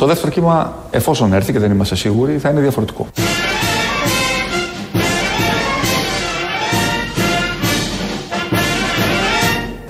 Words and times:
Το 0.00 0.06
δεύτερο 0.06 0.32
κύμα, 0.32 0.74
εφόσον 0.90 1.32
έρθει 1.32 1.52
και 1.52 1.58
δεν 1.58 1.70
είμαστε 1.70 1.96
σίγουροι, 1.96 2.38
θα 2.38 2.48
είναι 2.48 2.60
διαφορετικό. 2.60 3.06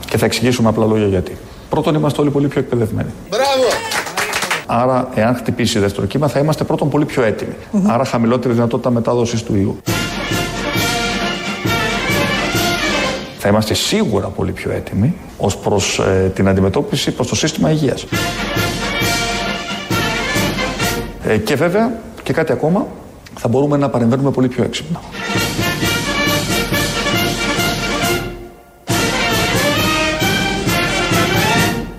Και 0.06 0.16
θα 0.16 0.24
εξηγήσουμε 0.24 0.68
απλά 0.68 0.86
λόγια 0.86 1.06
γιατί. 1.06 1.36
Πρώτον, 1.68 1.94
είμαστε 1.94 2.20
όλοι 2.20 2.30
πολύ 2.30 2.48
πιο 2.48 2.60
εκπαιδευμένοι. 2.60 3.08
Μπράβο! 3.28 3.68
Άρα, 4.66 5.08
εάν 5.14 5.34
χτυπήσει 5.34 5.78
δεύτερο 5.78 6.06
κύμα, 6.06 6.28
θα 6.28 6.38
είμαστε 6.38 6.64
πρώτον 6.64 6.88
πολύ 6.88 7.04
πιο 7.04 7.22
έτοιμοι. 7.22 7.54
Άρα, 7.86 8.04
χαμηλότερη 8.04 8.54
δυνατότητα 8.54 8.90
μετάδοσης 8.90 9.42
του 9.42 9.56
ιού. 9.56 9.78
Θα 13.38 13.48
είμαστε 13.48 13.74
σίγουρα 13.74 14.26
πολύ 14.26 14.52
πιο 14.52 14.70
έτοιμοι 14.70 15.14
ως 15.38 15.56
προς 15.56 15.98
ε, 15.98 16.32
την 16.34 16.48
αντιμετώπιση 16.48 17.10
προς 17.10 17.26
το 17.28 17.34
σύστημα 17.34 17.70
υγείας. 17.70 18.06
Ε, 21.30 21.36
και 21.38 21.54
βέβαια, 21.54 21.92
και 22.22 22.32
κάτι 22.32 22.52
ακόμα, 22.52 22.86
θα 23.38 23.48
μπορούμε 23.48 23.76
να 23.76 23.88
παρεμβαίνουμε 23.88 24.30
πολύ 24.30 24.48
πιο 24.48 24.64
έξυπνα. 24.64 25.00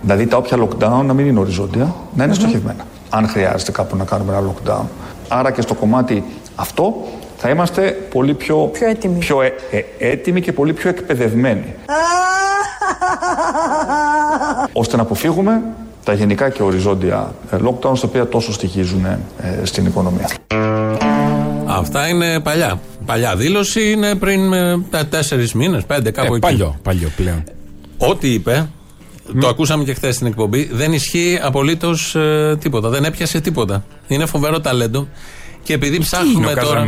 Δηλαδή 0.02 0.28
τα 0.28 0.38
όποια 0.38 0.58
lockdown 0.58 1.06
να 1.06 1.14
μην 1.14 1.26
είναι 1.26 1.40
οριζόντια, 1.40 1.96
να 2.16 2.24
ειναι 2.24 2.34
στοχευμένα. 2.34 2.86
Αν 3.10 3.28
χρειάζεται 3.28 3.72
κάπου 3.72 3.96
να 3.96 4.04
κάνουμε 4.06 4.38
ένα 4.38 4.54
lockdown. 4.54 4.86
Άρα 5.28 5.52
και 5.52 5.62
στο 5.62 5.74
κομμάτι 5.74 6.24
αυτό 6.56 6.94
θα 7.38 7.50
είμαστε 7.50 7.82
πολύ 8.12 8.34
πιο, 8.34 8.58
πιο, 8.58 8.88
έτοιμοι. 8.88 9.18
πιο 9.18 9.42
ε, 9.42 9.54
ε, 9.72 9.84
έτοιμοι 9.98 10.42
και 10.42 10.54
πολύ 10.54 10.74
πιο 10.74 10.90
εκπαιδευμένοι. 10.90 11.76
ώστε 14.74 14.96
να 14.96 15.02
αποφύγουμε 15.02 15.62
τα 16.04 16.14
γενικά 16.14 16.50
και 16.50 16.64
οριζόντια 16.64 17.36
ε, 17.52 17.58
lockdowns 17.58 18.00
τα 18.00 18.02
οποία 18.06 18.28
τόσο 18.28 18.54
στοιχίζουν 18.54 19.06
ε, 19.06 19.20
στην 19.64 19.86
οικονομία. 19.86 20.30
Αυτά 21.66 22.08
είναι 22.08 22.40
παλιά. 22.40 22.82
Παλιά 23.06 23.36
δήλωση 23.36 23.92
είναι 23.92 24.16
πριν 24.16 24.54
ε, 24.54 24.78
τέσσερις 25.10 25.54
μήνες, 25.54 25.84
πέντε 25.84 26.12
κάπου 26.12 26.34
ε, 26.34 26.38
εκεί. 26.38 26.40
Παλιό, 26.40 26.80
παλιό 26.84 27.12
πλέον. 27.16 27.44
Ό,τι 27.98 28.34
είπε, 28.34 28.70
το 29.42 29.48
ακούσαμε 29.48 29.84
και 29.84 29.94
χθες 29.94 30.16
στην 30.16 30.28
εκπομπή, 30.28 30.70
δεν 30.74 30.94
ισχύει 30.94 31.40
απολύτως 31.42 32.16
τίποτα. 32.60 32.90
Δεν 32.90 33.06
έπιασε 33.06 33.42
τίποτα. 33.42 33.86
Είναι 34.08 34.26
φοβερό 34.26 34.60
ταλέντο. 34.60 35.08
Και 35.64 35.74
επειδή 35.74 36.00
ψάχνουμε 36.00 36.54
τώρα. 36.54 36.86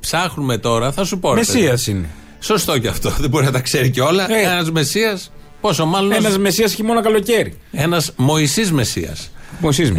Ψάχνουμε 0.00 0.58
τώρα, 0.58 0.92
θα 0.92 1.04
σου 1.04 1.18
πω. 1.18 1.32
Μεσίας 1.32 1.86
είναι. 1.86 2.08
Σωστό 2.40 2.78
και 2.78 2.88
αυτό. 2.88 3.10
Δεν 3.18 3.30
μπορεί 3.30 3.44
να 3.44 3.50
τα 3.50 3.60
ξέρει 3.60 3.90
κιόλα. 3.90 4.32
Ε. 4.32 4.42
Ένας 4.42 4.70
Μεσίας. 4.70 5.32
Πόσο 5.60 5.86
μάλλον. 5.86 6.12
Ένας 6.12 6.38
Μεσία 6.38 6.68
χειμώνα 6.68 7.02
καλοκαίρι. 7.02 7.54
Ένας 7.72 8.12
Μωησή 8.16 8.72
Μεσία. 8.72 9.16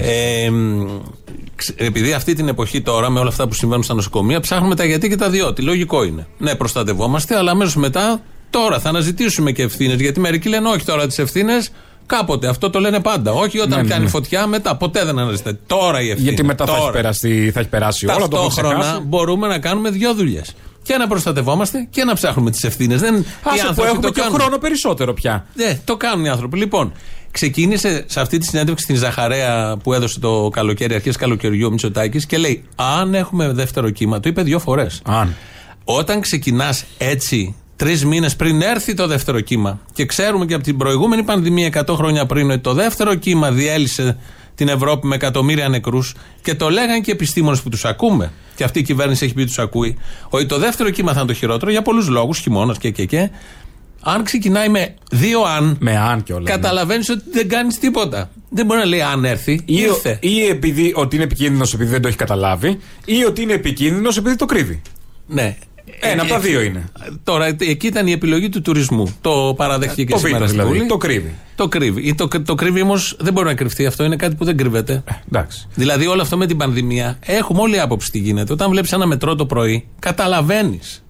Ε, 0.02 0.50
επειδή 1.76 2.14
αυτή 2.14 2.34
την 2.34 2.48
εποχή 2.48 2.81
τώρα, 2.81 3.09
με 3.09 3.20
όλα 3.20 3.30
αυτά 3.30 3.48
που 3.48 3.53
συμβαίνουν 3.53 3.84
στα 3.84 3.94
νοσοκομεία, 3.94 4.40
ψάχνουμε 4.40 4.76
τα 4.76 4.86
γιατί 4.86 5.09
και 5.09 5.16
τα 5.16 5.30
διότι. 5.30 5.62
Λογικό 5.62 6.03
είναι. 6.03 6.28
Ναι, 6.38 6.56
προστατευόμαστε, 6.56 7.38
αλλά 7.38 7.52
αμέσως 7.52 7.76
μετά, 7.76 8.22
τώρα 8.50 8.80
θα 8.80 8.90
αναζητήσουμε 8.90 9.52
και 9.52 9.64
ευθύνες. 9.64 10.00
Γιατί 10.00 10.20
μερικοί 10.20 10.50
λένε 10.50 10.70
όχι 10.70 10.86
τώρα 10.86 11.08
τις 11.08 11.20
ευθύνες, 11.20 11.72
Κάποτε. 12.06 12.48
Αυτό 12.48 12.70
το 12.70 12.80
λένε 12.80 13.00
πάντα. 13.00 13.31
Όχι 13.31 13.58
όταν 13.58 13.70
ναι, 13.70 13.75
ναι 13.75 13.84
πιάνει 13.84 14.03
ναι. 14.03 14.09
φωτιά, 14.09 14.48
μετά. 14.48 14.75
Ποτέ 14.75 15.06
δεν 15.06 15.20
αναζητάτε. 15.20 15.59
Τώρα 15.68 16.02
η 16.02 16.09
ευθύνη. 16.09 16.28
Γιατί 16.28 16.44
μετά 16.44 16.66
θα 16.66 16.75
έχει, 16.75 16.90
περάσει, 16.92 17.52
θα 17.52 17.59
έχει 17.59 17.70
περάσει 17.70 18.08
όλο 18.08 18.28
το 18.28 18.38
χρόνο. 18.38 19.02
μπορούμε 19.03 19.48
να 19.48 19.59
κάνουμε 19.59 19.90
δύο 19.90 20.14
δουλειές. 20.14 20.53
Και 20.84 20.98
να 20.98 21.08
προστατευόμαστε 21.08 21.88
και 21.90 22.04
να 22.04 22.14
ψάχνουμε 22.14 22.52
τις 22.52 22.64
ευθύνες. 22.64 23.02
Δεν 23.02 23.26
Άσε 23.44 23.74
που 23.76 23.84
έχουμε 23.84 24.10
και 24.10 24.22
χρόνο 24.22 24.58
περισσότερο 24.58 25.14
πια. 25.14 25.46
Ναι, 25.54 25.80
το 25.84 25.98
κάνουν 25.98 26.26
οι 26.26 26.30
άνθρωποι. 26.30 26.58
Λοιπόν, 26.58 26.94
ξεκίνησε 27.32 28.06
σε 28.08 28.19
αυτή 28.19 28.38
τη 28.38 28.46
συνέντευξη 28.46 28.84
στην 28.84 28.96
Ζαχαρέα 28.96 29.78
που 29.84 29.94
έδωσε 29.94 30.19
το 30.19 30.50
καλοκαίρι, 30.53 30.94
αρχές 30.94 31.16
καλοκαιριού 31.16 31.68
ο 31.68 31.69
Μητσοτάκης 31.69 32.25
και 32.25 32.38
λέει: 32.38 32.64
Αν 32.75 33.14
έχουμε 33.14 33.52
δεύτερο 33.52 33.90
κύμα, 33.90 34.19
το 34.19 34.30
είπε 34.30 34.42
δύο 34.42 34.59
φορές. 34.59 35.02
Αν. 35.06 35.36
Όταν 35.84 36.22
ξεκινάς 36.22 36.86
έτσι 36.98 37.56
τρεις 37.75 38.06
μήνες 38.06 38.36
πριν 38.36 38.62
έρθει 38.62 38.94
το 38.94 39.08
δεύτερο 39.08 39.40
κύμα. 39.40 39.80
Και 39.94 40.06
ξέρουμε 40.06 40.46
και 40.46 40.53
από 40.53 40.63
την 40.63 40.78
προηγούμενη 40.78 41.24
πανδημία 41.24 41.84
100 41.88 41.96
χρόνια 41.96 42.25
πριν 42.25 42.52
ότι 42.52 42.59
το 42.59 42.74
δεύτερο 42.74 43.16
κύμα 43.16 43.52
διέλυσε 43.52 44.18
την 44.56 44.67
Ευρώπη 44.67 45.07
με 45.07 45.16
εκατομμύρια 45.16 45.69
νεκρούς 45.69 46.13
και 46.41 46.56
το 46.56 46.69
λέγανε 46.69 47.00
και 47.00 47.12
επιστήμονες 47.12 47.62
που 47.62 47.69
τους 47.69 47.85
ακούμε. 47.85 48.31
Και 48.56 48.63
αυτή 48.63 48.79
η 48.79 48.84
κυβέρνηση 48.84 49.25
έχει 49.25 49.34
πει 49.34 49.45
τους 49.45 49.59
ακούει. 49.59 49.97
Ότι 50.29 50.45
το 50.45 50.57
δεύτερο 50.57 50.89
κύμα 50.89 51.13
θα 51.13 51.19
είναι 51.19 51.28
το 51.28 51.34
χειρότερο 51.34 51.72
για 51.72 51.81
πολλούς 51.81 52.07
λόγους, 52.07 52.39
χειμώνας 52.39 52.78
και 52.78 52.89
και 52.89 53.06
και. 53.06 53.29
Αν 54.03 54.23
ξεκινάει 54.23 54.69
με 54.69 54.94
δύο 55.12 55.41
αν, 55.41 55.78
με 55.79 55.97
αν 55.97 56.23
και 56.23 56.34
όλα, 56.34 56.44
ναι. 56.44 56.50
καταλαβαίνεις 56.50 57.09
ότι 57.09 57.23
δεν 57.31 57.50
κάνεις 57.50 57.79
τίποτα. 57.79 58.29
Δεν 58.50 58.66
μπορεί 58.66 58.79
να 58.79 58.85
λέει 58.85 59.01
αν 59.01 59.25
έρθει. 59.25 59.51
Ή, 59.51 59.63
ήρθε. 59.66 60.17
ή 60.22 60.45
επειδή 60.45 60.94
ότι 60.95 61.16
είναι 61.16 61.23
επικίνδυνος 61.25 61.73
επειδή 61.73 61.91
δεν 61.91 62.01
το 62.01 62.07
έχει 62.07 62.18
καταλάβει, 62.18 62.79
ή 63.06 63.23
ότι 63.23 63.41
είναι 63.41 63.53
επικίνδυνος 63.53 64.18
επειδή 64.18 64.35
το 64.35 64.45
κρύβει. 64.45 64.81
Ναι. 65.28 65.57
Ένα 66.00 66.22
από 66.22 66.31
τα 66.31 66.40
δύο 66.40 66.62
είναι. 66.62 66.90
Τώρα, 67.24 67.46
εκεί 67.46 67.88
ήταν 67.88 68.07
η 68.07 68.12
επιλογή 68.12 68.50
του 68.50 68.62
τουρισμού. 68.62 69.16
Το 69.22 69.53
παραδέχτηκε 69.57 70.13
και 70.13 70.18
σήμερα 70.18 70.46
δηλαδή. 70.46 70.85
Το 70.85 70.97
κρύβει. 70.97 71.35
Το 71.56 71.68
κρύβει. 71.68 72.16
Το, 72.16 72.28
το 72.28 72.56
κρύβει 72.56 72.81
όμως 72.81 73.18
δεν 73.19 73.34
μπορεί 73.34 73.47
να 73.47 73.53
κρυφτεί 73.53 73.85
αυτό. 73.85 74.03
Είναι 74.03 74.16
κάτι 74.16 74.35
που 74.35 74.46
δεν 74.46 74.57
κρύβεται. 74.57 75.03
Ε, 75.06 75.12
εντάξει. 75.28 75.68
Δηλαδή, 75.75 76.07
όλο 76.07 76.22
αυτό 76.22 76.38
με 76.38 76.46
την 76.46 76.57
πανδημία 76.57 77.18
έχουμε 77.22 77.62
όλη 77.62 77.80
άποψη 77.80 78.12
τι 78.12 78.19
γίνεται. 78.19 78.53
Όταν 78.53 78.69
βλέπεις 78.69 78.91
ένα 78.91 79.06
μετρό 79.06 79.35
το 79.35 79.46
πρωί, 79.46 79.88
καταλαβαίνεις 80.00 81.03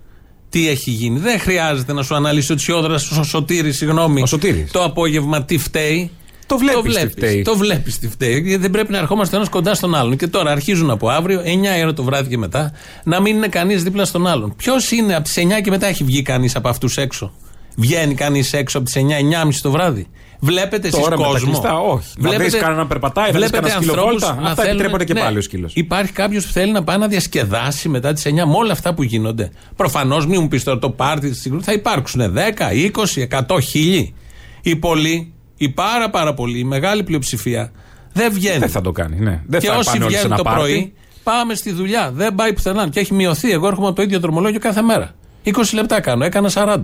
τι 0.51 0.69
έχει 0.69 0.91
γίνει. 0.91 1.19
Δεν 1.19 1.39
χρειάζεται 1.39 1.93
να 1.93 2.03
σου 2.03 2.15
αναλύσει 2.15 2.51
ο 2.51 2.55
Τσιόδρας, 2.55 3.11
ο 3.11 3.23
Σωτήρης, 3.23 3.77
συγγνώμη. 3.77 4.21
Ο 4.21 4.25
Το 4.71 4.83
απόγευμα 4.83 5.43
τι 5.43 5.57
φταίει. 5.57 6.11
Το 6.51 6.57
βλέπεις 6.57 6.95
τι 6.95 7.07
φταίει. 7.07 7.41
Το 7.41 7.57
βλέπεις 7.57 7.99
τι 7.99 8.07
φταίει. 8.07 8.39
Γιατί 8.39 8.61
δεν 8.61 8.71
πρέπει 8.71 8.91
να 8.91 8.97
ερχόμαστε 8.97 9.35
ένας 9.35 9.49
κοντά 9.49 9.73
στον 9.73 9.95
άλλον. 9.95 10.17
Και 10.17 10.27
τώρα 10.27 10.51
αρχίζουν 10.51 10.89
από 10.89 11.09
αύριο, 11.09 11.41
9 11.41 11.81
ώρα 11.83 11.93
το 11.93 12.03
βράδυ 12.03 12.29
και 12.29 12.37
μετά, 12.37 12.71
να 13.03 13.21
μην 13.21 13.35
είναι 13.35 13.47
κανείς 13.47 13.83
δίπλα 13.83 14.05
στον 14.05 14.27
άλλον. 14.27 14.55
Ποιος 14.55 14.91
είναι 14.91 15.15
από 15.15 15.23
τις 15.23 15.37
9 15.37 15.61
και 15.63 15.69
μετά 15.69 15.87
έχει 15.87 16.03
βγει 16.03 16.21
κανείς 16.21 16.55
από 16.55 16.69
αυτούς 16.69 16.97
έξω; 16.97 17.33
Βγαίνει 17.75 18.13
κανείς 18.13 18.53
έξω 18.53 18.77
από 18.77 18.85
τις 18.85 18.95
9, 18.95 19.19
9.30 19.19 19.61
το 19.61 19.71
βράδυ; 19.71 20.07
Βλέπετε 20.39 20.87
εσείς 20.87 21.07
κόσμο; 21.15 21.45
Κλειστά, 21.45 21.79
όχι. 21.79 22.07
Βλέπετε, 22.17 22.57
να 22.57 22.63
κανένα 22.63 22.87
περπατάει, 22.87 23.31
βλέπετε 23.31 23.59
κανένα 23.59 23.81
σκυλοβόλτα. 23.81 24.39
Αυτά 24.43 24.67
επιτρέπονται 24.67 25.03
και 25.03 25.13
ναι, 25.13 25.19
πάλι 25.19 25.37
ο 25.37 25.41
σκύλος. 25.41 25.71
Υπάρχει 25.75 26.11
κάποιος 26.11 26.45
που 26.45 26.51
θέλει 26.51 26.71
να 26.71 26.83
πάει 26.83 26.97
να 26.97 27.07
διασκεδάσει 27.07 27.89
μετά 27.89 28.13
τις 28.13 28.25
9 28.25 28.31
με 28.33 28.55
όλα 28.55 28.71
αυτά 28.71 28.93
που 28.93 29.03
γίνονται. 29.03 29.51
Προφανώς, 29.75 30.25
μην 30.25 30.41
μου 30.41 30.47
πεις 30.47 30.63
τώρα 30.63 30.79
το 30.79 30.89
πάρτι 30.89 31.33
θα 31.61 31.73
υπάρξουν 31.73 32.21
10, 32.21 32.71
20, 32.71 33.27
100, 33.47 33.61
χίλιοι. 33.61 34.13
Οι 34.61 34.75
πολλοί 34.75 35.33
η 35.61 35.69
πάρα 35.69 36.09
πάρα 36.09 36.33
πολύ, 36.33 36.59
η 36.59 36.63
μεγάλη 36.63 37.03
πλειοψηφία 37.03 37.71
δεν 38.13 38.33
βγαίνει. 38.33 38.57
Δεν 38.57 38.69
θα 38.69 38.81
το 38.81 38.91
κάνει, 38.91 39.19
ναι. 39.19 39.41
Δεν 39.47 39.59
και 39.59 39.67
θα 39.67 39.77
όσοι 39.77 39.97
βγαίνουν 39.97 40.35
το 40.35 40.43
πρωί, 40.43 40.93
πάμε 41.23 41.55
στη 41.55 41.71
δουλειά. 41.71 42.11
Δεν 42.11 42.35
πάει 42.35 42.53
πουθενά. 42.53 42.89
Και 42.89 42.99
έχει 42.99 43.13
μειωθεί. 43.13 43.51
Εγώ 43.51 43.67
έρχομαι 43.67 43.87
από 43.87 43.95
το 43.95 44.01
ίδιο 44.01 44.19
δρομολόγιο 44.19 44.59
κάθε 44.59 44.81
μέρα. 44.81 45.11
20 45.45 45.51
λεπτά 45.73 46.01
κάνω, 46.01 46.23
έκανα 46.25 46.49
40. 46.53 46.77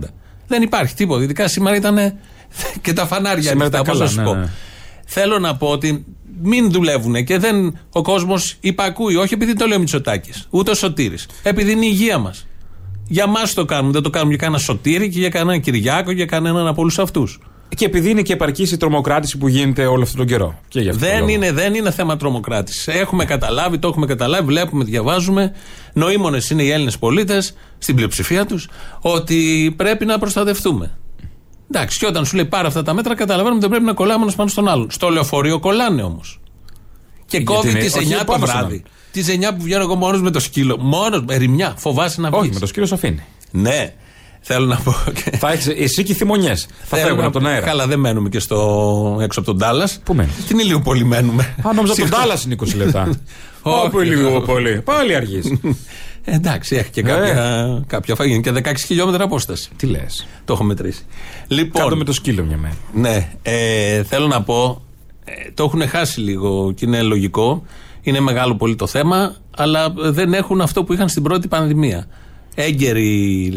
Δεν 0.46 0.62
υπάρχει 0.62 0.94
τίποτα. 0.94 1.22
Ειδικά 1.22 1.48
σήμερα 1.48 1.76
ήταν 1.76 1.96
και 2.82 2.92
τα 2.92 3.06
φανάρια 3.06 3.50
σήμερα 3.50 3.82
πώς 3.82 3.98
να 3.98 4.06
σου 4.06 4.22
πω. 4.22 4.34
Ναι, 4.34 4.40
ναι. 4.40 4.50
Θέλω 5.06 5.38
να 5.38 5.56
πω 5.56 5.66
ότι 5.66 6.04
μην 6.42 6.70
δουλεύουν 6.70 7.24
και 7.24 7.38
δεν 7.38 7.78
ο 7.92 8.02
κόσμος 8.02 8.56
υπακούει. 8.60 9.16
Όχι 9.16 9.34
επειδή 9.34 9.52
το 9.54 9.66
λέει 9.66 9.76
ο 9.76 9.80
Μητσοτάκης, 9.80 10.46
ούτε 10.50 10.70
ο 10.70 10.74
Σωτήρης. 10.74 11.26
Επειδή 11.42 11.72
είναι 11.72 11.84
η 11.84 11.90
υγεία 11.92 12.18
μας. 12.18 12.46
Για 13.08 13.26
μας 13.26 13.54
το 13.54 13.64
κάνουμε. 13.64 13.92
Δεν 13.92 14.02
το 14.02 14.10
κάνουμε 14.10 14.30
για 14.30 14.40
κανένα 14.42 14.62
Σωτήρη 14.62 15.08
και 15.08 15.18
για 15.18 15.28
κανέναν 15.28 15.60
Κυριάκο 15.60 16.08
και 16.08 16.16
για 16.16 16.26
κανέναν 16.26 16.66
από 16.66 16.80
όλους 16.80 16.98
αυτούς. 16.98 17.40
Και 17.76 17.84
επειδή 17.84 18.10
είναι 18.10 18.22
και 18.22 18.32
επαρκής 18.32 18.72
η 18.72 18.76
τρομοκράτηση 18.76 19.38
που 19.38 19.48
γίνεται 19.48 19.86
όλο 19.86 20.02
αυτόν 20.02 20.18
τον 20.18 20.26
καιρό. 20.26 20.58
Και 20.68 20.80
γι 20.80 20.90
δεν, 20.90 21.28
είναι, 21.28 21.52
δεν 21.52 21.74
είναι 21.74 21.90
θέμα 21.90 22.16
τρομοκράτησης. 22.16 22.88
Έχουμε 22.88 23.24
καταλάβει, 23.24 23.78
το 23.78 23.88
έχουμε 23.88 24.06
καταλάβει, 24.06 24.44
βλέπουμε, 24.44 24.84
διαβάζουμε. 24.84 25.52
Νοήμονες 25.92 26.50
είναι 26.50 26.62
οι 26.62 26.70
Έλληνες 26.70 26.98
πολίτες, 26.98 27.54
στην 27.78 27.94
πλειοψηφία 27.94 28.46
τους, 28.46 28.68
ότι 29.00 29.72
πρέπει 29.76 30.04
να 30.04 30.18
προστατευτούμε. 30.18 30.98
Εντάξει, 31.70 31.98
και 31.98 32.06
όταν 32.06 32.24
σου 32.24 32.36
λέει 32.36 32.44
πάρα 32.44 32.68
αυτά 32.68 32.82
τα 32.82 32.94
μέτρα, 32.94 33.14
καταλαβαίνουμε 33.14 33.54
ότι 33.54 33.60
δεν 33.60 33.70
πρέπει 33.70 33.84
να 33.84 33.92
κολλάμε 33.92 34.22
ένας 34.22 34.34
πάνω 34.34 34.48
στον 34.48 34.68
άλλον. 34.68 34.90
Στο 34.90 35.08
λεωφορείο 35.08 35.58
κολλάνε 35.58 36.02
όμως. 36.02 36.40
Και 37.26 37.42
κόβει 37.42 37.74
τις 37.74 37.94
9 37.96 38.24
το 38.26 38.38
βράδυ. 38.38 38.82
Τις 39.12 39.28
9 39.28 39.54
που 39.56 39.62
βγαίνω 39.62 39.82
εγώ 39.82 39.94
μόνος 39.94 40.22
με 40.22 40.30
το 40.30 40.40
σκύλο. 40.40 40.76
Μόνος 40.80 41.22
με 41.26 41.36
ρημιά. 41.36 41.74
Φοβάσαι 41.76 42.20
να 42.20 42.30
βγεις. 42.30 42.40
Όχι, 42.40 42.52
με 42.52 42.60
το 42.60 42.66
σκύλο 42.66 42.88
αφήνει. 42.92 43.24
Ναι. 43.50 43.94
Θέλω 44.40 44.66
να 44.66 44.76
πω. 44.76 44.92
Θα 45.38 45.52
έχεις, 45.52 45.66
εσύ 45.66 46.02
και 46.02 46.12
οι 46.12 46.14
θυμονιές. 46.14 46.66
Θα 46.84 46.96
φεύγουν 46.96 47.24
από 47.24 47.32
τον 47.32 47.46
αέρα. 47.46 47.66
Καλά, 47.66 47.86
δεν 47.86 48.00
μένουμε 48.00 48.28
και 48.28 48.38
στο, 48.38 49.18
έξω 49.20 49.40
από 49.40 49.48
τον 49.48 49.58
Τάλλας. 49.58 50.00
Πού 50.04 50.14
μένεις; 50.14 50.32
Στην 50.42 50.58
Ηλιούπολη 50.58 51.04
μένουμε. 51.04 51.54
Α, 51.66 51.72
νόμιζα 51.72 51.94
τον 51.94 52.10
Τάλλας 52.10 52.44
είναι 52.44 52.56
20 52.60 52.74
λεπτά. 52.76 53.20
Όπου 53.62 54.00
Ηλιούπολη; 54.00 54.80
Πάλι 54.80 55.14
αργείς. 55.14 55.52
Εντάξει, 56.24 56.76
έχει 56.76 56.90
και 56.90 57.02
κάποια, 57.02 57.42
ε. 57.42 57.82
κάποια 57.86 58.14
φαγή. 58.14 58.40
Και 58.40 58.52
16 58.54 58.72
χιλιόμετρα 58.76 59.24
απόσταση. 59.24 59.68
Τι 59.76 59.86
λες; 59.86 60.26
Το 60.44 60.52
έχω 60.52 60.64
μετρήσει. 60.64 61.02
Λοιπόν, 61.46 61.82
Κάτω 61.82 61.96
με 61.96 62.04
το 62.04 62.12
σκύλο 62.12 62.44
μια 62.44 62.56
μέρα. 62.56 62.74
Ναι. 62.92 63.28
Ε, 63.42 64.02
θέλω 64.02 64.26
να 64.26 64.42
πω. 64.42 64.82
Ε, 65.24 65.50
το 65.54 65.64
έχουν 65.64 65.88
χάσει 65.88 66.20
λίγο 66.20 66.72
και 66.72 66.84
είναι 66.86 67.02
λογικό. 67.02 67.62
Είναι 68.02 68.20
μεγάλο 68.20 68.54
πολύ 68.56 68.76
το 68.76 68.86
θέμα, 68.86 69.36
αλλά 69.56 69.92
δεν 69.96 70.34
έχουν 70.34 70.60
αυτό 70.60 70.84
που 70.84 70.92
είχαν 70.92 71.08
στην 71.08 71.22
πρώτη 71.22 71.48
πανδημία. 71.48 72.06
Έγκαιρη, 72.60 73.52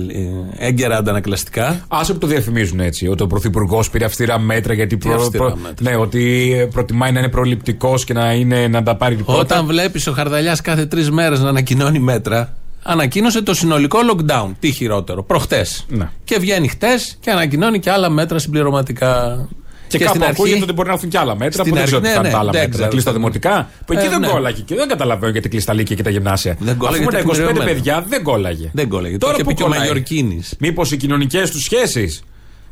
ε, 0.58 0.66
έγκαιρα 0.68 0.98
αντανακλαστικά. 0.98 1.86
Άσε 1.88 2.14
που 2.14 2.20
το 2.20 2.28
διαφημίζουν 2.28 2.80
έτσι. 2.80 3.08
Ότι 3.08 3.24
ο 3.24 3.28
Πρωθυπουργός 3.28 3.90
πήρε 3.90 4.06
αυστηρά 4.06 4.40
μέτρα 4.40 4.74
γιατί 4.74 4.98
Τι 4.98 5.12
αυστηρά 5.12 5.56
μέτρα; 5.56 5.90
ναι, 5.92 5.96
ότι 5.96 6.52
προτιμάει 6.72 7.12
να 7.12 7.20
είναι 7.20 7.30
προληπτικός 7.30 8.04
και 8.04 8.14
να, 8.14 8.34
είναι, 8.34 8.68
να 8.68 8.84
τα 8.84 8.96
πάρει 8.96 9.16
πρώτα. 9.16 9.40
Όταν 9.40 9.66
βλέπεις 9.66 10.08
ο 10.08 10.12
Χαρδαλιάς 10.12 10.62
κάθε 10.62 10.86
τρεις 10.86 11.12
μέρες 11.12 11.40
να 11.40 11.50
ανακοινώνει 11.50 12.00
μέτρα, 12.00 12.56
ανακοίνωσε 12.84 13.42
το 13.42 13.54
συνολικό 13.54 14.00
lockdown. 14.12 14.52
Τι 14.60 14.72
χειρότερο, 14.72 15.24
προχτές. 15.24 15.86
Ναι. 15.90 16.10
Και 16.24 16.38
βγαίνει 16.40 16.68
χτες 16.68 17.18
και 17.20 17.32
ανακοινώνει 17.32 17.80
και 17.80 17.92
άλλα 17.92 18.10
μέτρα 18.10 18.40
συμπληρωματικά. 18.40 19.48
Και, 19.98 20.04
κάπου 20.06 20.26
ακούγεται 20.30 20.64
ότι 20.64 20.74
μπορεί 20.74 20.88
να 20.88 20.94
έρθουν 20.94 21.10
και 21.10 21.18
άλλα 21.18 21.36
μέτρα 21.36 21.52
Στην 21.64 21.70
που 21.72 21.76
δεν 21.76 21.84
ξέρω 21.86 21.98
αρχή- 22.02 22.12
τι 22.14 22.18
θα 22.18 22.22
ναι, 22.22 22.28
είναι 22.28 22.36
τα 22.38 22.42
άλλα 22.42 22.52
ναι, 22.52 22.58
δεν 22.60 22.62
μέτρα. 22.62 22.76
ξέρω. 22.76 22.90
Κλείσει 22.90 23.06
τα 23.06 23.14
δημοτικά. 23.14 23.70
Που 23.86 23.94
εκεί 23.94 24.06
Ε, 24.06 24.10
δεν 24.10 24.20
ναι. 24.20 24.28
κόλλαγε 24.28 24.62
και 24.62 24.76
δεν 24.76 24.88
καταλαβαίνω 24.88 25.32
γιατί 25.32 25.50
κλείσει 25.50 25.66
τα 25.66 25.74
λύκεια 25.74 25.96
και 25.96 26.04
τα 26.04 26.10
γυμνάσια. 26.10 26.56
Δεν 26.60 26.78
κόλλαγε 26.78 27.04
Αφού 27.04 27.06
με 27.06 27.12
τα 27.12 27.20
25 27.20 27.32
τεκμηριωμένα. 27.32 27.66
παιδιά 27.66 28.06
δεν 28.08 28.24
κόλλαγε. 28.24 28.70
Δεν 28.74 28.88
κόλλαγε. 28.90 29.18
Τώρα 29.18 29.34
Το 29.34 29.38
είχε 29.40 29.44
που 29.44 29.50
πει 29.50 29.56
και 29.56 29.64
ο 29.64 29.66
κολλάει. 29.66 29.80
Μαγιορκίνης. 29.80 30.56
Μήπως 30.60 30.92
οι 30.92 30.98
κοινωνικές 30.98 31.52
τους 31.52 31.62
σχέσεις. 31.64 32.22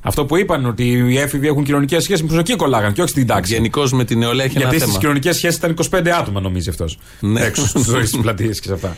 Αυτό 0.01 0.25
που 0.25 0.38
είπαν 0.38 0.66
ότι 0.66 0.83
οι 1.10 1.18
έφηβοι 1.18 1.48
έχουν 1.48 1.63
κοινωνικές 1.63 2.04
σχέσεις, 2.04 2.21
μήπως 2.24 2.38
εκεί 2.38 2.56
κολλάγαν 2.56 2.94
και 2.94 3.01
όχι 3.01 3.10
στην 3.10 3.27
τάξη. 3.27 3.54
Γενικώς 3.54 3.92
με 3.92 4.06
την 4.06 4.18
νεολαία 4.19 4.45
έχει 4.45 4.54
Γιατί 4.57 4.68
ένα 4.69 4.80
στις 4.80 4.88
θέμα. 4.88 5.00
κοινωνικές 5.00 5.36
σχέσεις 5.36 5.57
ήταν 5.57 5.69
25 5.92 6.10
άτομα, 6.19 6.39
νομίζεις 6.42 6.68
αυτός. 6.68 6.98
Ναι. 7.19 7.42
Έξω 7.45 7.68
στι 7.68 7.81
ζωέ 7.81 8.01
της 8.01 8.18
πλατείας 8.18 8.60
και 8.60 8.68
σε 8.68 8.74
αυτά. 8.74 8.95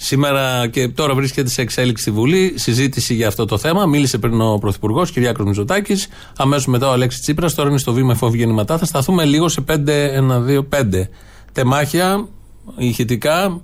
Σήμερα 0.00 0.66
και 0.66 0.88
τώρα 0.88 1.14
βρίσκεται 1.14 1.48
σε 1.48 1.62
εξέλιξη 1.62 2.02
στη 2.02 2.10
Βουλή 2.10 2.52
συζήτηση 2.56 3.14
για 3.14 3.28
αυτό 3.28 3.44
το 3.44 3.58
θέμα. 3.58 3.86
Μίλησε 3.86 4.18
πριν 4.18 4.40
ο 4.40 4.58
Πρωθυπουργός 4.58 5.10
Κυριάκος 5.10 5.46
Μητσοτάκης. 5.46 6.08
Αμέσως 6.36 6.66
μετά 6.66 6.88
ο 6.88 6.92
Αλέξης 6.92 7.20
Τσίπρας. 7.20 7.54
Τώρα 7.54 7.68
είναι 7.68 7.78
στο 7.78 7.92
βήμα 7.92 8.12
εφοβγεννηματά. 8.12 8.78
Θα 8.78 8.84
σταθούμε 8.84 9.24
λίγο 9.24 9.48
σε 9.48 9.60
5, 9.60 10.10
1, 10.10 10.40
2, 10.40 10.62
5 10.68 11.08
τεμάχια, 11.52 12.28
ηχητικά, 12.76 13.60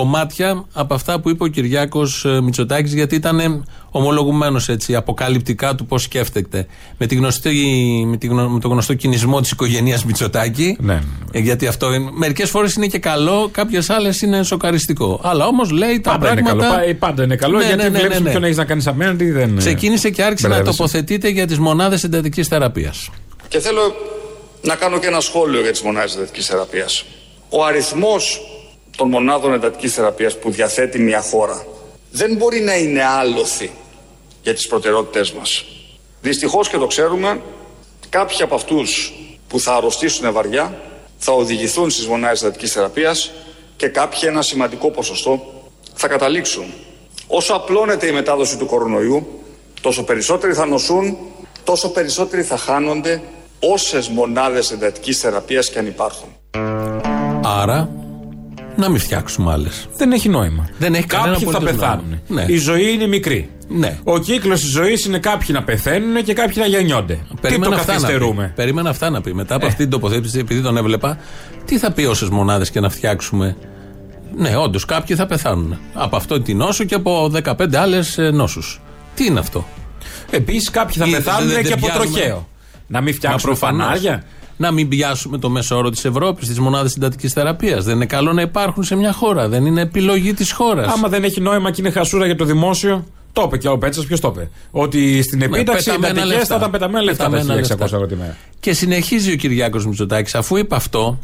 κομμάτια 0.00 0.64
από 0.72 0.94
αυτά 0.94 1.20
που 1.20 1.30
είπε 1.30 1.44
ο 1.44 1.46
Κυριάκος 1.46 2.26
Μητσοτάκης, 2.42 2.94
γιατί 2.94 3.14
ήταν 3.14 3.64
ομολογουμένος 3.90 4.68
έτσι, 4.68 4.94
αποκαλυπτικά 4.94 5.74
του 5.74 5.86
πώς 5.86 6.02
σκέφτεται. 6.02 6.66
Με, 6.98 7.06
τη 7.06 7.14
γνωστή, 7.14 7.54
με, 8.06 8.16
τη 8.16 8.26
γνω- 8.26 8.48
με 8.50 8.60
το 8.60 8.68
γνωστό 8.68 8.94
κινησμό 8.94 9.40
της 9.40 9.50
οικογένειας 9.50 10.04
Μητσοτάκη. 10.04 10.76
Ναι. 10.80 11.02
Ε, 11.32 11.38
Γιατί 11.38 11.66
αυτό 11.66 11.88
μερικές 12.12 12.50
φορές 12.50 12.74
είναι 12.74 12.86
και 12.86 12.98
καλό, 12.98 13.48
κάποιες 13.52 13.90
άλλες 13.90 14.22
είναι 14.22 14.42
σοκαριστικό. 14.42 15.20
Αλλά 15.22 15.46
όμως 15.46 15.70
λέει 15.70 16.00
τα 16.00 16.10
Πάντα 16.10 16.32
είναι 16.32 16.42
πράγματα. 16.42 16.68
καλό. 16.74 16.86
Πα- 16.86 17.06
Πάντα 17.06 17.22
είναι 17.22 17.36
καλό 17.36 17.58
Ναι, 17.58 17.64
γιατί 17.64 17.82
ναι, 17.82 17.88
ναι, 17.88 17.98
βλέπεις 17.98 18.18
ναι, 18.18 18.24
ναι. 18.24 18.30
ποιον 18.30 18.44
έχεις 18.44 18.56
να 18.56 18.64
κάνεις 18.64 18.86
απέναντι. 18.86 19.30
Δεν... 19.30 19.56
Ξεκίνησε 19.56 20.10
και 20.10 20.22
άρχισε 20.22 20.42
να 20.48 20.54
Μπερδεύεσαι. 20.54 20.76
τοποθετείται 20.78 21.28
για 21.28 21.46
τις 21.46 21.58
μονάδες 21.58 22.04
εντατική 22.04 22.42
θεραπείας. 22.42 23.08
Και 23.48 23.58
θέλω 23.60 23.80
να 24.62 24.74
κάνω 24.74 24.98
και 24.98 25.06
ένα 25.06 25.20
σχόλιο 25.20 25.60
για 25.60 25.70
τις 25.70 25.82
μονάδες 25.82 26.14
εντατικής 26.16 26.46
θεραπείας. 26.46 27.04
Ο 27.48 27.64
αριθμός 27.64 28.40
των 28.96 29.08
μονάδων 29.08 29.52
εντατικής 29.52 29.94
θεραπείας 29.94 30.38
που 30.38 30.50
διαθέτει 30.50 30.98
μια 30.98 31.20
χώρα 31.20 31.66
δεν 32.10 32.36
μπορεί 32.36 32.60
να 32.60 32.76
είναι 32.76 33.04
άλοθη 33.04 33.70
για 34.42 34.54
τις 34.54 34.66
προτεραιότητές 34.66 35.32
μας. 35.32 35.64
Δυστυχώς 36.20 36.68
και 36.68 36.76
το 36.76 36.86
ξέρουμε, 36.86 37.40
κάποιοι 38.08 38.42
από 38.42 38.54
αυτούς 38.54 39.12
που 39.48 39.60
θα 39.60 39.74
αρρωστήσουν 39.74 40.32
βαριά 40.32 40.80
θα 41.18 41.32
οδηγηθούν 41.32 41.90
στις 41.90 42.06
μονάδες 42.06 42.42
εντατικής 42.42 42.72
θεραπείας 42.72 43.30
και 43.76 43.88
κάποιοι 43.88 44.20
ένα 44.22 44.42
σημαντικό 44.42 44.90
ποσοστό 44.90 45.62
θα 45.94 46.08
καταλήξουν. 46.08 46.64
Όσο 47.26 47.54
απλώνεται 47.54 48.06
η 48.06 48.12
μετάδοση 48.12 48.58
του 48.58 48.66
κορονοϊού, 48.66 49.26
τόσο 49.80 50.04
περισσότεροι 50.04 50.52
θα 50.52 50.66
νοσούν, 50.66 51.16
τόσο 51.64 51.90
περισσότεροι 51.90 52.42
θα 52.42 52.56
χάνονται 52.56 53.22
όσες 53.60 54.08
μονάδες 54.08 54.70
εντατικής 54.70 55.18
θεραπείας 55.18 55.70
και 55.70 55.78
αν 55.78 55.86
υπάρχουν. 55.86 56.28
Άρα, 57.44 58.05
να 58.76 58.88
μην 58.88 58.98
φτιάξουμε 59.00 59.52
άλλες. 59.52 59.88
Δεν 59.96 60.12
έχει 60.12 60.28
νόημα. 60.28 60.68
Δεν 60.78 60.94
έχει 60.94 61.06
κανένα 61.06 61.32
Κάποιοι 61.32 61.46
θα 61.50 61.56
απολύτως 61.56 61.78
πεθάνουν. 61.80 62.20
νόημα. 62.28 62.46
Ναι. 62.46 62.52
Η 62.52 62.56
ζωή 62.56 62.92
είναι 62.92 63.06
μικρή. 63.06 63.50
Ναι. 63.68 63.98
Ο 64.04 64.18
κύκλος 64.18 64.60
της 64.60 64.70
ζωής 64.70 65.04
είναι 65.04 65.18
κάποιοι 65.18 65.48
να 65.52 65.62
πεθαίνουν 65.62 66.24
και 66.24 66.32
κάποιοι 66.32 66.54
να 66.58 66.66
γεννιόνται. 66.66 67.18
Τι 67.40 67.40
το 67.40 67.46
αυτά 67.48 67.68
να 67.70 67.76
πει. 67.78 67.84
καθυστερούμε; 67.86 68.52
Περίμενα 68.56 68.90
αυτά 68.90 69.10
να 69.10 69.20
πει. 69.20 69.34
Μετά 69.34 69.54
από 69.54 69.64
Ε. 69.64 69.68
αυτή 69.68 69.82
την 69.82 69.90
τοποθέτηση, 69.90 70.38
επειδή 70.38 70.62
τον 70.62 70.76
έβλεπα, 70.76 71.18
τι 71.64 71.78
θα 71.78 71.90
πει 71.92 72.04
όσες 72.04 72.28
μονάδες 72.28 72.70
και 72.70 72.80
να 72.80 72.88
φτιάξουμε; 72.88 73.56
Ναι, 74.36 74.56
όντως 74.56 74.84
κάποιοι 74.84 75.16
θα 75.16 75.26
πεθάνουν. 75.26 75.78
Από 75.94 76.16
αυτό 76.16 76.40
την 76.40 76.56
νόσο 76.56 76.84
και 76.84 76.94
από 76.94 77.28
15 77.28 77.76
άλλες 77.76 78.18
νόσους. 78.32 78.80
Τι 79.14 79.24
είναι 79.26 79.38
αυτό; 79.38 79.66
Επίσης 80.30 80.70
κάποιοι 80.70 80.96
θα 81.02 81.06
Ή 81.06 81.10
πεθάνουν 81.10 81.46
δεν- 81.46 81.54
δεν 81.56 81.64
και 81.66 81.72
από 81.72 81.86
πιάνουμε. 81.86 82.04
τροχαίο. 82.10 82.48
Να 82.86 83.00
μην 83.00 83.14
φτιάξουμε 83.14 83.52
προφανώς. 83.56 83.84
φανάρια; 83.86 84.22
Να 84.56 84.70
μην 84.70 84.88
πιάσουμε 84.88 85.38
το 85.38 85.48
μέσο 85.50 85.76
όρο 85.76 85.90
της 85.90 86.04
Ευρώπης, 86.04 86.48
τις 86.48 86.58
μονάδες 86.58 86.92
συντατικής 86.92 87.32
θεραπείας. 87.32 87.84
Δεν 87.84 87.94
είναι 87.94 88.06
καλό 88.06 88.32
να 88.32 88.42
υπάρχουν 88.42 88.82
σε 88.84 88.96
μια 88.96 89.12
χώρα. 89.12 89.48
Δεν 89.48 89.66
είναι 89.66 89.80
επιλογή 89.80 90.34
της 90.34 90.52
χώρας. 90.52 90.92
Άμα 90.92 91.08
δεν 91.08 91.24
έχει 91.24 91.40
νόημα 91.40 91.70
και 91.70 91.80
είναι 91.80 91.90
χασούρα 91.90 92.26
για 92.26 92.36
το 92.36 92.44
δημόσιο, 92.44 93.04
το 93.32 93.42
είπε 93.46 93.56
και 93.58 93.68
ο 93.68 93.78
Πέτσας, 93.78 94.04
ποιος 94.06 94.20
το 94.20 94.32
είπε; 94.34 94.50
Ότι 94.70 95.22
στην 95.22 95.42
επίταξη 95.42 95.90
οι 95.90 95.92
Ναι, 95.92 95.98
πεταμένα 95.98 96.20
εντατικέ 96.20 96.38
λεφτά. 96.38 96.54
θα 96.54 96.56
ήταν 96.56 96.70
πεταμένα 96.70 97.02
λεφτά 97.04 97.24
τα 97.24 97.30
Πεταμένα 97.30 97.54
1600 97.54 97.68
λεφτά. 97.68 97.84
ευρώ 97.84 98.06
τη 98.06 98.16
μέρα. 98.16 98.36
Και 98.60 98.72
συνεχίζει 98.72 99.32
ο 99.32 99.36
Κυριάκος 99.36 99.86
Μητσοτάκης, 99.86 100.34
αφού 100.34 100.56
είπε 100.56 100.74
αυτό, 100.74 101.18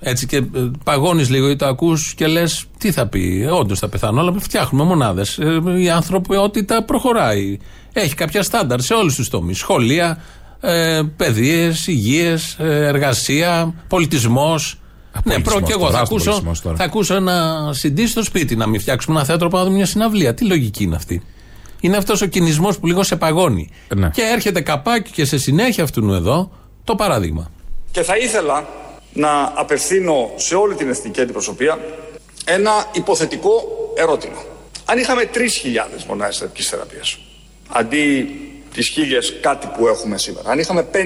έτσι 0.00 0.26
και 0.26 0.42
παγώνεις 0.84 1.30
λίγο 1.30 1.48
ή 1.48 1.56
το 1.56 1.66
ακούς 1.66 2.14
και 2.14 2.26
λες, 2.26 2.64
τι 2.78 2.92
θα 2.92 3.06
πει, 3.06 3.48
όντως 3.52 3.78
θα 3.78 3.88
πεθάνω, 3.88 4.20
αλλά 4.20 4.34
φτιάχνουμε 4.38 4.84
μονάδες. 4.84 5.38
Η 5.78 5.90
ανθρωπιότητα 5.90 6.84
προχωράει. 6.84 7.58
Έχει 7.92 8.14
κάποια 8.14 8.42
στάνταρ 8.42 8.80
σε 8.80 8.94
όλους 8.94 9.14
τους 9.14 9.28
τομείς. 9.28 9.58
Σχολεία, 9.58 10.22
ε, 10.60 11.00
παιδείες, 11.16 11.86
υγείες, 11.86 12.56
εργασία, 12.58 13.74
πολιτισμός. 13.88 14.80
Ναι, 15.24 15.40
προ 15.40 15.60
και 15.60 15.72
εγώ 15.72 15.84
θα 15.84 15.90
τεράστιο 15.90 16.16
ακούσω, 16.16 16.24
πολιτισμός 16.24 16.60
τώρα. 16.60 16.76
θα 16.76 16.84
ακούσω 16.84 17.14
ένα 17.14 17.68
CD 17.82 18.00
στο 18.06 18.22
σπίτι 18.22 18.56
να 18.56 18.66
μην 18.66 18.80
φτιάξουμε 18.80 19.16
ένα 19.16 19.24
θέατρο 19.26 19.48
πάνω 19.48 19.64
από 19.64 19.72
μια 19.72 19.86
συναυλία. 19.86 20.34
Τι 20.34 20.44
λογική 20.44 20.82
είναι 20.82 20.96
αυτή; 20.96 21.22
Είναι 21.80 21.96
αυτός 21.96 22.22
ο 22.22 22.26
κινησμός 22.26 22.78
που 22.78 22.86
λίγο 22.86 23.02
σε 23.02 23.16
παγώνει. 23.16 23.70
Ναι. 23.96 24.10
Και 24.10 24.22
έρχεται 24.22 24.60
καπάκι 24.60 25.10
και 25.10 25.24
σε 25.24 25.38
συνέχεια 25.38 25.84
αυτού 25.84 26.12
εδώ 26.12 26.50
το 26.84 26.94
παράδειγμα. 26.94 27.50
Και 27.90 28.02
θα 28.02 28.16
ήθελα 28.16 28.66
να 29.12 29.52
απευθύνω 29.54 30.30
σε 30.36 30.54
όλη 30.54 30.74
την 30.74 30.88
εθνική 30.88 31.20
αντιπροσωπεία 31.20 31.78
ένα 32.44 32.70
υποθετικό 32.92 33.50
ερώτημα. 33.96 34.42
Αν 34.84 34.98
είχαμε 34.98 35.30
3.000 35.34 35.38
μονάδες 36.08 36.40
εντατικής 36.40 36.68
θεραπείας, 36.68 37.18
αντί 37.68 38.28
τις 38.78 38.88
χίλιες 38.88 39.34
κάτι 39.40 39.68
που 39.76 39.88
έχουμε 39.88 40.18
σήμερα, 40.18 40.50
αν 40.50 40.58
είχαμε 40.58 40.86
5.000 40.92 40.98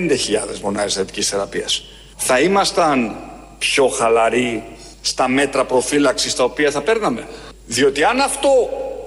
μονάδες 0.63 0.97
εντατικής 0.97 1.29
θεραπείας, 1.29 1.85
θα 2.17 2.41
ήμασταν 2.41 3.17
πιο 3.59 3.87
χαλαροί 3.87 4.63
στα 5.01 5.29
μέτρα 5.29 5.65
προφύλαξης 5.65 6.35
τα 6.35 6.45
οποία 6.45 6.71
θα 6.71 6.81
παίρναμε. 6.81 7.27
Διότι 7.67 8.05
αν 8.05 8.21
αυτό 8.21 8.49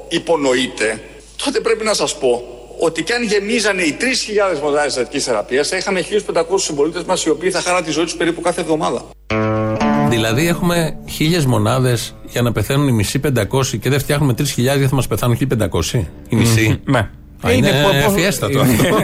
υπονοείται, 0.09 1.01
τότε 1.43 1.59
πρέπει 1.59 1.83
να 1.83 1.93
σας 1.93 2.17
πω 2.17 2.43
ότι 2.79 3.03
και 3.03 3.13
αν 3.13 3.23
γεμίζανε 3.23 3.81
οι 3.81 3.97
3.000 4.55 4.59
μονάδες 4.61 4.95
εντατικής 4.95 5.23
θεραπείας, 5.23 5.67
θα 5.67 5.77
είχαμε 5.77 5.99
1.500 5.99 6.43
συμπολίτες 6.55 7.03
μας 7.03 7.25
οι 7.25 7.29
οποίοι 7.29 7.51
θα 7.51 7.61
χάναν 7.61 7.83
τη 7.83 7.91
ζωή 7.91 8.03
τους 8.03 8.15
περίπου 8.15 8.41
κάθε 8.41 8.61
εβδομάδα. 8.61 9.05
Δηλαδή 10.09 10.47
έχουμε 10.47 10.97
χίλιες 11.09 11.45
μονάδες 11.45 12.15
για 12.25 12.41
να 12.41 12.51
πεθαίνουν 12.51 12.87
οι 12.87 12.91
μισοί 12.91 13.19
500 13.19 13.77
και 13.81 13.89
δεν 13.89 13.99
φτιάχνουμε 13.99 14.33
3.000 14.37 14.43
γιατί 14.55 14.87
θα 14.87 14.95
μας 14.95 15.07
πεθάνουν 15.07 15.37
1.500. 15.37 16.05
Οι 16.29 16.35
μισοί; 16.35 16.81
Ναι. 16.85 17.09
Α, 17.47 17.51
Είναι 17.53 17.71
πο- 17.71 18.05
πο- 18.07 18.11
φιέστατο 18.15 18.59
Είναι- 18.59 18.73
αυτό. 18.73 18.97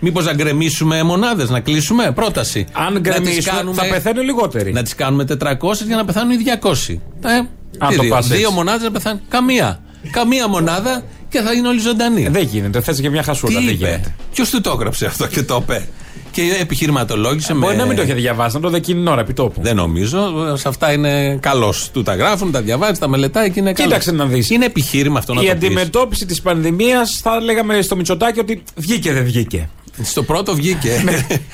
Μήπως 0.00 0.24
να 0.24 0.32
γκρεμίσουμε 0.34 1.02
μονάδες, 1.02 1.50
να 1.50 1.60
κλείσουμε; 1.60 2.10
Πρόταση. 2.14 2.66
Αν 2.72 2.92
Να 2.92 3.00
τις 3.00 3.10
γκρεμίσουμε, 3.12 3.56
κάνουμε- 3.56 3.82
θα 3.82 3.88
πεθαίνουν 3.88 4.24
λιγότεροι. 4.24 4.72
Να 4.72 4.82
τις 4.82 4.94
κάνουμε 4.94 5.24
400 5.24 5.84
για 5.86 5.96
να 5.96 6.04
πεθάνουν 6.04 6.30
οι 6.32 6.36
200. 6.36 7.00
Ε, 7.24 7.28
Αν 7.34 7.48
τι 7.88 7.96
το 7.96 8.02
δύο, 8.02 8.10
πας 8.10 8.26
δύο 8.26 8.36
έτσι. 8.40 8.52
μονάδες 8.52 8.82
να 8.82 8.90
πεθάνουν. 8.90 9.20
Καμία. 9.28 9.80
Καμία 10.10 10.48
μονάδα 10.48 11.02
και 11.28 11.40
θα 11.40 11.52
είναι 11.52 11.68
όλοι 11.68 11.80
ζωντανοί. 11.80 12.24
Ε, 12.24 12.30
Δεν 12.30 12.42
γίνεται. 12.42 12.80
Θες 12.80 13.00
και 13.00 13.10
μια 13.10 13.22
χασούρα. 13.22 13.52
Τι 13.52 13.64
Δεν 13.64 13.74
είπε; 13.74 13.86
γίνεται. 13.86 14.14
Ποιος 14.32 14.50
του 14.50 14.60
το 14.60 14.70
έγραψε 14.70 15.06
αυτό 15.06 15.26
και 15.26 15.42
το 15.42 15.58
είπε; 15.62 15.88
Και 16.36 16.56
επιχειρηματολόγησε 16.60 17.54
με. 17.54 17.60
Μπορεί 17.60 17.76
να 17.76 17.86
μην 17.86 17.96
το 17.96 18.02
είχε 18.02 18.14
διαβάσει, 18.14 18.54
να 18.56 18.62
το 18.62 18.68
δει 18.68 18.76
εκείνη 18.76 18.98
την 18.98 19.08
ώρα 19.08 19.20
επί 19.20 19.32
τόπου. 19.32 19.60
Δεν 19.62 19.76
νομίζω. 19.76 20.32
Σε 20.56 20.68
αυτά 20.68 20.92
είναι 20.92 21.36
καλός. 21.42 21.90
Του 21.92 22.02
τα 22.02 22.14
γράφουν, 22.14 22.50
τα 22.52 22.60
διαβάζει, 22.62 23.00
τα 23.00 23.08
μελετάει 23.08 23.50
και 23.50 23.60
είναι 23.60 23.72
καλός. 23.72 23.92
Κοίταξε 23.92 24.12
να 24.12 24.26
δεις. 24.26 24.50
Είναι 24.50 24.64
επιχείρημα 24.64 25.18
αυτό 25.18 25.34
να 25.34 25.42
Η 25.42 25.46
το 25.46 25.54
πεις. 25.54 25.64
αντιμετώπιση 25.66 26.26
της 26.26 26.40
πανδημίας 26.42 27.20
θα 27.22 27.40
λέγαμε 27.40 27.82
στο 27.82 27.96
Μητσοτάκι 27.96 28.40
ότι 28.40 28.62
βγήκε 28.76 29.12
δεν 29.12 29.24
βγήκε. 29.24 29.68
Στο 30.02 30.22
πρώτο 30.22 30.54
βγήκε. 30.54 30.90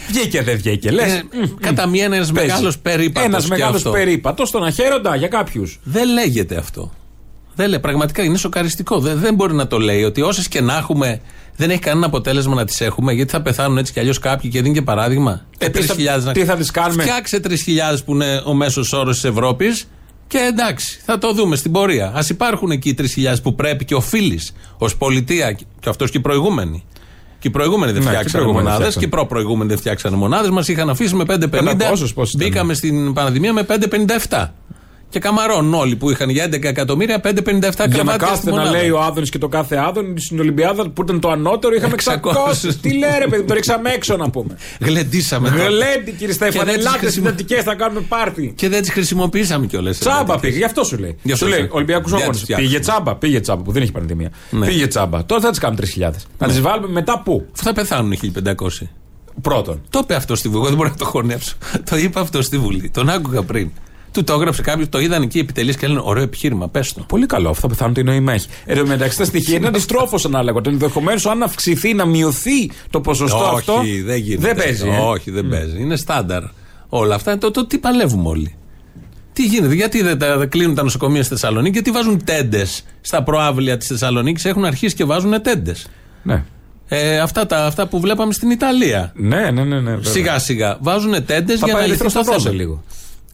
βγήκε 0.09 0.43
δεν 0.43 0.57
βγήκε. 0.57 0.91
Λες. 0.91 1.13
Ε, 1.13 1.23
Κατά 1.61 1.87
μία 1.87 2.05
ένας 2.05 2.33
μεγάλος 2.33 2.79
περίπατος. 2.79 3.29
Ένας 3.29 3.49
μεγάλος 3.49 3.83
περίπατος 3.83 4.49
στον 4.49 4.65
αχαίροντα 4.65 5.17
για 5.17 5.29
κάποιους. 5.29 5.81
Δεν 5.83 6.09
λέγεται 6.13 6.57
αυτό. 6.57 6.93
Δεν 7.55 7.69
λέει, 7.69 7.79
πραγματικά 7.79 8.23
είναι 8.23 8.39
σοκαριστικό. 8.39 8.99
Δεν, 8.99 9.19
δεν 9.19 9.35
μπορεί 9.35 9.55
να 9.55 9.67
το 9.67 9.79
λέει 9.79 10.03
ότι 10.05 10.23
όσες 10.23 10.49
και 10.49 10.61
να 10.61 10.77
έχουμε, 10.77 11.21
δεν 11.57 11.71
έχει 11.71 11.79
κανένα 11.81 12.07
αποτέλεσμα 12.07 12.55
να 12.55 12.65
τις 12.65 12.81
έχουμε, 12.81 13.13
γιατί 13.13 13.31
θα 13.31 13.43
πεθάνουν 13.43 13.79
έτσι 13.79 13.93
κι 13.93 14.01
αλλιώς 14.01 14.19
κάποιοι 14.19 14.51
και 14.51 14.63
δίνει 14.63 14.75
και 14.75 14.83
παράδειγμα. 14.83 15.41
Ε, 15.59 15.67
Επίσης, 15.67 15.91
3.000 15.91 16.25
να- 16.25 16.33
τι 16.33 16.45
θα 16.45 16.57
τις 16.57 16.71
κάνουμε; 16.71 17.03
Φτιάξε 17.03 17.41
3.000 17.41 18.05
που 18.05 18.13
είναι 18.13 18.43
ο 18.45 18.55
μέσος 18.55 18.93
όρος 18.93 19.15
της 19.15 19.25
Ευρώπης 19.31 19.89
και 20.27 20.39
εντάξει, 20.39 21.01
θα 21.05 21.19
το 21.19 21.33
δούμε 21.33 21.57
στην 21.57 21.73
πορεία. 21.73 22.07
Α 22.07 22.25
υπάρχουν 22.29 22.71
εκεί 22.71 22.89
οι 22.89 22.95
3.000 22.95 23.43
που 23.43 23.55
πρέπει 23.55 23.85
και 23.85 23.95
οφείλεις 23.95 24.53
ως 24.79 24.97
πολιτεία, 24.97 25.53
και 25.53 25.65
αυτός 25.89 26.11
και 26.11 26.19
οι 26.19 26.21
προηγούμενοι. 26.21 26.85
Και 27.39 27.49
οι 27.49 27.51
προηγούμενοι 27.51 27.93
δεν 27.93 28.03
Ναι, 28.03 28.09
και 28.09 28.15
οι 28.15 28.19
φτιάξανε 28.19 28.43
προηγούμενοι 28.43 28.65
μονάδες 28.69 28.87
φτιάξανε. 28.95 29.05
και 29.05 29.17
οι 29.17 29.19
προ-προηγούμενοι 29.19 29.69
δεν 29.69 29.79
φτιάξανε 29.79 30.17
μονάδες. 30.17 30.51
Μας 30.51 30.69
είχαν 30.69 30.91
αφήσει 30.91 31.15
με 31.15 31.25
5,50. 31.25 31.49
Καλά, 31.77 31.91
πόσους, 31.91 32.13
πόσους 32.15 32.35
ήταν; 32.35 32.49
Μπήκαμε 32.49 32.75
στην 32.75 33.13
πανδημία 33.13 33.53
με 33.53 33.63
5,57. 33.63 34.55
Και 35.13 35.19
καμαρώνουν 35.19 35.75
όλοι 35.75 35.97
που 35.97 36.11
είχαν 36.11 36.31
για 36.31 36.47
11 36.47 36.65
εκατομμύρια 36.65 37.17
5,57 37.17 37.23
κρεβάτια. 37.23 37.87
Για 37.87 38.03
να 38.03 38.17
κάθεται 38.17 38.51
να 38.51 38.71
λέει 38.71 38.91
ο 38.91 39.01
Άδωνης 39.01 39.31
και 39.31 39.39
το 39.39 39.49
κάθε 39.49 39.77
Άδωνη 39.77 40.21
στην 40.21 40.41
Ολυμπιάδα 40.41 40.89
που 40.89 41.03
ήταν 41.03 41.21
το 41.21 41.31
ανώτερο 41.31 41.75
είχαμε 41.75 41.95
600. 42.05 42.15
600. 42.15 42.75
Τι 42.81 42.93
λέει 42.99 43.11
ρε 43.19 43.27
παιδί, 43.27 43.43
το 43.43 43.55
ρίξαμε 43.55 43.91
έξω 43.91 44.17
να 44.17 44.31
πούμε. 44.31 44.57
Γλεντήσαμε. 44.81 45.49
Γλέντι 45.49 46.13
κύριε 46.13 46.35
Στέφανε, 46.35 46.73
ελάτε 46.73 47.11
συντατικές 47.11 47.63
θα 47.63 47.75
κάνουμε 47.75 48.01
πάρτι. 48.01 48.53
Και 48.57 48.69
δεν 48.69 48.81
τις 48.81 48.91
χρησιμοποιήσαμε 48.91 49.67
κιόλας. 49.67 49.99
Τσάμπα 49.99 50.39
πήγε, 50.39 50.57
γι' 50.57 50.65
αυτό 50.65 50.85
σου 50.85 50.99
λέει. 50.99 51.17
Γι 51.23 51.35
σου 51.35 51.47
λέει 51.47 51.69
Ολυμπιακούς 51.71 52.13
Αγώνε. 52.13 52.39
Πήγε 52.57 52.79
τσάμπα, 52.79 53.15
πήγε 53.15 53.41
τσάμπα 53.41 53.63
που 53.63 53.73
δεν 53.73 53.83
έχει 53.83 53.93
πανδημία. 53.93 54.31
Ναι. 54.51 54.67
Πήγε 54.67 54.87
τσάμπα. 54.87 55.25
Τώρα 55.25 55.41
θα 55.41 55.51
τις 55.51 55.59
κάνουμε 55.59 55.81
3.000. 55.97 56.11
Να 56.39 56.47
τις 56.47 56.61
βάλουμε 56.61 56.89
μετά 56.89 57.23
πού; 57.25 57.47
Θα 57.53 57.73
πεθάνουν 57.73 58.13
1.500. 58.13 58.89
Πρώτον. 59.41 59.83
Το 59.91 59.99
είπε 60.03 60.15
αυτό 60.15 60.35
στη 60.35 60.49
Βουλή. 60.49 60.61
Εγώ 60.61 60.69
δεν 60.69 60.77
μπορώ 60.77 60.89
να 60.89 60.97
το 60.97 61.05
χωνέψω. 61.05 61.57
το 61.91 61.97
είπε 61.97 62.21
αυτό 62.21 62.43
στη 62.43 62.59
Βουλή. 62.59 62.91
Τον 62.91 63.09
άκουγα 63.09 63.43
πριν. 63.43 63.71
Του 64.13 64.25
το 64.25 64.33
έγραψε 64.33 64.63
κάποιος, 64.63 64.89
το 64.89 65.01
είδαν 65.01 65.23
εκεί 65.23 65.39
επιτελείς 65.39 65.77
και 65.77 65.87
λένε 65.87 66.01
ωραίο 66.05 66.23
επιχείρημα. 66.23 66.69
Πες 66.69 66.93
το. 66.93 67.05
Πολύ 67.09 67.27
καλό, 67.27 67.49
αυτό 67.51 67.69
πεθάνουν 67.69 67.95
τι 67.95 68.03
νόημα 68.03 68.33
έχει. 68.33 68.47
Εν 68.65 68.77
τω 68.77 68.87
μεταξύ 68.87 69.19
τα 69.19 69.25
στοιχεία 69.25 69.57
είναι 69.57 69.67
αντιστρόφως 69.67 70.25
ανάλογα. 70.25 70.61
Το 70.61 70.71
ενδεχομένως 70.71 71.27
αν 71.27 71.43
αυξηθεί, 71.43 71.95
να 71.95 72.07
μειωθεί 72.07 72.71
το 72.91 73.01
ποσοστό 73.01 73.45
Όχι, 73.45 73.55
αυτό. 73.55 73.83
δεν 74.05 74.17
γίνεται. 74.17 74.47
Δεν 74.47 74.57
παίζει. 74.57 74.89
Ε; 74.89 74.99
Όχι, 74.99 75.31
δεν 75.31 75.47
mm. 75.47 75.51
παίζει. 75.51 75.81
Είναι 75.81 75.97
στάνταρ. 75.97 76.43
Όλα 76.89 77.15
αυτά. 77.15 77.39
Το, 77.39 77.51
το 77.51 77.67
τι 77.67 77.79
παλεύουμε 77.79 78.29
όλοι. 78.29 78.57
Τι 79.33 79.45
γίνεται, 79.45 79.75
γιατί 79.75 80.03
δεν 80.03 80.19
τα 80.19 80.47
κλείνουν 80.49 80.75
τα 80.75 80.83
νοσοκομεία 80.83 81.23
στη 81.23 81.33
Θεσσαλονίκη, 81.33 81.73
γιατί 81.73 81.91
βάζουν 81.91 82.25
τέντες 82.25 82.85
στα 83.01 83.23
προάβλια 83.23 83.77
της 83.77 83.87
Θεσσαλονίκης, 83.87 84.45
έχουν 84.45 84.65
αρχίσει 84.65 84.95
και 84.95 85.05
βάζουν 85.05 85.43
τέντες. 85.43 85.87
Ναι. 86.23 86.45
Ε, 86.89 87.19
αυτά, 87.19 87.47
τα, 87.47 87.67
αυτά 87.67 87.87
που 87.87 88.01
βλέπαμε 88.01 88.33
στην 88.33 88.51
Ιταλία. 88.51 89.13
Ναι, 89.15 89.51
ναι, 89.51 89.65
ναι. 89.65 89.81
ναι 89.81 89.99
σιγά 90.01 90.39
σιγά. 90.39 90.77
Βάζουν 90.81 91.25
τέντες 91.25 91.61
για 91.65 91.73
να 91.75 91.87
λυθεί 91.87 92.13
το 92.13 92.25
θέμα. 92.25 92.51
λίγο. 92.51 92.85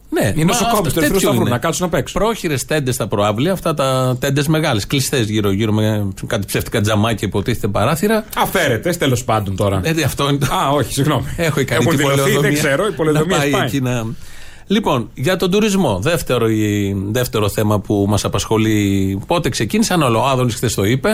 Ναι, 0.09 0.33
οι 0.35 0.45
νοσοκόμε 0.45 0.91
του 0.91 0.99
Ερυθρού 0.99 1.19
Σταυρού 1.19 1.43
να 1.43 1.57
κάτσουν 1.57 1.85
να 1.85 1.91
παίξουν. 1.91 2.21
Πρόχειρες 2.21 2.65
τέντες 2.65 2.95
στα 2.95 3.07
προάβλια, 3.07 3.51
αυτά 3.51 3.73
τα 3.73 4.17
τέντες 4.19 4.47
μεγάλες, 4.47 4.87
κλειστές 4.87 5.29
γύρω-γύρω 5.29 5.73
με 5.73 6.07
κάτι 6.27 6.45
ψεύτικα 6.45 6.81
τζαμάκια 6.81 7.27
υποτίθεται 7.27 7.67
παράθυρα. 7.67 8.25
Αφαίρετες, 8.37 8.97
τέλος 8.97 9.23
πάντων 9.23 9.55
τώρα. 9.55 9.81
Ε, 9.83 10.03
αυτό 10.05 10.29
είναι 10.29 10.37
το... 10.37 10.45
Α, 10.53 10.69
όχι, 10.69 10.93
συγγνώμη. 10.93 11.25
Έχω 11.37 11.59
ικανή 11.59 11.85
την 11.85 11.99
πολεοδομία. 12.01 12.39
Δεν 12.39 12.53
ξέρω, 12.53 12.87
η 12.87 12.91
πολεοδομία 12.91 13.37
πάει 13.37 13.51
εκεί 13.65 13.81
να... 13.81 14.05
Λοιπόν, 14.67 15.09
για 15.13 15.35
τον 15.35 15.51
τουρισμό. 15.51 15.99
Δεύτερο, 15.99 16.47
δεύτερο 17.11 17.49
θέμα 17.49 17.79
που 17.79 18.05
μας 18.07 18.25
απασχολεί. 18.25 19.19
Πότε 19.27 19.49
ξεκίνησαν, 19.49 20.15
ο 20.15 20.25
Άδωνη 20.25 20.51
χθες 20.51 20.73
το 20.73 20.83
είπε. 20.83 21.09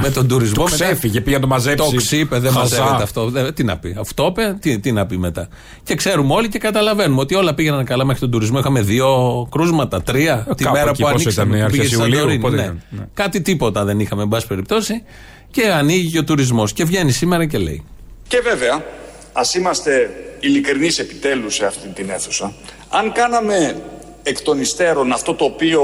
Με 0.00 0.10
τον 0.10 0.28
τουρισμό. 0.28 0.64
Το 0.64 0.70
ξέφυγε, 0.70 1.20
πήγε 1.20 1.36
να 1.36 1.42
το 1.42 1.48
μαζέψει. 1.48 1.90
Το 1.90 1.96
ξύπε, 1.96 2.38
δεν 2.38 2.52
μαζεύεται 2.52 3.02
αυτό. 3.02 3.32
τι 3.52 3.64
να 3.64 3.78
πει. 3.78 3.96
Αυτό 3.98 4.26
είπε, 4.26 4.56
τι, 4.60 4.78
τι 4.78 4.92
να 4.92 5.06
πει 5.06 5.18
μετά. 5.18 5.48
Και 5.82 5.94
ξέρουμε 5.94 6.34
όλοι 6.34 6.48
και 6.48 6.58
καταλαβαίνουμε 6.58 7.20
ότι 7.20 7.34
όλα 7.34 7.54
πήγαιναν 7.54 7.84
καλά 7.84 8.04
μέχρι 8.04 8.20
τον 8.20 8.30
τουρισμό. 8.30 8.58
Είχαμε 8.58 8.80
δύο 8.80 9.08
κρούσματα, 9.50 10.02
τρία. 10.02 10.46
Ε, 10.50 10.54
τη 10.54 10.70
μέρα 10.70 10.92
που 10.92 11.06
ανοίξαμε. 11.06 11.68
Πήγε 11.70 11.96
Ιουλίου, 11.96 12.50
ναι. 12.50 12.72
ναι. 12.90 13.08
Κάτι 13.14 13.40
τίποτα 13.40 13.84
δεν 13.84 14.00
είχαμε, 14.00 14.22
εν 14.22 14.28
πάση 14.28 14.46
περιπτώσει. 14.46 15.02
Και 15.50 15.66
ανοίγει 15.66 16.10
και 16.10 16.18
ο 16.18 16.24
τουρισμός. 16.24 16.72
Και 16.72 16.84
βγαίνει 16.84 17.10
σήμερα 17.10 17.46
και 17.46 17.58
λέει. 17.58 17.84
Και 18.28 18.40
βέβαια, 18.40 18.84
ας 19.32 19.54
είμαστε 19.54 20.10
ειλικρινείς 20.40 20.98
επιτέλους 20.98 21.54
σε 21.54 21.66
αυτή 21.66 21.88
την 21.88 22.10
αίθουσα. 22.10 22.52
Αν 22.88 23.12
κάναμε 23.12 23.82
εκ 24.22 24.40
των 24.40 24.60
υστέρων 24.60 25.12
αυτό 25.12 25.34
το 25.34 25.44
οποίο 25.44 25.80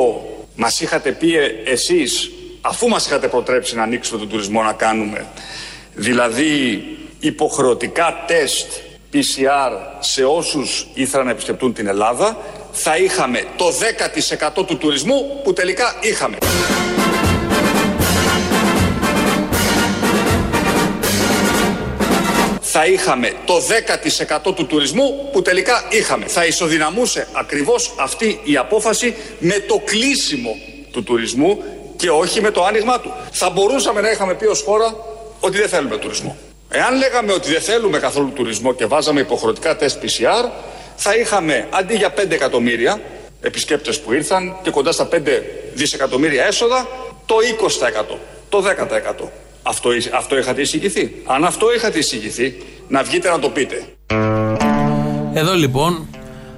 μας 0.57 0.81
είχατε 0.81 1.13
πει 1.13 1.33
εσείς 1.65 2.31
αφού 2.63 2.89
μας 2.89 3.07
είχατε 3.07 3.29
προτρέψει 3.29 3.75
να 3.75 3.83
ανοίξουμε 3.83 4.19
τον 4.19 4.29
τουρισμό 4.29 4.63
να 4.63 4.73
κάνουμε, 4.73 5.27
δηλαδή 5.95 6.83
υποχρεωτικά 7.21 8.25
τεστ 8.27 8.73
PCR 9.13 9.71
σε 10.01 10.25
όσους 10.25 10.87
ήθελαν 10.95 11.27
να 11.27 11.33
επισκεπτούν 11.33 11.73
την 11.73 11.87
Ελλάδα, 11.87 12.37
θα 12.73 12.97
είχαμε 12.97 13.45
το 13.57 13.67
10% 14.59 14.67
του 14.67 14.77
τουρισμού 14.77 15.41
που 15.45 15.53
τελικά 15.53 15.95
είχαμε. 16.01 16.39
θα 22.75 22.87
είχαμε 22.87 23.33
το 23.45 23.55
10% 24.49 24.55
του 24.55 24.67
τουρισμού 24.67 25.29
που 25.33 25.43
τελικά 25.43 25.85
είχαμε. 25.91 26.27
Θα 26.27 26.47
ισοδυναμούσε 26.47 27.29
ακριβώς 27.33 27.95
αυτή 27.99 28.41
η 28.45 28.57
απόφαση 28.57 29.15
με 29.39 29.55
το 29.59 29.83
κλείσιμο 29.85 30.57
του 30.91 31.03
τουρισμού 31.03 31.63
και 31.97 32.11
όχι 32.11 32.41
με 32.41 32.51
το 32.51 32.65
άνοιγμά 32.65 33.01
του. 33.01 33.13
Θα 33.31 33.51
μπορούσαμε 33.51 34.01
να 34.01 34.11
είχαμε 34.11 34.35
πει 34.35 34.47
ως 34.47 34.63
χώρα 34.63 34.95
ότι 35.41 35.59
δεν 35.59 35.69
θέλουμε 35.69 35.97
τουρισμό. 35.97 36.37
Εάν 36.69 36.99
λέγαμε 36.99 37.33
ότι 37.33 37.53
δεν 37.53 37.61
θέλουμε 37.61 37.99
καθόλου 37.99 38.33
τουρισμό 38.35 38.75
και 38.75 38.87
βάζαμε 38.87 39.21
υποχρεωτικά 39.21 39.77
τεστ 39.77 40.03
PCR, 40.03 40.51
θα 40.97 41.17
είχαμε 41.17 41.69
αντί 41.71 41.95
για 41.95 42.15
5 42.15 42.31
εκατομμύρια 42.31 43.01
επισκέπτες 43.41 44.01
που 44.01 44.13
ήρθαν 44.13 44.57
και 44.63 44.71
κοντά 44.71 44.93
στα 44.93 45.09
5 45.13 45.17
δισεκατομμύρια 45.75 46.45
έσοδα, 46.45 46.89
το 47.27 47.35
20%, 48.13 48.17
το 48.49 48.63
10%. 49.25 49.29
Αυτό, 49.63 49.91
αυτό 50.15 50.39
είχατε 50.39 50.61
εισηγηθεί. 50.61 51.23
Αν 51.27 51.45
αυτό 51.45 51.75
είχατε 51.75 51.99
εισηγηθεί, 51.99 52.63
να 52.89 53.03
βγείτε 53.03 53.31
να 53.31 53.39
το 53.39 53.49
πείτε. 53.49 53.85
Εδώ 55.33 55.55
λοιπόν 55.55 56.09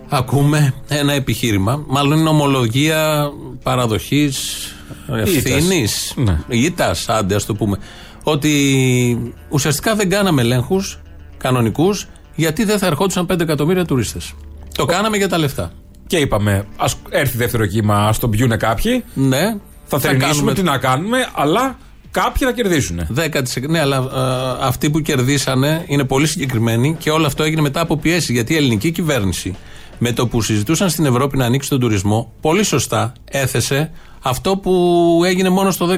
ακούμε 0.09 0.75
ένα 0.88 1.12
επιχείρημα, 1.12 1.85
μάλλον 1.87 2.19
είναι 2.19 2.29
ομολογία 2.29 3.31
παραδοχής 3.62 4.69
ευθύνης. 5.12 6.14
Ναι. 6.16 6.38
Ήττας, 6.49 7.08
άντε, 7.08 7.34
ας 7.34 7.46
το 7.46 7.54
πούμε. 7.54 7.78
Ότι 8.23 9.32
ουσιαστικά 9.49 9.94
δεν 9.94 10.11
κάναμε 10.11 10.42
ελέγχους 10.42 10.99
κανονικούς 11.37 12.06
γιατί 12.34 12.64
δεν 12.64 12.78
θα 12.78 12.87
ερχόντουσαν 12.87 13.26
5 13.26 13.40
εκατομμύρια 13.40 13.84
τουρίστες. 13.84 14.34
Το 14.75 14.84
κάναμε 14.84 15.16
για 15.16 15.28
τα 15.28 15.38
λεφτά. 15.38 15.73
Και 16.06 16.16
είπαμε, 16.16 16.66
ας 16.76 16.96
έρθει 17.08 17.37
δεύτερο 17.37 17.66
κύμα, 17.66 18.08
ας 18.08 18.18
τον 18.18 18.30
πιούνε 18.30 18.56
κάποιοι. 18.56 19.04
Ναι. 19.14 19.56
Θα 19.84 19.99
θερινήσουμε 19.99 20.54
τι 20.54 20.62
να 20.62 20.78
κάνουμε, 20.78 21.28
αλλά 21.34 21.76
Κάποιοι 22.14 22.46
θα 22.46 22.52
κερδίσουν. 22.52 23.06
10%. 23.16 23.68
Ναι, 23.68 23.80
αλλά 23.80 23.96
ε, 23.96 24.66
αυτοί 24.66 24.90
που 24.90 25.00
κερδίσανε 25.00 25.84
είναι 25.87 26.04
πολύ 26.04 26.26
συγκεκριμένοι 26.26 26.96
και 26.99 27.11
όλο 27.11 27.26
αυτό 27.26 27.42
έγινε 27.42 27.61
μετά 27.61 27.80
από 27.80 27.96
πιέσεις. 27.96 28.28
Γιατί 28.28 28.52
η 28.52 28.56
ελληνική 28.56 28.90
κυβέρνηση 28.90 29.56
με 29.99 30.13
το 30.13 30.27
που 30.27 30.43
συζητούσαν 30.43 30.91
στην 30.91 31.05
Ευρώπη 31.05 31.37
να 31.37 31.45
ανοίξει 31.45 31.69
τον 31.69 31.81
τουρισμό, 31.81 32.33
πολύ 32.41 32.63
σωστά 32.63 33.13
έθεσε 33.31 33.91
αυτό 34.23 34.57
που 34.57 35.23
έγινε 35.27 35.49
μόνο 35.49 35.71
στο 35.71 35.89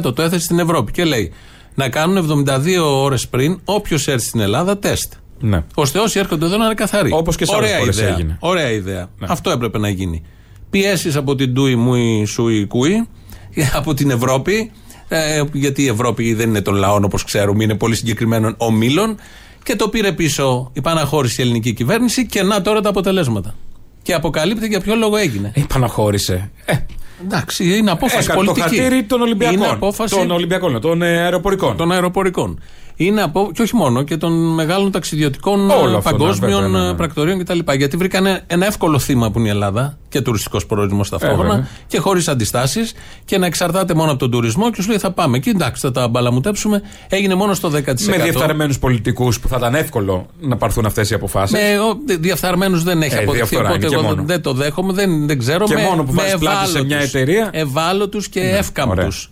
10%. 0.00 0.14
Το 0.14 0.22
έθεσε 0.22 0.44
στην 0.44 0.58
Ευρώπη 0.58 0.92
και 0.92 1.04
λέει 1.04 1.32
να 1.74 1.88
κάνουν 1.88 2.44
72 2.46 2.78
ώρες 2.82 3.28
πριν 3.28 3.60
όποιος 3.64 4.08
έρθει 4.08 4.26
στην 4.26 4.40
Ελλάδα 4.40 4.78
τεστ. 4.78 5.12
Ναι. 5.40 5.64
ώστε 5.74 5.98
όσοι 5.98 6.18
έρχονται 6.18 6.44
εδώ 6.44 6.56
να 6.56 6.64
είναι 6.64 6.74
καθαροί. 6.74 7.10
Όπως 7.12 7.36
και 7.36 7.44
σε 7.44 7.54
Ωραία 7.54 7.80
ιδέα. 7.80 8.08
Έγινε. 8.08 8.36
Ωραία 8.40 8.70
ιδέα. 8.70 9.10
Ναι. 9.18 9.26
Αυτό 9.30 9.50
έπρεπε 9.50 9.78
να 9.78 9.88
γίνει. 9.88 10.22
Πιέσεις 10.70 11.16
από 11.16 11.34
την 11.34 11.54
Τούι 11.54 11.74
Μουι 11.74 12.24
Σουι 12.24 12.66
Κουι, 12.66 13.08
από 13.78 13.94
την 13.94 14.10
Ευρώπη, 14.10 14.70
ε, 15.08 15.42
γιατί 15.52 15.82
η 15.82 15.88
Ευρώπη 15.88 16.34
δεν 16.34 16.48
είναι 16.48 16.60
των 16.60 16.74
λαών 16.74 17.04
όπως 17.04 17.24
ξέρουμε, 17.24 17.64
είναι 17.64 17.74
πολύ 17.74 17.94
συγκεκριμένων 17.94 18.54
ομίλων. 18.58 19.16
Και 19.66 19.76
το 19.76 19.88
πήρε 19.88 20.12
πίσω 20.12 20.70
η 20.72 20.80
παναχώρηση 20.80 21.40
η 21.40 21.44
ελληνική 21.44 21.72
κυβέρνηση 21.72 22.26
και 22.26 22.42
να 22.42 22.62
τώρα 22.62 22.80
τα 22.80 22.88
αποτελέσματα. 22.88 23.54
Και 24.02 24.14
αποκαλύπτει 24.14 24.66
για 24.66 24.80
ποιο 24.80 24.94
λόγο 24.94 25.16
έγινε. 25.16 25.52
Ε, 25.54 25.62
παναχώρησε. 25.68 26.50
Ε, 26.64 26.76
Εντάξει, 27.24 27.76
είναι 27.76 27.90
απόφαση 27.90 28.28
Έκανε 28.30 28.44
πολιτική. 28.44 28.76
Το 28.76 28.82
χατήρι 28.82 29.02
των 29.02 29.20
Ολυμπιακών. 29.20 29.56
Είναι 29.56 29.66
απόφαση... 29.66 30.16
Των 30.16 30.30
Ολυμπιακών, 30.30 30.80
των 30.80 31.02
αεροπορικών. 31.02 31.76
Των 31.76 31.92
αεροπορικών. 31.92 32.60
Είναι 32.96 33.22
από, 33.22 33.50
και 33.54 33.62
όχι 33.62 33.76
μόνο, 33.76 34.02
και 34.02 34.16
των 34.16 34.54
μεγάλων 34.54 34.90
ταξιδιωτικών 34.90 35.70
Όλο 35.70 35.98
παγκόσμιων 35.98 36.70
ναι, 36.70 36.78
ναι, 36.78 36.86
ναι. 36.86 36.94
πρακτορείων 36.94 37.38
κτλ. 37.38 37.58
Γιατί 37.76 37.96
βρήκαν 37.96 38.26
ένα 38.46 38.66
εύκολο 38.66 38.98
θύμα 38.98 39.30
που 39.30 39.38
είναι 39.38 39.48
η 39.48 39.50
Ελλάδα 39.50 39.98
και 40.16 40.22
τουριστικός 40.22 40.66
προορισμός 40.66 41.08
ταυτόχρονα 41.08 41.54
ε, 41.54 41.66
και 41.86 41.98
χωρίς 41.98 42.28
αντιστάσεις 42.28 42.94
και 43.24 43.38
να 43.38 43.46
εξαρτάται 43.46 43.94
μόνο 43.94 44.10
από 44.10 44.18
τον 44.18 44.30
τουρισμό 44.30 44.70
και 44.70 44.82
σου 44.82 44.88
λέει 44.88 44.98
θα 44.98 45.10
πάμε 45.10 45.36
εκεί, 45.36 45.48
εντάξει, 45.48 45.80
θα 45.80 45.90
τα 45.90 46.08
μπαλαμουτέψουμε. 46.08 46.82
Έγινε 47.08 47.34
μόνο 47.34 47.54
στο 47.54 47.68
10%. 47.68 47.72
Με 48.06 48.16
διεφθαρμένους 48.16 48.78
πολιτικούς 48.78 49.40
που 49.40 49.48
θα 49.48 49.56
ήταν 49.58 49.74
εύκολο 49.74 50.26
να 50.40 50.56
πάρθουν 50.56 50.86
αυτές 50.86 51.10
οι 51.10 51.14
αποφάσεις; 51.14 51.58
Με 52.06 52.16
διεφθαρμένους 52.16 52.82
δεν 52.82 53.02
έχει 53.02 53.14
ε, 53.14 53.18
αποδειχθεί. 53.18 53.56
Οπότε 53.56 53.86
εγώ 53.86 54.02
μόνο. 54.02 54.22
δεν 54.26 54.40
το 54.40 54.52
δέχομαι, 54.52 54.92
δεν, 54.92 55.26
δεν 55.26 55.38
ξέρω. 55.38 55.66
Και 55.66 55.74
με, 55.74 55.82
μόνο 55.82 56.04
που 56.04 56.12
βάζεις 56.12 56.36
πλάτη 56.36 56.68
σε 56.68 56.84
μια 56.84 56.98
εταιρεία; 56.98 57.50
Ευάλωτους 57.52 58.28
και 58.28 58.40
ναι, 58.40 58.58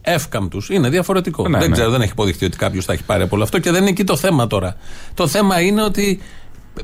εύκαμπτους. 0.02 0.68
Είναι 0.70 0.88
διαφορετικό. 0.88 1.48
Ναι, 1.48 1.58
δεν 1.58 1.70
ξέρω, 1.70 1.90
δεν 1.90 2.00
έχει 2.00 2.12
αποδειχθεί 2.12 2.44
ότι 2.44 2.56
κάποιος 2.56 2.84
θα 2.84 2.92
έχει 2.92 3.02
πάρει 3.02 3.22
από 3.22 3.34
όλο 3.34 3.44
αυτό 3.44 3.58
και 3.58 3.70
δεν 3.70 3.80
είναι 3.80 3.90
εκεί 3.90 4.04
το 4.04 4.16
θέμα 4.16 4.46
τώρα. 4.46 4.76
Το 5.14 5.26
θέμα 5.26 5.60
είναι 5.60 5.82
ότι 5.82 6.20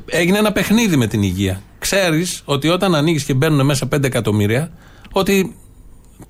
έγινε 0.05 0.37
ένα 0.37 0.51
παιχνίδι 0.51 0.95
με 0.95 1.07
την 1.07 1.21
υγεία. 1.21 1.61
Ξέρεις 1.91 2.41
ότι 2.45 2.67
όταν 2.67 2.95
ανοίγεις 2.95 3.23
και 3.23 3.33
μπαίνουν 3.33 3.65
μέσα 3.65 3.87
5 3.95 4.03
εκατομμύρια, 4.03 4.71
ότι 5.11 5.55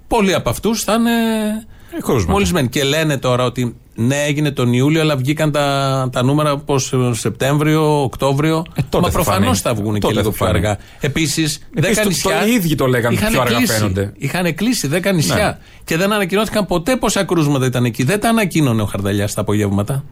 πολλοί 0.08 0.34
από 0.34 0.50
αυτούς 0.50 0.84
θα 0.84 0.94
είναι 0.94 1.12
ε, 2.20 2.26
μολυσμένοι. 2.28 2.68
Και 2.70 2.84
λένε 2.84 3.18
τώρα 3.18 3.44
ότι 3.44 3.76
ναι, 3.96 4.24
έγινε 4.24 4.52
τον 4.52 4.74
Ιούλιο, 4.74 5.02
αλλά 5.02 5.16
βγήκαν 5.16 5.52
τα, 5.52 6.10
τα 6.12 6.24
νούμερα 6.24 6.58
πώς 6.58 6.94
Σεπτέμβριο, 7.12 8.04
Οκτώβριο. 8.04 8.64
Ε, 8.76 8.98
Μα 9.00 9.10
προφανώς 9.10 9.62
θα 9.62 9.74
βγουν 9.74 10.00
και 10.00 10.12
λίγο 10.12 10.32
πιο 10.32 10.46
αργά. 10.46 10.78
Επίσης, 11.00 11.60
10 11.76 11.82
νησιά. 12.08 12.40
Το, 12.40 12.48
οι 12.48 12.52
ίδιοι 12.52 12.76
το 12.76 12.88
λέγανε 12.88 13.16
πιο 13.16 13.42
αργά 13.42 13.60
φαίνονται. 13.60 14.14
Είχαν 14.18 14.56
κλείσει 14.56 14.90
10 15.04 15.14
νησιά. 15.14 15.36
Ναι. 15.36 15.58
Και 15.84 15.98
δεν 15.98 16.14
ανακοινώθηκαν 16.14 16.66
ποτέ 16.66 16.96
πόσα 16.96 17.24
κρούσματα 17.24 17.66
ήταν 17.66 17.86
εκεί. 17.86 18.04
Δεν 18.04 18.20
τα 18.20 18.30
ανακοίνωνε 18.30 18.82
ο 18.82 18.86
Χαρδαλιάς 18.86 19.32
στα 19.32 19.42
απογεύματα. 19.42 20.04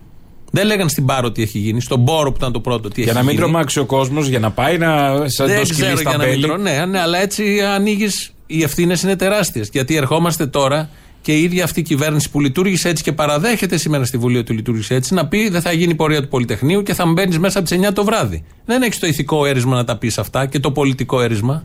Δεν 0.51 0.65
λέγανε 0.65 0.89
στην 0.89 1.05
Πάρο 1.05 1.31
τι 1.31 1.41
έχει 1.41 1.57
γίνει, 1.57 1.81
στον 1.81 1.99
Μπόρο 1.99 2.31
που 2.31 2.37
ήταν 2.37 2.51
το 2.51 2.59
πρώτο 2.59 2.89
τι 2.89 3.01
για 3.01 3.11
έχει 3.11 3.21
γίνει. 3.21 3.23
Για 3.23 3.23
να 3.23 3.29
μην 3.29 3.51
τρομάξει 3.51 3.79
ο 3.79 3.85
κόσμος, 3.85 4.27
για 4.27 4.39
να 4.39 4.51
πάει 4.51 4.77
να. 4.77 4.87
Σαν 5.25 5.47
Δεν 5.47 5.61
το 5.61 5.69
ξέρω 5.69 6.01
για 6.01 6.17
να 6.17 6.25
μην 6.25 6.41
τρο... 6.41 6.57
ναι, 6.57 6.85
ναι, 6.85 6.99
αλλά 6.99 7.17
έτσι 7.17 7.61
ανοίγεις 7.61 8.33
οι 8.45 8.63
ευθύνες 8.63 9.01
είναι 9.01 9.15
τεράστιες. 9.15 9.69
Γιατί 9.71 9.95
ερχόμαστε 9.95 10.47
τώρα 10.47 10.89
και 11.21 11.35
η 11.37 11.43
ίδια 11.43 11.63
αυτή 11.63 11.79
η 11.79 11.83
κυβέρνηση 11.83 12.29
που 12.29 12.41
λειτουργήσε 12.41 12.89
έτσι 12.89 13.03
και 13.03 13.11
παραδέχεται 13.11 13.77
σήμερα 13.77 14.05
στη 14.05 14.17
Βουλή 14.17 14.37
ότι 14.37 14.53
λειτουργήσε 14.53 14.95
έτσι 14.95 15.13
να 15.13 15.27
πει 15.27 15.49
δεν 15.49 15.61
θα 15.61 15.71
γίνει 15.71 15.95
πορεία 15.95 16.21
του 16.21 16.27
Πολυτεχνείου 16.27 16.83
και 16.83 16.93
θα 16.93 17.05
μπαίνεις 17.05 17.39
μέσα 17.39 17.59
από 17.59 17.67
τις 17.67 17.79
9 17.87 17.93
το 17.93 18.03
βράδυ. 18.03 18.43
Δεν 18.65 18.81
έχεις 18.81 18.99
το 18.99 19.07
ηθικό 19.07 19.45
έρισμα 19.45 19.75
να 19.75 19.83
τα 19.83 19.97
πεις 19.97 20.17
αυτά 20.17 20.45
και 20.45 20.59
το 20.59 20.71
πολιτικό 20.71 21.21
έρισμα. 21.21 21.63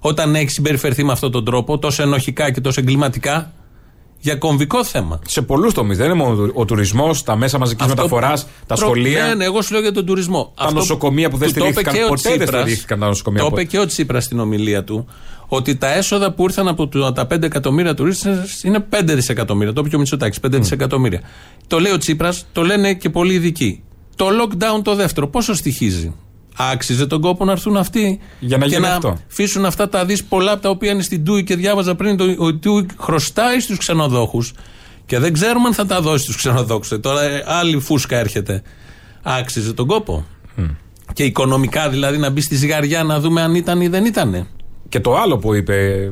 Όταν 0.00 0.34
έχεις 0.34 0.52
συμπεριφερθεί 0.52 1.04
με 1.04 1.12
αυτόν 1.12 1.30
τον 1.30 1.44
τρόπο, 1.44 1.78
τόσο 1.78 2.02
ενοχικά 2.02 2.50
και 2.50 2.60
τόσο 2.60 2.80
εγκληματικά, 2.80 3.52
για 4.20 4.34
κομβικό 4.34 4.84
θέμα. 4.84 5.18
Σε 5.26 5.42
πολλούς 5.42 5.74
τομείς. 5.74 5.96
Δεν 5.96 6.06
είναι 6.06 6.14
μόνο 6.14 6.50
ο 6.54 6.64
τουρισμός, 6.64 7.22
τα 7.22 7.36
μέσα 7.36 7.58
μαζικής 7.58 7.86
μεταφοράς, 7.86 8.46
τα 8.66 8.74
προ... 8.74 8.76
σχολεία. 8.76 9.26
Ναι, 9.26 9.34
ναι, 9.34 9.44
εγώ 9.44 9.62
σου 9.62 9.72
λέω 9.72 9.80
για 9.80 9.92
τον 9.92 10.06
τουρισμό. 10.06 10.52
Τα 10.56 10.64
Αυτό 10.64 10.74
νοσοκομεία 10.74 11.30
που 11.30 11.36
δεν 11.36 11.48
στηρίχθηκαν. 11.48 11.94
Ποτέ 12.08 12.36
δεν 12.36 12.46
στηρίχθηκαν 12.46 12.98
τα 12.98 13.06
νοσοκομεία. 13.06 13.40
Το 13.42 13.48
είπε 13.52 13.64
και 13.64 13.78
ο 13.78 13.86
Τσίπρας 13.86 14.24
στην 14.24 14.40
ομιλία 14.40 14.84
του 14.84 15.08
ότι 15.52 15.76
τα 15.76 15.92
έσοδα 15.92 16.32
που 16.32 16.42
ήρθαν 16.42 16.68
από 16.68 16.88
τα 16.88 17.26
5 17.34 17.42
εκατομμύρια 17.42 17.94
τουρίστες 17.94 18.62
είναι 18.62 18.86
5 18.90 19.02
δισεκατομμύρια. 19.04 19.72
Το 19.72 19.80
είπε 19.80 19.88
και 19.88 19.96
ο 19.96 19.98
Μητσοτάκη, 19.98 20.38
5 20.42 20.46
mm. 20.46 20.50
δισεκατομμύρια. 20.50 21.20
Το 21.66 21.80
λέει 21.80 21.92
ο 21.92 21.98
Τσίπρας, 21.98 22.46
το 22.52 22.62
λένε 22.62 22.94
και 22.94 23.10
πολλοί 23.10 23.34
ειδικοί. 23.34 23.82
Το 24.16 24.26
lockdown 24.26 24.82
το 24.82 24.94
δεύτερο, 24.94 25.28
πόσο 25.28 25.54
στοιχίζει; 25.54 26.14
Άξιζε 26.56 27.06
τον 27.06 27.20
κόπο 27.20 27.44
να 27.44 27.52
έρθουν 27.52 27.76
αυτοί 27.76 28.20
για 28.40 28.58
να, 28.58 28.66
και 28.66 28.78
να 28.78 28.94
αυτό. 28.94 29.18
αφήσουν 29.30 29.64
αυτά 29.64 29.88
τα 29.88 30.04
δις 30.04 30.24
πολλά 30.24 30.52
από 30.52 30.62
τα 30.62 30.68
οποία 30.68 30.90
είναι 30.90 31.02
στην 31.02 31.24
Τούι 31.24 31.44
και 31.44 31.56
διάβαζα 31.56 31.94
πριν 31.94 32.20
ότι 32.20 32.36
ο 32.38 32.54
Τούι 32.54 32.86
χρωστάει 32.98 33.60
στους 33.60 33.78
ξενοδόχους 33.78 34.52
και 35.06 35.18
δεν 35.18 35.32
ξέρουμε 35.32 35.66
αν 35.66 35.74
θα 35.74 35.86
τα 35.86 36.00
δώσει 36.00 36.22
στους 36.22 36.36
ξενοδόχους. 36.36 36.92
Ε, 36.92 36.98
τώρα 36.98 37.22
ε, 37.22 37.44
άλλη 37.46 37.80
φούσκα 37.80 38.16
έρχεται. 38.16 38.62
Άξιζε 39.22 39.72
τον 39.72 39.86
κόπο. 39.86 40.24
Mm. 40.56 40.76
Και 41.12 41.24
οικονομικά 41.24 41.88
δηλαδή 41.88 42.18
να 42.18 42.30
μπει 42.30 42.40
στη 42.40 42.54
ζυγαριά 42.54 43.02
να 43.02 43.20
δούμε 43.20 43.42
αν 43.42 43.54
ήταν 43.54 43.80
ή 43.80 43.88
δεν 43.88 44.04
ήταν. 44.04 44.46
Και 44.88 45.00
το 45.00 45.16
άλλο 45.16 45.38
που 45.38 45.54
είπε 45.54 46.10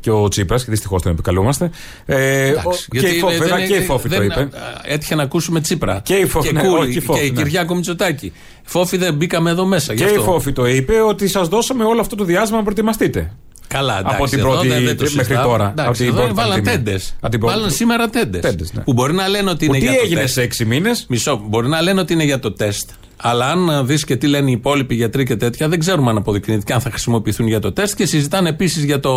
και 0.00 0.10
ο 0.10 0.28
Τσίπρας, 0.28 0.64
και 0.64 0.70
δυστυχώς 0.70 1.02
τον 1.02 1.12
επικαλούμαστε. 1.12 1.70
Ε, 2.06 2.46
Εντάξει, 2.46 2.88
και, 2.90 3.06
η 3.06 3.18
Φόφη, 3.18 3.36
δεν, 3.36 3.66
και 3.66 3.74
η 3.74 3.82
Φόφη 3.82 4.08
το 4.08 4.22
είπε. 4.22 4.48
Έτυχε 4.82 5.14
να 5.14 5.22
ακούσουμε 5.22 5.60
Τσίπρα. 5.60 6.00
Και 6.04 6.14
η 6.14 6.26
Φόφη, 6.26 6.46
και, 6.46 6.54
ναι, 6.54 6.62
Κούλη, 6.62 6.92
και, 6.92 7.00
Φόφη, 7.00 7.20
και 7.20 7.26
η 7.26 7.30
ναι. 7.30 7.42
Κυριάκο 7.42 7.74
Μητσοτάκη. 7.74 8.32
Φόφη 8.62 8.96
δεν 8.96 9.14
μπήκαμε 9.14 9.50
εδώ 9.50 9.64
μέσα. 9.64 9.94
Και 9.94 10.04
η 10.04 10.18
Φόφη 10.18 10.52
το 10.52 10.66
είπε 10.66 11.00
ότι 11.00 11.28
σας 11.28 11.48
δώσαμε 11.48 11.84
όλο 11.84 12.00
αυτό 12.00 12.16
το 12.16 12.24
διάστημα 12.24 12.56
να 12.56 12.62
προετοιμαστείτε. 12.62 13.32
Καλά, 13.68 13.98
εντάξει, 13.98 14.16
από 14.16 14.30
την 14.30 14.40
πρώτη 14.40 14.68
δεν, 14.68 14.84
δεν 14.84 14.96
το 14.96 15.04
μέχρι 15.14 15.34
τώρα. 15.34 15.74
Εντάξει, 15.78 16.04
εδώ 16.04 16.16
πρώτη 16.16 16.32
βάλαν 16.32 16.62
τέντες. 16.62 17.16
Βάλαν 17.40 17.70
σήμερα 17.70 18.08
τέντες. 18.08 18.72
Ναι. 18.72 18.82
Που 18.82 18.92
μπορεί 18.92 19.12
να 19.12 19.28
λένε 19.28 19.50
ότι 19.50 19.64
είναι 19.64 19.78
τι 19.78 19.84
για 19.84 19.92
το 19.92 20.00
έγινε 20.04 20.20
τεστ. 20.20 20.34
σε 20.34 20.42
έξι 20.42 20.64
μήνες; 20.64 21.06
Μισό. 21.08 21.40
Μπορεί 21.48 21.68
να 21.68 21.80
λένε 21.80 22.00
ότι 22.00 22.12
είναι 22.12 22.24
για 22.24 22.38
το 22.38 22.52
τεστ. 22.52 22.90
Αλλά 23.22 23.46
αν 23.50 23.86
δεις 23.86 24.04
και 24.04 24.16
τι 24.16 24.26
λένε 24.26 24.50
οι 24.50 24.52
υπόλοιποι 24.52 24.94
γιατροί 24.94 25.24
και 25.24 25.36
τέτοια, 25.36 25.68
δεν 25.68 25.78
ξέρουμε 25.78 26.10
αν 26.10 26.16
αποδεικνύεται 26.16 26.62
και 26.66 26.72
αν 26.72 26.80
θα 26.80 26.90
χρησιμοποιηθούν 26.90 27.46
για 27.46 27.60
το 27.60 27.72
τεστ. 27.72 27.96
Και 27.96 28.06
συζητάνε 28.06 28.48
επίσης 28.48 28.84
για 28.84 29.00
το 29.00 29.14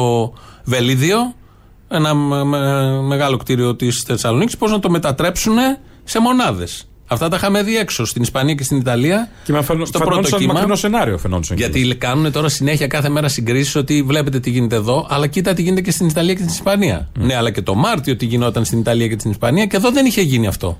βελίδιο, 0.63 1.33
ένα 1.87 2.13
μεγάλο 3.01 3.37
κτίριο 3.37 3.75
της 3.75 4.01
Θεσσαλονίκης, 4.01 4.57
πώς 4.57 4.71
να 4.71 4.79
το 4.79 4.89
μετατρέψουν 4.89 5.55
σε 6.03 6.19
μονάδες. 6.19 6.87
Αυτά 7.07 7.29
τα 7.29 7.35
είχαμε 7.35 7.63
δει 7.63 7.77
έξω 7.77 8.05
στην 8.05 8.21
Ισπανία 8.21 8.53
και 8.53 8.63
στην 8.63 8.77
Ιταλία. 8.77 9.29
Και 9.43 9.51
με 9.51 9.61
φαινο, 9.61 9.85
στο 9.85 9.99
πρώτο 9.99 10.37
κύμα. 10.37 10.53
μακρινό 10.53 10.75
σενάριο 10.75 11.17
φαινόντουσαν. 11.17 11.57
Γιατί 11.57 11.95
κάνουν 11.97 12.31
τώρα 12.31 12.49
συνέχεια 12.49 12.87
κάθε 12.87 13.09
μέρα 13.09 13.27
συγκρίσεις 13.27 13.75
ότι 13.75 14.01
βλέπετε 14.01 14.39
τι 14.39 14.49
γίνεται 14.49 14.75
εδώ, 14.75 15.07
αλλά 15.09 15.27
κοίτα 15.27 15.53
τι 15.53 15.61
γίνεται 15.61 15.81
και 15.81 15.91
στην 15.91 16.07
Ιταλία 16.07 16.33
και 16.33 16.39
στην 16.39 16.53
Ισπανία. 16.53 17.09
Mm. 17.15 17.19
Ναι, 17.19 17.35
αλλά 17.35 17.51
και 17.51 17.61
το 17.61 17.75
Μάρτιο 17.75 18.15
τι 18.15 18.25
γινόταν 18.25 18.65
στην 18.65 18.79
Ιταλία 18.79 19.07
και 19.07 19.15
στην 19.19 19.31
Ισπανία 19.31 19.65
και 19.65 19.75
εδώ 19.75 19.91
δεν 19.91 20.05
είχε 20.05 20.21
γίνει 20.21 20.47
αυτό. 20.47 20.79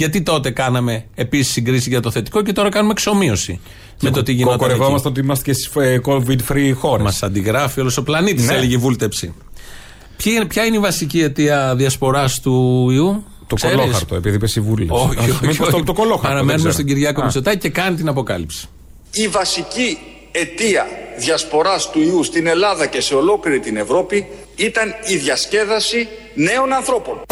Γιατί 0.00 0.22
τότε 0.22 0.50
κάναμε 0.50 1.04
επίσης 1.14 1.52
συγκρίση 1.52 1.88
για 1.88 2.00
το 2.00 2.10
θετικό 2.10 2.42
και 2.42 2.52
τώρα 2.52 2.68
κάνουμε 2.68 2.92
εξομοίωση. 2.92 3.60
Με 4.00 4.10
το 4.10 4.22
τι 4.22 4.32
γινόταν. 4.32 4.58
Κοκορευόμαστε 4.58 5.08
ότι 5.08 5.20
είμαστε 5.20 5.44
και 5.44 5.52
στις 5.52 5.70
COVID-free 6.06 6.72
χώρες. 6.74 7.04
Μας 7.04 7.22
αντιγράφει 7.22 7.80
όλος 7.80 7.96
ο 7.96 8.02
πλανήτης, 8.02 8.46
ναι. 8.46 8.54
έλεγε 8.54 8.74
η 8.74 8.76
βούλτεψη. 8.76 9.34
Ποια, 10.16 10.46
ποια 10.46 10.64
είναι 10.64 10.76
η 10.76 10.78
βασική 10.80 11.22
αιτία 11.22 11.74
διασποράς 11.76 12.40
του 12.40 12.86
ιού, 12.90 13.24
το 13.46 13.54
Ξέρεις; 13.54 13.76
κολόχαρτο, 13.76 14.14
επειδή 14.14 14.36
είπε 14.36 14.46
η 14.54 14.60
Βουλή. 14.60 14.86
Όχι, 14.90 15.18
όχι, 15.18 15.48
όχι, 15.48 15.58
το, 15.58 15.82
το 15.84 15.92
κολόχαρτο. 15.92 16.28
Παραμένουμε 16.28 16.70
στον 16.70 16.84
Κυριάκο 16.84 17.22
Μητσοτάκη 17.22 17.58
και 17.58 17.68
κάνει 17.68 17.96
την 17.96 18.08
αποκάλυψη. 18.08 18.66
Η 19.12 19.28
βασική 19.28 19.98
αιτία 20.32 20.86
διασποράς 21.18 21.90
του 21.90 22.00
ιού 22.00 22.22
στην 22.24 22.46
Ελλάδα 22.46 22.86
και 22.86 23.00
σε 23.00 23.14
ολόκληρη 23.14 23.60
την 23.60 23.76
Ευρώπη 23.76 24.26
ήταν 24.56 24.94
η 25.06 25.16
διασκέδαση 25.16 26.08
νέων 26.34 26.72
ανθρώπων. 26.72 27.22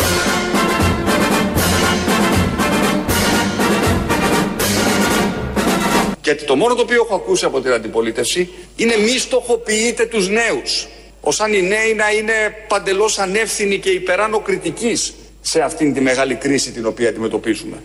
Γιατί 6.28 6.44
το 6.44 6.56
μόνο 6.56 6.74
το 6.74 6.82
οποίο 6.82 7.02
έχω 7.04 7.14
ακούσει 7.14 7.44
από 7.44 7.60
την 7.60 7.72
αντιπολίτευση 7.72 8.48
είναι 8.76 8.96
μη 8.96 9.18
στοχοποιείτε 9.18 10.06
τους 10.06 10.28
νέους. 10.28 10.86
Ως 11.20 11.40
αν 11.40 11.52
οι 11.52 11.62
νέοι 11.62 11.94
να 11.94 12.10
είναι 12.12 12.32
παντελώς 12.68 13.18
ανεύθυνοι 13.18 13.78
και 13.78 13.90
υπεράνω 13.90 14.40
κριτικής 14.40 15.14
σε 15.40 15.60
αυτήν 15.60 15.94
τη 15.94 16.00
μεγάλη 16.00 16.34
κρίση 16.34 16.70
την 16.70 16.86
οποία 16.86 17.08
αντιμετωπίζουμε. 17.08 17.82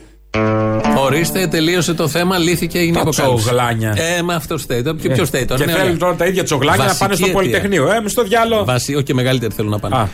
Ορίστε, 0.97 1.47
τελείωσε 1.47 1.93
το 1.93 2.07
θέμα, 2.07 2.37
λύθηκε, 2.37 2.79
έγινε 2.79 3.03
τα 3.03 3.09
τσογλάνια. 3.09 3.93
Ε, 4.17 4.21
με 4.21 4.33
αυτός 4.33 4.61
φταίει. 4.61 4.83
Και 5.01 5.09
ποιο 5.09 5.25
φταίει 5.25 5.45
τώρα. 5.45 5.65
Και 5.65 5.71
ναι, 5.71 5.77
θέλουν 5.77 5.97
τώρα 5.97 6.15
τα 6.15 6.25
ίδια 6.25 6.43
τσογλάνια 6.43 6.85
να 6.85 6.95
πάνε 6.95 7.15
στο 7.15 7.27
Πολυτεχνείο. 7.27 7.87
Ε, 7.87 8.01
στο 8.05 8.23
διάλογο. 8.23 8.65
Βασί, 8.65 8.95
όχι 8.95 9.03
και 9.03 9.13
μεγαλύτεροι 9.13 9.53
θέλουν 9.53 9.71
να 9.71 9.79
πάνε. 9.79 10.09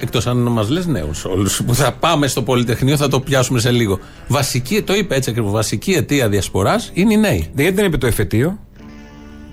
Εκτός 0.00 0.26
αν 0.26 0.36
μας 0.36 0.68
λες 0.68 0.86
νέους 0.86 1.24
όλους 1.24 1.62
που 1.66 1.74
θα 1.74 1.92
πάμε 1.92 2.26
στο 2.26 2.42
Πολυτεχνείο, 2.42 2.96
θα 2.96 3.08
το 3.08 3.20
πιάσουμε 3.20 3.60
σε 3.60 3.70
λίγο. 3.70 3.98
Βασική, 4.28 4.82
το 4.82 4.94
είπε 4.94 5.14
έτσι 5.14 5.30
ακριβώς. 5.30 5.52
Βασική 5.52 5.92
αιτία 5.92 6.28
διασποράς 6.28 6.90
είναι 6.92 7.12
οι 7.12 7.16
νέοι. 7.16 7.50
Γιατί 7.54 7.74
δεν 7.74 7.84
είπε 7.84 7.96
το 7.96 8.06
εφετείο; 8.06 8.58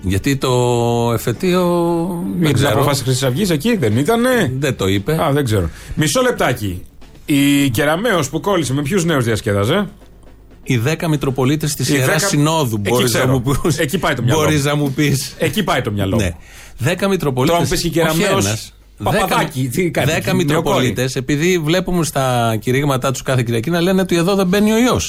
Γιατί 0.02 0.36
το 0.36 0.52
εφετείο. 1.14 2.24
Δεν 2.40 2.52
ξέρω. 2.52 2.72
Αποφάσισε 2.72 3.04
Χρυσής 3.04 3.22
Αυγής 3.22 3.50
εκεί, 3.50 3.76
δεν 3.76 3.96
ήτανε; 3.96 4.52
Δεν 4.58 4.76
το 4.76 4.88
είπε. 4.88 5.22
Α, 5.22 5.32
δεν 5.32 5.44
ξέρω. 5.44 5.70
Μισό 5.94 6.22
λεπτάκι. 6.22 6.82
Η 7.26 7.70
Κεραμαίο 7.70 8.20
που 8.30 8.40
κόλλησε 8.40 8.72
με 8.72 8.82
ποιους 8.82 9.04
νέους 9.04 9.24
διασκέδαζε; 9.24 9.88
Οι 10.68 10.76
δέκα 10.76 11.08
Μητροπολίτες 11.08 11.74
της 11.74 11.88
Ιεράς 11.88 12.24
10... 12.24 12.26
Συνόδου. 12.28 12.78
Μπορείς 12.78 13.14
να 13.14 13.26
μου 13.26 13.42
πεις. 13.62 13.78
Εκεί 13.78 13.98
πάει 13.98 14.14
το 14.14 14.22
μυαλό. 14.22 14.40
Μπορείς 14.40 14.64
να 14.64 14.74
μου 14.74 14.92
πεις. 14.92 15.34
Εκεί 15.38 15.62
πάει 15.62 15.80
το 15.80 15.90
μυαλό. 15.90 16.16
Ναι. 16.16 16.30
Δέκα 16.78 17.08
Μητροπολίτε. 17.08 17.56
Τώρα 17.56 17.68
πει 17.68 17.78
και 17.80 17.88
Κεραμαίο. 17.88 18.38
Παπαδάκι, 19.02 19.70
Δέκα 20.04 20.34
Μητροπολίτες, 20.34 21.16
επειδή 21.16 21.58
βλέπουμε 21.58 22.04
στα 22.04 22.56
κηρύγματά 22.60 23.10
τους 23.10 23.22
κάθε 23.22 23.42
Κυριακή 23.42 23.70
να 23.70 23.80
λένε 23.80 24.00
ότι 24.00 24.16
εδώ 24.16 24.34
δεν 24.34 24.46
μπαίνει 24.46 24.72
ο 24.72 24.78
ιό. 24.78 25.00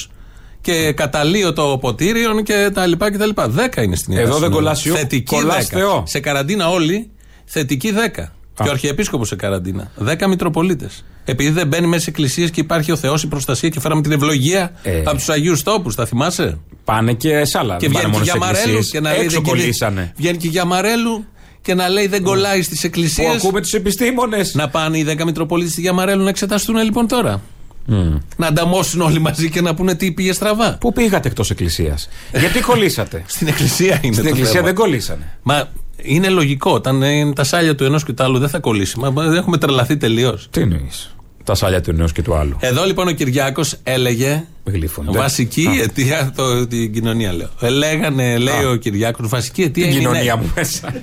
Και 0.60 0.92
καταλύω 0.92 1.52
το 1.52 1.78
ποτήριο 1.80 2.40
και 2.42 2.70
τα 2.74 2.86
λοιπά 2.86 3.10
και 3.10 3.18
τα 3.18 3.26
λοιπά. 3.26 3.48
Δέκα 3.48 3.82
είναι 3.82 3.96
στην 3.96 4.12
Ιερά 4.12 4.28
Εδώ 4.28 4.38
δεν 4.38 4.50
κολλάς 4.50 4.82
Θετική 4.82 5.36
δέκα. 5.36 6.02
Σε 6.04 6.20
καραντίνα 6.20 6.70
όλοι, 6.70 7.10
θετική 7.44 7.90
δέκα. 7.92 8.32
Και 8.62 8.68
ο 8.68 8.70
Αρχιεπίσκοπος 8.70 9.28
σε 9.28 9.36
καραντίνα. 9.36 9.90
Δέκα 9.96 10.28
Μητροπολίτες. 10.28 11.04
Επειδή 11.30 11.50
δεν 11.50 11.66
μπαίνει 11.66 11.86
μέσα 11.86 12.02
σε 12.02 12.10
εκκλησίες 12.10 12.50
και 12.50 12.60
υπάρχει 12.60 12.92
ο 12.92 12.96
Θεός, 12.96 13.22
η 13.22 13.26
προστασία 13.26 13.68
και 13.68 13.80
φέραμε 13.80 14.02
την 14.02 14.12
ευλογία 14.12 14.72
ε. 14.82 14.98
από 15.04 15.16
τους 15.16 15.28
Αγίους 15.28 15.62
Τόπους, 15.62 15.94
τα 15.94 16.06
θυμάσαι; 16.06 16.58
Πάνε 16.84 17.12
και 17.12 17.44
σε 17.44 17.58
άλλα. 17.58 17.76
Και 17.76 17.88
βγαίνει 17.88 18.16
και 18.16 18.22
για 18.22 18.36
Μαρέλου 18.36 18.80
και 18.90 19.00
να 19.00 19.12
λέει. 19.12 19.40
κολλήσανε. 19.42 20.12
Βγαίνει 20.16 20.36
και 20.36 20.48
για 20.48 20.64
Μαρέλου 20.64 21.24
και 21.62 21.74
να 21.74 21.88
λέει 21.88 22.06
δεν 22.06 22.22
κολλάει 22.22 22.62
στις 22.62 22.84
εκκλησίες. 22.84 23.28
Που 23.28 23.34
ακούμε 23.36 23.60
τους 23.60 23.72
επιστήμονες. 23.72 24.54
Να 24.54 24.68
πάνε 24.68 24.98
οι 24.98 25.02
δέκα 25.02 25.24
Μητροπολίτες 25.24 25.72
στη 25.72 25.80
Γιαμαρέλου 25.80 26.22
να 26.22 26.28
εξεταστούν 26.28 26.76
λοιπόν 26.76 27.06
τώρα. 27.08 27.42
Mm. 27.90 28.18
Να 28.36 28.46
ανταμώσουν 28.46 29.00
όλοι 29.00 29.18
μαζί 29.18 29.50
και 29.50 29.60
να 29.60 29.74
πούνε 29.74 29.94
τι 29.94 30.12
πήγε 30.12 30.32
στραβά. 30.32 30.76
Πού 30.80 30.92
πήγατε 30.92 31.28
εκτός 31.28 31.50
εκκλησίας; 31.50 32.08
Γιατί 32.32 32.60
κολλήσατε; 32.60 33.24
Στην 33.34 33.48
εκκλησία 33.48 34.00
είναι. 34.02 34.14
Στην 34.14 34.26
εκκλησία 34.26 34.62
δεν 34.62 34.74
κολλήσανε. 34.74 35.32
Μα 35.42 35.68
είναι 35.96 36.28
λογικό. 36.28 36.72
Όταν 36.72 37.02
είναι 37.02 37.32
τα 37.32 37.44
σάλια 37.44 37.74
του 37.74 37.84
ενός 37.84 38.04
και 38.04 38.12
του 38.12 38.22
άλλου 38.22 38.38
δεν 38.38 38.48
θα 38.48 38.58
κολλήσει. 38.58 38.98
Μα 38.98 39.10
δεν 39.10 39.34
έχουμε 39.34 39.58
τρελαθεί 39.58 39.96
τελείως. 39.96 40.48
Τι 40.50 40.60
εννοείς; 40.60 41.14
Τα 41.48 41.54
σάλια 41.54 41.80
του 41.80 41.90
ενός 41.90 42.12
και 42.12 42.22
του 42.22 42.34
άλλου. 42.34 42.56
Εδώ 42.60 42.84
λοιπόν 42.84 43.08
ο 43.08 43.12
Κυριάκος 43.12 43.76
έλεγε. 43.82 44.44
Γλύφονται. 44.64 45.18
Βασική 45.18 45.66
Α. 45.66 45.82
αιτία. 45.82 46.32
Το, 46.36 46.66
την 46.66 46.92
κοινωνία 46.92 47.32
λέω. 47.32 47.48
Ελέγανε, 47.60 48.38
λέει 48.38 48.64
Α. 48.64 48.68
ο 48.68 48.74
Κυριάκος, 48.74 49.28
βασική 49.28 49.62
αιτία 49.62 49.84
την 49.84 49.92
είναι. 49.92 50.00
Την 50.00 50.08
κοινωνία 50.08 50.36
μου 50.36 50.52
μέσα. 50.54 51.02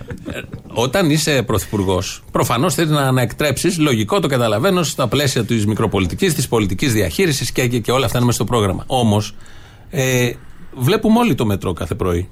Όταν 0.67 1.09
είσαι 1.09 1.43
πρωθυπουργός, 1.43 2.23
προφανώς 2.31 2.73
θέλεις 2.73 2.91
να, 2.91 3.11
να 3.11 3.21
εκτρέψεις. 3.21 3.77
Λογικό 3.77 4.19
το 4.19 4.27
καταλαβαίνω 4.27 4.83
στα 4.83 5.07
πλαίσια 5.07 5.45
της 5.45 5.65
μικροπολιτικής, 5.65 6.33
της 6.33 6.47
πολιτικής 6.47 6.93
διαχείρισης 6.93 7.51
και, 7.51 7.67
και, 7.67 7.79
και, 7.79 7.91
όλα 7.91 8.05
αυτά 8.05 8.17
είναι 8.17 8.25
μέσα 8.25 8.37
στο 8.37 8.47
πρόγραμμα. 8.51 8.83
Όμως, 8.87 9.35
ε, 9.89 10.31
βλέπουμε 10.77 11.19
όλοι 11.19 11.35
το 11.35 11.45
μετρό 11.45 11.73
κάθε 11.73 11.95
πρωί 11.95 12.29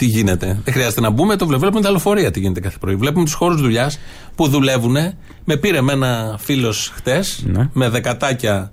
τι 0.00 0.06
γίνεται. 0.06 0.60
Δεν 0.64 0.74
χρειάζεται 0.74 1.00
να 1.00 1.10
μπούμε, 1.10 1.36
το 1.36 1.46
βλέπουμε 1.46 1.80
τα 1.80 1.90
λεωφορεία 1.90 2.30
τι 2.30 2.40
γίνεται 2.40 2.60
κάθε 2.60 2.76
πρωί. 2.80 2.94
Βλέπουμε 2.94 3.24
τους 3.24 3.34
χώρους 3.34 3.60
δουλειάς 3.60 3.98
που 4.34 4.48
δουλεύουν. 4.48 4.96
Με 5.44 5.56
πήρε 5.56 5.80
με 5.80 5.92
ένα 5.92 6.36
φίλος 6.38 6.92
χτες, 6.94 7.44
ναι. 7.46 7.68
με 7.72 7.88
δεκατάκια 7.88 8.70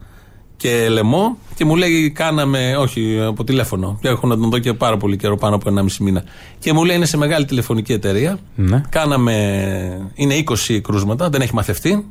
και 0.57 0.89
λαιμό 0.89 1.37
και 1.55 1.65
μου 1.65 1.75
λέει: 1.75 2.11
Κάναμε, 2.11 2.75
όχι 2.77 3.19
από 3.27 3.43
τηλέφωνο. 3.43 3.99
Έχω 4.01 4.27
να 4.27 4.37
τον 4.37 4.49
δω 4.49 4.59
και 4.59 4.73
πάρα 4.73 4.97
πολύ 4.97 5.17
καιρό, 5.17 5.37
πάνω 5.37 5.55
από 5.55 5.73
1,5 5.77 5.85
μήνα. 5.99 6.23
Και 6.59 6.73
μου 6.73 6.83
λέει: 6.83 6.95
Είναι 6.95 7.05
σε 7.05 7.17
μεγάλη 7.17 7.45
τηλεφωνική 7.45 7.93
εταιρεία. 7.93 8.39
Ναι. 8.55 8.81
Κάναμε, 8.89 10.11
είναι 10.13 10.43
20 10.67 10.79
κρούσματα, 10.81 11.29
δεν 11.29 11.41
έχει 11.41 11.53
μαθευτεί. 11.53 12.05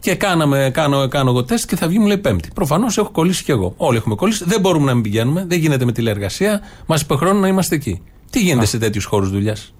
Και 0.00 0.14
κάναμε, 0.14 0.70
κάνω, 0.72 1.08
κάνω 1.08 1.30
εγώ 1.30 1.44
τεστ 1.44 1.68
και 1.68 1.76
θα 1.76 1.88
βγει 1.88 1.98
μου 1.98 2.06
λέει 2.06 2.18
Πέμπτη. 2.18 2.48
Προφανώς 2.54 2.98
έχω 2.98 3.10
κολλήσει 3.10 3.44
κι 3.44 3.50
εγώ. 3.50 3.74
Όλοι 3.76 3.96
έχουμε 3.96 4.14
κολλήσει. 4.14 4.44
Δεν 4.46 4.60
μπορούμε 4.60 4.84
να 4.84 4.94
μην 4.94 5.02
πηγαίνουμε. 5.02 5.44
Δεν 5.48 5.58
γίνεται 5.58 5.84
με 5.84 5.92
τηλεεργασία. 5.92 6.60
Μας 6.86 7.00
υποχρεώνουν 7.00 7.40
να 7.40 7.48
είμαστε 7.48 7.74
εκεί. 7.74 8.02
Τι 8.34 8.40
γίνεται 8.40 8.64
Α. 8.64 8.66
σε 8.66 8.78
τέτοιους 8.78 9.04
χώρους 9.04 9.30
δουλειάς; 9.30 9.74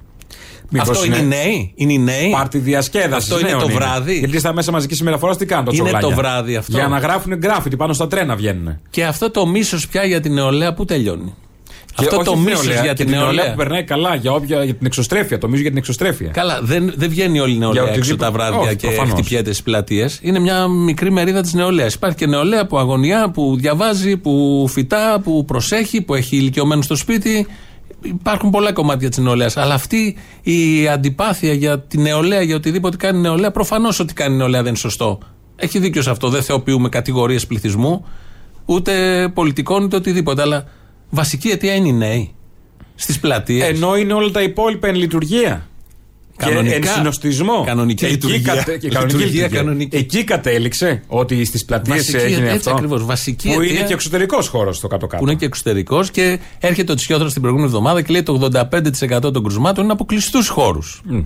Αυτό 0.78 1.04
είναι 1.04 1.16
οι 1.16 1.24
νέοι. 1.24 1.72
Είναι 1.74 1.92
οι 1.92 1.98
νέοι. 1.98 2.30
Πάρτι 2.30 2.58
διασκέδασης. 2.58 3.32
Αυτό 3.32 3.48
είναι 3.48 3.58
το 3.58 3.68
βράδυ. 3.68 4.18
Γιατί 4.18 4.38
στα 4.38 4.52
μέσα 4.52 4.72
μαζικής 4.72 4.96
συμμεταφορά 4.96 5.36
τι 5.36 5.46
κάνουν 5.46 5.64
το 5.64 5.72
Είναι 5.74 5.98
το 6.00 6.10
βράδυ 6.10 6.56
αυτό. 6.56 6.76
Για 6.76 6.88
να 6.88 6.98
γράφουν 6.98 7.36
γκράφιτι 7.36 7.76
πάνω 7.76 7.92
στα 7.92 8.06
τρένα 8.06 8.36
βγαίνουν. 8.36 8.80
Και 8.90 9.04
αυτό 9.04 9.30
το 9.30 9.46
μίσος 9.46 9.88
πια 9.88 10.04
για 10.04 10.20
την 10.20 10.32
νεολαία 10.32 10.74
που 10.74 10.84
τελειώνει; 10.84 11.34
Και 11.94 12.04
αυτό 12.04 12.22
το 12.22 12.36
μίσος 12.36 12.80
για 12.82 12.94
την 12.94 13.10
νεολαία. 13.10 13.50
που 13.50 13.56
περνάει 13.56 13.84
καλά 13.84 14.14
για, 14.14 14.32
όποια, 14.32 14.64
για 14.64 14.74
την 14.74 14.86
εξωστρέφεια. 14.86 15.38
Το 15.38 15.46
μίσος 15.46 15.60
για 15.60 15.70
την 15.70 15.78
εξωστρέφεια. 15.78 16.28
Καλά, 16.28 16.60
δεν, 16.62 16.92
δεν 16.96 17.08
βγαίνει 17.08 17.40
όλη 17.40 17.54
η 17.54 17.58
νεολαία 17.58 17.92
έξω 17.92 18.16
τα 18.16 18.30
βράδια 18.30 18.58
Όχι, 18.58 18.76
και 18.76 18.86
προφανώς. 18.86 19.12
χτυπιέται 19.12 19.50
στις 19.50 19.62
πλατείες. 19.62 20.18
Είναι 20.22 20.38
μια 20.38 20.68
μικρή 20.68 21.10
μερίδα 21.10 21.40
της 21.40 21.52
νεολαίας. 21.54 21.94
Υπάρχει 21.94 22.16
και 22.16 22.26
νεολαία 22.26 22.66
που 22.66 22.78
αγωνιά, 22.78 23.30
που 23.30 23.56
διαβάζει, 23.56 24.16
που 24.16 24.66
φυτά, 24.70 25.20
που 25.24 25.44
προσέχει, 25.44 26.00
που 26.00 26.14
έχει 26.14 26.36
ηλικιωμένους 26.36 26.84
στο 26.84 26.96
σπίτι. 26.96 27.46
Υπάρχουν 28.04 28.50
πολλά 28.50 28.72
κομμάτια 28.72 29.08
της 29.08 29.18
νεολαίας. 29.18 29.56
Αλλά 29.56 29.74
αυτή 29.74 30.16
η 30.42 30.88
αντιπάθεια 30.88 31.52
για 31.52 31.80
τη 31.80 31.98
νεολαία, 31.98 32.42
για 32.42 32.56
οτιδήποτε 32.56 32.96
κάνει 32.96 33.18
η 33.18 33.20
νεολαία, 33.20 33.50
προφανώς 33.50 34.00
ότι 34.00 34.14
κάνει 34.14 34.34
η 34.34 34.36
νεολαία 34.38 34.60
δεν 34.60 34.68
είναι 34.68 34.78
σωστό. 34.78 35.18
Έχει 35.56 35.78
δίκιο 35.78 36.02
σε 36.02 36.10
αυτό. 36.10 36.28
Δεν 36.28 36.42
θεοποιούμε 36.42 36.88
κατηγορίες 36.88 37.46
πληθυσμού, 37.46 38.04
ούτε 38.64 38.92
πολιτικών, 39.34 39.82
ούτε 39.82 39.96
οτιδήποτε. 39.96 40.42
Αλλά 40.42 40.64
βασική 41.10 41.48
αιτία 41.48 41.74
είναι 41.74 41.88
οι 41.88 41.92
νέοι. 41.92 42.34
Στις 42.94 43.20
πλατείες. 43.20 43.68
Ενώ 43.68 43.96
είναι 43.96 44.12
όλα 44.12 44.30
τα 44.30 44.42
υπόλοιπα 44.42 44.88
εν 44.88 44.94
λειτουργία. 44.94 45.68
Κανονικά, 46.36 46.78
και 46.78 46.88
εν 46.88 46.94
συνοστισμό. 46.94 47.64
Κανονική 47.66 48.04
εκεί 48.04 48.14
λειτουργία. 48.14 48.54
Κατε, 48.54 48.78
κανονική 48.78 49.16
λειτουργία. 49.16 49.48
Κανονική. 49.48 49.96
Εκεί 49.96 50.24
κατέληξε 50.24 51.02
ότι 51.06 51.44
στις 51.44 51.64
πλατείες 51.64 52.14
έγινε 52.14 52.44
έτσι 52.44 52.56
αυτό. 52.56 52.70
Ακριβώς, 52.70 53.04
βασική 53.04 53.48
που 53.48 53.60
αιτία, 53.60 53.76
είναι 53.76 53.86
και 53.86 53.92
εξωτερικός 53.92 54.48
χώρος 54.48 54.76
στο 54.76 54.88
κάτω-κάτω. 54.88 55.24
Που 55.24 55.30
είναι 55.30 55.38
και 55.38 55.44
εξωτερικός 55.44 56.10
και 56.10 56.38
έρχεται 56.58 56.92
ο 56.92 56.94
Τσιόδρο 56.94 57.28
την 57.28 57.40
προηγούμενη 57.40 57.70
εβδομάδα 57.70 58.02
και 58.02 58.12
λέει 58.12 58.22
το 58.22 58.32
85% 58.32 59.32
των 59.32 59.42
κρουσμάτων 59.42 59.84
είναι 59.84 59.92
από 59.92 60.04
κλειστούς 60.04 60.48
χώρους. 60.48 61.02
Mm. 61.12 61.24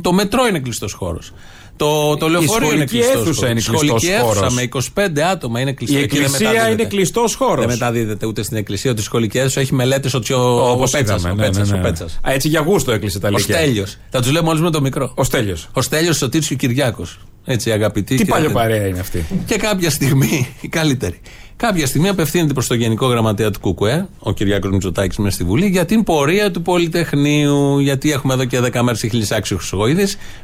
Το 0.00 0.12
μετρό 0.12 0.46
είναι 0.46 0.58
κλειστός 0.58 0.92
χώρος. 0.92 1.32
Το, 1.80 2.16
το 2.16 2.28
λεωφορείο 2.28 2.72
είναι 2.72 2.84
κλειστός. 2.84 3.14
αίθουσα 3.14 3.48
είναι 3.48 3.60
κλειστός 3.60 4.04
χώρος. 4.22 4.54
με 4.54 4.68
25 4.94 5.20
άτομα 5.20 5.60
είναι 5.60 5.72
κλειστό. 5.72 5.98
Η 5.98 6.02
εκκλησία 6.02 6.70
είναι 6.70 6.84
κλειστός 6.84 7.34
χώρος. 7.34 7.66
Δεν 7.66 7.68
μεταδίδεται 7.68 8.26
ούτε 8.26 8.42
στην 8.42 8.56
εκκλησία 8.56 8.90
ούτε 8.90 9.00
στη 9.00 9.08
σχολική 9.08 9.38
αίθουσα. 9.38 9.60
Έχει 9.60 9.74
μελέτες 9.74 10.14
ότι 10.14 10.32
ο, 10.32 10.70
ο 10.70 10.88
Πέτσας. 10.90 11.22
Ναι, 11.22 11.32
ναι, 11.32 11.48
ναι. 11.48 11.92
Έτσι 12.24 12.48
για 12.48 12.60
γούστο 12.60 12.92
έκλεισε 12.92 13.18
τα 13.18 13.30
λίγα. 13.30 13.40
Ο 13.40 13.58
Στέλιος. 13.58 13.96
Θα 14.10 14.20
τους 14.20 14.30
λέμε 14.30 14.48
όλους 14.48 14.60
με 14.60 14.70
το 14.70 14.80
μικρό. 14.80 15.12
Ο 15.14 15.24
Στέλιος. 15.24 15.68
Ο 15.72 15.82
Στέλιος 15.82 16.16
Σωτήριο 16.16 16.56
Κυριάκος. 16.56 17.18
Έτσι 17.44 17.72
αγαπητοί. 17.72 18.14
Τι 18.14 18.24
παλιό 18.24 18.50
παρέα 18.50 18.86
είναι 18.86 19.00
αυτή. 19.00 19.26
Και 19.46 19.56
κάποια 19.56 19.90
στιγμή, 19.90 20.54
η 20.60 20.68
καλύτερη. 20.68 21.20
Κάποια 21.56 21.86
στιγμή 21.86 22.08
απευθύνεται 22.08 22.52
προς 22.52 22.66
το 22.66 22.74
Γενικό 22.74 23.06
Γραμματέα 23.06 23.50
του 23.50 23.74
ΚΚΕ, 23.74 24.06
ο 24.18 24.32
Κυριάκος 24.32 24.70
Μητσοτάκης 24.70 25.16
μέσα 25.16 25.34
στη 25.34 25.44
Βουλή, 25.44 25.66
για 25.66 25.84
την 25.84 26.02
πορεία 26.02 26.50
του 26.50 26.62
Πολυτεχνείου. 26.62 27.78
Γιατί 27.78 28.12
έχουμε 28.12 28.34
εδώ 28.34 28.44
και 28.44 28.60
10 28.60 28.82
μέρες 28.82 29.00
χίλιε 29.00 29.26
άξιου 29.30 29.58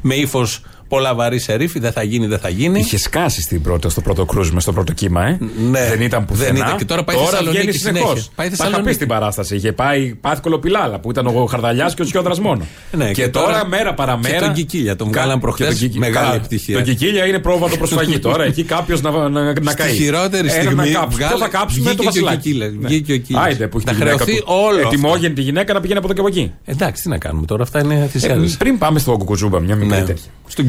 με 0.01 0.15
ύφος 0.15 0.61
πολλά 0.87 1.15
βαρύ 1.15 1.39
σερίφη, 1.39 1.79
δεν 1.79 1.91
θα 1.91 2.03
γίνει, 2.03 2.27
δεν 2.27 2.39
θα 2.39 2.49
γίνει. 2.49 2.79
Είχε 2.79 2.97
σκάσει 2.97 3.41
στην 3.41 3.61
πρώτη, 3.61 3.89
στο 3.89 4.01
πρώτο 4.01 4.25
κρούσμα, 4.25 4.59
στο 4.59 4.73
πρώτο 4.73 4.93
κύμα, 4.93 5.25
ε. 5.25 5.37
Ναι. 5.71 5.87
Δεν 5.89 6.01
ήταν 6.01 6.25
πουθενά. 6.25 6.51
Δεν 6.51 6.55
ήταν. 6.55 6.77
Και 6.77 6.85
τώρα 6.85 7.03
πάει 7.03 7.15
τώρα 7.15 7.39
βγαίνει 7.49 7.71
συνεχώς. 7.71 8.29
Πάει 8.35 8.47
είχα 8.47 8.81
πει 8.81 8.93
στην 8.93 9.07
παράσταση. 9.07 9.55
Είχε 9.55 9.71
πάει 9.71 10.15
πάθη 10.21 10.41
κολοπιλάλα 10.41 10.99
που 10.99 11.09
ήταν 11.09 11.27
ο 11.27 11.45
Χαρδαλιάς 11.45 11.93
και 11.93 12.01
ο 12.01 12.05
Τσιόδρα 12.05 12.41
μόνο. 12.41 12.65
Ναι, 12.91 13.05
και, 13.05 13.21
και, 13.21 13.27
τώρα, 13.27 13.67
μέρα 13.67 13.93
παραμέρα. 13.93 14.35
Και 14.35 14.45
τον 14.45 14.53
Κικίλια, 14.53 14.95
τον 14.95 15.07
βγάλαν 15.07 15.39
προχθές. 15.39 15.89
Μεγάλη 15.95 16.35
επιτυχία. 16.35 16.75
Τον 16.75 16.83
Κικίλια 16.83 17.25
είναι 17.25 17.39
πρόβατο 17.39 17.77
προσφαγή 17.77 18.19
τώρα. 18.27 18.43
Εκεί 18.43 18.63
κάποιος 18.63 19.01
να, 19.01 19.29
να, 19.29 19.53
να 19.61 19.73
καεί. 19.73 19.89
Στη 19.89 20.03
χειρότερη 20.03 20.49
στιγμή. 20.49 20.89
Ποιο 21.17 21.37
θα 21.37 21.47
κάψουμε 21.47 21.93
το 21.93 22.03
βασιλάκι. 22.03 22.71
Βγήκε 22.79 23.13
ο 23.13 23.15
Κικίλια. 23.15 23.41
Άιντε 23.41 23.67
που 23.67 23.81
έχει 23.85 23.95
χρεωθεί 23.95 24.41
όλο. 24.45 24.79
Ετοιμόγενη 24.79 25.33
τη 25.33 25.41
γυναίκα 25.41 25.73
να 25.73 25.79
πηγαίνει 25.79 25.99
από 25.99 26.07
εδώ 26.07 26.15
και 26.15 26.27
από 26.27 26.39
εκεί. 26.39 26.53
Εντάξει, 26.65 27.03
τι 27.03 27.09
να 27.09 27.17
κάνουμε 27.17 27.45
τώρα, 27.45 27.63
αυτά 27.63 27.79
είναι 27.79 28.07
θυσιάδες. 28.11 28.57
Πριν 28.57 28.77
πάμε 28.77 28.99
στο 28.99 29.11
κουκουτσούμπα, 29.11 29.59
μια 29.59 29.75
μικρή 29.75 30.03
τέτοια. 30.03 30.23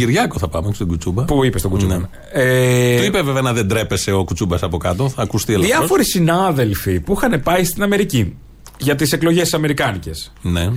Στον 0.08 0.20
Κυριάκο 0.20 0.38
θα 0.38 0.48
πάμε, 0.48 0.74
στον 0.74 0.86
Κουτσούμπα. 0.86 1.24
Πού 1.24 1.44
είπες 1.44 1.60
στον 1.60 1.72
Κουτσούμπα; 1.72 1.96
Ναι. 1.96 2.04
Ε... 2.32 2.98
Του 2.98 3.04
είπε 3.04 3.22
βέβαια 3.22 3.42
να 3.42 3.52
δεν 3.52 3.68
τρέπεσαι 3.68 4.12
ο 4.12 4.24
Κουτσούμπας 4.24 4.62
από 4.62 4.76
κάτω, 4.76 5.08
θα 5.08 5.22
ακουστεί 5.22 5.52
ελαφρώς. 5.52 5.78
Διάφοροι 5.78 6.04
συνάδελφοι 6.04 7.00
που 7.00 7.12
είχαν 7.16 7.42
πάει 7.42 7.64
στην 7.64 7.82
Αμερική 7.82 8.36
για 8.78 8.94
τις 8.94 9.12
εκλογές 9.12 9.54
Αμερικάνικες. 9.54 10.32
Ναι. 10.42 10.70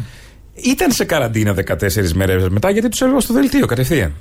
Ήταν 0.53 0.91
σε 0.91 1.05
καραντίνα 1.05 1.53
14 1.53 2.11
μέρες 2.13 2.49
μετά 2.49 2.69
γιατί 2.69 2.89
τους 2.89 3.01
έλεγα 3.01 3.19
στο 3.19 3.33
δελτίο 3.33 3.65
κατευθείαν. 3.65 4.13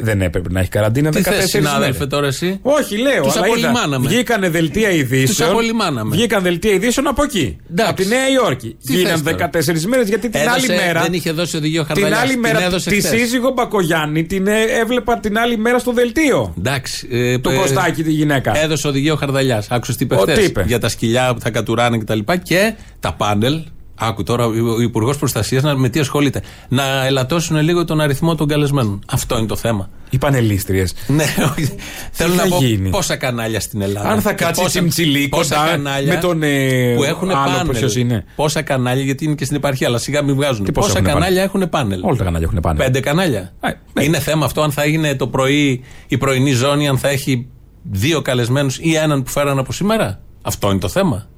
Δεν 0.00 0.20
έπρεπε 0.22 0.48
να 0.50 0.60
έχει 0.60 0.68
καραντίνα 0.68 1.10
14 1.10 1.14
μέρες. 1.30 1.50
συνάδελφε 1.50 2.06
τώρα 2.06 2.26
εσύ; 2.26 2.58
Όχι, 2.62 2.96
λέω. 2.96 3.22
Τους 3.22 3.36
αλλά 3.36 3.46
απολυμάναμε. 3.46 4.08
βγήκανε 4.08 4.48
δελτία 4.48 4.90
ειδήσεων. 4.90 5.48
Του 5.48 5.54
απολυμάναμε. 5.54 6.16
Βγήκαν 6.16 6.42
δελτία 6.42 6.72
ειδήσεων 6.72 7.06
από 7.06 7.22
εκεί. 7.22 7.56
Εντάξει. 7.70 7.90
Από 7.92 8.02
τη 8.02 8.08
Νέα 8.08 8.28
Υόρκη. 8.28 8.76
Γίναν 8.78 9.22
14 9.22 9.84
μέρες 9.86 10.08
γιατί 10.08 10.28
την 10.28 10.40
Έδωσε, 10.40 10.72
άλλη 10.72 10.80
μέρα. 10.80 11.02
Δεν 11.02 11.12
είχε 11.12 11.32
δώσει 11.32 11.56
οδηγείο 11.56 11.84
Χαρδαλιά. 11.84 12.08
Την 12.08 12.16
άλλη 12.16 12.36
μέρα 12.36 12.68
τη 12.70 13.00
σύζυγο 13.00 13.50
Μπακογιάννη 13.50 14.24
την 14.24 14.46
ε, 14.46 14.62
έβλεπα 14.62 15.18
την 15.18 15.38
άλλη 15.38 15.58
μέρα 15.58 15.78
στο 15.78 15.92
δελτίο. 15.92 16.54
Εντάξει. 16.58 17.08
Ε, 17.10 17.38
του 17.38 17.52
Κωστάκη 17.54 18.02
τη 18.02 18.10
γυναίκα. 18.10 18.58
Έδωσε 18.58 18.88
οδηγείο 18.88 19.16
Χαρδαλιά. 19.16 19.64
Άκουσες 19.68 19.96
τι 19.96 20.04
είπε 20.04 20.64
Για 20.66 20.78
τα 20.78 20.88
σκυλιά 20.88 21.34
που 21.34 21.40
θα 21.40 21.50
κατουράνε 21.50 21.98
κτλ. 21.98 22.18
Και 22.42 22.74
τα 23.00 23.12
πάνελ 23.12 23.62
Άκου 23.96 24.22
τώρα 24.22 24.46
ο 24.46 24.80
Υπουργός 24.80 25.18
Προστασίας 25.18 25.62
με 25.76 25.88
τι 25.88 26.00
ασχολείται. 26.00 26.42
Να 26.68 27.06
ελαττώσουν 27.06 27.56
λίγο 27.56 27.84
τον 27.84 28.00
αριθμό 28.00 28.34
των 28.34 28.48
καλεσμένων. 28.48 29.02
Αυτό 29.06 29.38
είναι 29.38 29.46
το 29.46 29.56
θέμα. 29.56 29.90
Οι 30.10 30.18
πανελίστριες. 30.18 30.94
ναι, 31.06 31.24
θέλω 32.18 32.34
να 32.34 32.46
πω 32.46 32.56
γίνει; 32.56 32.90
πόσα 32.90 33.16
κανάλια 33.16 33.60
στην 33.60 33.82
Ελλάδα. 33.82 34.08
Αν 34.08 34.20
θα 34.20 34.32
κάτσει 34.32 34.62
πόσα, 34.62 34.68
τσιμτσιλί 34.68 35.28
κοντά 35.28 35.66
κανάλια 35.70 36.14
με 36.14 36.20
τον 36.20 36.42
ε, 36.42 36.94
που 36.96 37.04
έχουν 37.04 37.30
άλλο 37.30 37.72
πάνελ. 37.72 37.96
είναι. 37.96 38.24
Πόσα 38.36 38.62
κανάλια, 38.62 39.04
γιατί 39.04 39.24
είναι 39.24 39.34
και 39.34 39.44
στην 39.44 39.56
επαρχία, 39.56 39.86
αλλά 39.86 39.98
σιγά 39.98 40.22
μην 40.22 40.34
βγάζουν. 40.34 40.66
πόσα, 40.72 40.88
πόσα 40.88 41.00
κανάλια 41.00 41.42
έχουν 41.42 41.68
πάνελ. 41.68 42.00
Όλα 42.04 42.16
τα 42.16 42.24
κανάλια 42.24 42.46
έχουν 42.46 42.60
πάνελ. 42.60 42.84
Πέντε 42.84 43.00
κανάλια. 43.00 43.52
Ε, 43.60 44.04
είναι 44.04 44.18
θέμα 44.18 44.44
αυτό 44.44 44.62
αν 44.62 44.72
θα 44.72 44.82
έγινε 44.82 45.14
το 45.14 45.26
πρωί 45.26 45.84
η 46.08 46.18
πρωινή 46.18 46.50
ζώνη, 46.50 46.88
αν 46.88 46.98
θα 46.98 47.08
έχει 47.08 47.46
δύο 47.82 48.22
καλεσμένους 48.22 48.78
ή 48.78 48.94
έναν 48.94 49.22
που 49.22 49.30
φέραν 49.30 49.58
από 49.58 49.72
σήμερα. 49.72 50.20
Αυτό 50.42 50.70
είναι 50.70 50.78
το 50.78 50.88
θέμα. 50.88 51.28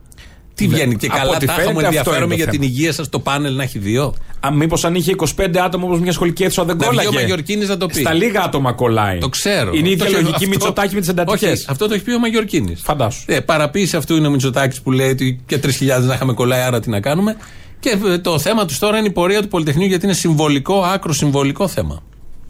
Τι 0.57 0.66
ναι. 0.66 0.75
βγαίνει 0.75 0.97
και 0.97 1.09
καλά, 1.09 1.38
τάχα 1.38 1.73
μου 1.73 1.81
ενδιαφέρομαι 1.81 2.35
για 2.35 2.47
την 2.47 2.62
υγεία 2.62 2.92
σας 2.92 3.09
το 3.09 3.19
πάνελ 3.19 3.55
να 3.55 3.62
έχει 3.62 3.79
δύο; 3.79 4.14
Μήπως 4.53 4.85
αν 4.85 4.95
είχε 4.95 5.14
25 5.37 5.57
άτομα 5.57 5.87
όπως 5.87 6.01
μια 6.01 6.12
σχολική 6.12 6.42
αίθουσα 6.42 6.64
δεν 6.64 6.77
κόλλαγε. 6.77 7.09
Ο 7.09 7.12
Μαγιορκίνης 7.12 7.69
να 7.69 7.77
το 7.77 7.87
πει. 7.87 8.01
Στα 8.01 8.12
λίγα 8.12 8.42
άτομα 8.42 8.73
κολλάει. 8.73 9.19
Το 9.19 9.29
ξέρω. 9.29 9.71
Είναι 9.75 9.88
η 9.88 9.90
ίδια 9.90 10.11
λογική 10.11 10.47
Μητσοτάκη 10.47 10.95
με 10.95 11.01
τις 11.01 11.09
εντατικές. 11.09 11.69
Αυτό 11.69 11.88
το 11.88 11.95
έχει 11.95 12.05
πει 12.05 12.12
ο 12.12 12.19
Μαγιορκίνης. 12.19 12.81
Φαντάσου. 12.85 13.23
Ε, 13.27 13.40
παραποίηση 13.40 13.97
αυτού 13.97 14.16
είναι 14.16 14.27
ο 14.27 14.31
Μητσοτάκης 14.31 14.81
που 14.81 14.92
λέει 14.92 15.11
ότι 15.11 15.40
και 15.47 15.61
3.000 15.62 16.03
να 16.03 16.14
είχαμε 16.14 16.33
κολλάει, 16.33 16.61
άρα 16.61 16.81
τι 16.81 16.90
να 16.90 17.01
κάνουμε. 17.01 17.37
Και 17.81 17.99
ε, 18.07 18.19
το 18.19 18.38
θέμα 18.38 18.64
τους 18.64 18.79
τώρα 18.79 18.99
είναι 18.99 19.07
η 19.07 19.11
πορεία 19.11 19.42
του 19.42 19.49
Πολυτεχνείου 19.49 19.87
γιατί 19.87 20.05
είναι 20.05 20.14
συμβολικό, 20.14 20.83
άκρο 20.83 21.12
συμβολικό 21.12 21.69
θέμα. 21.69 22.03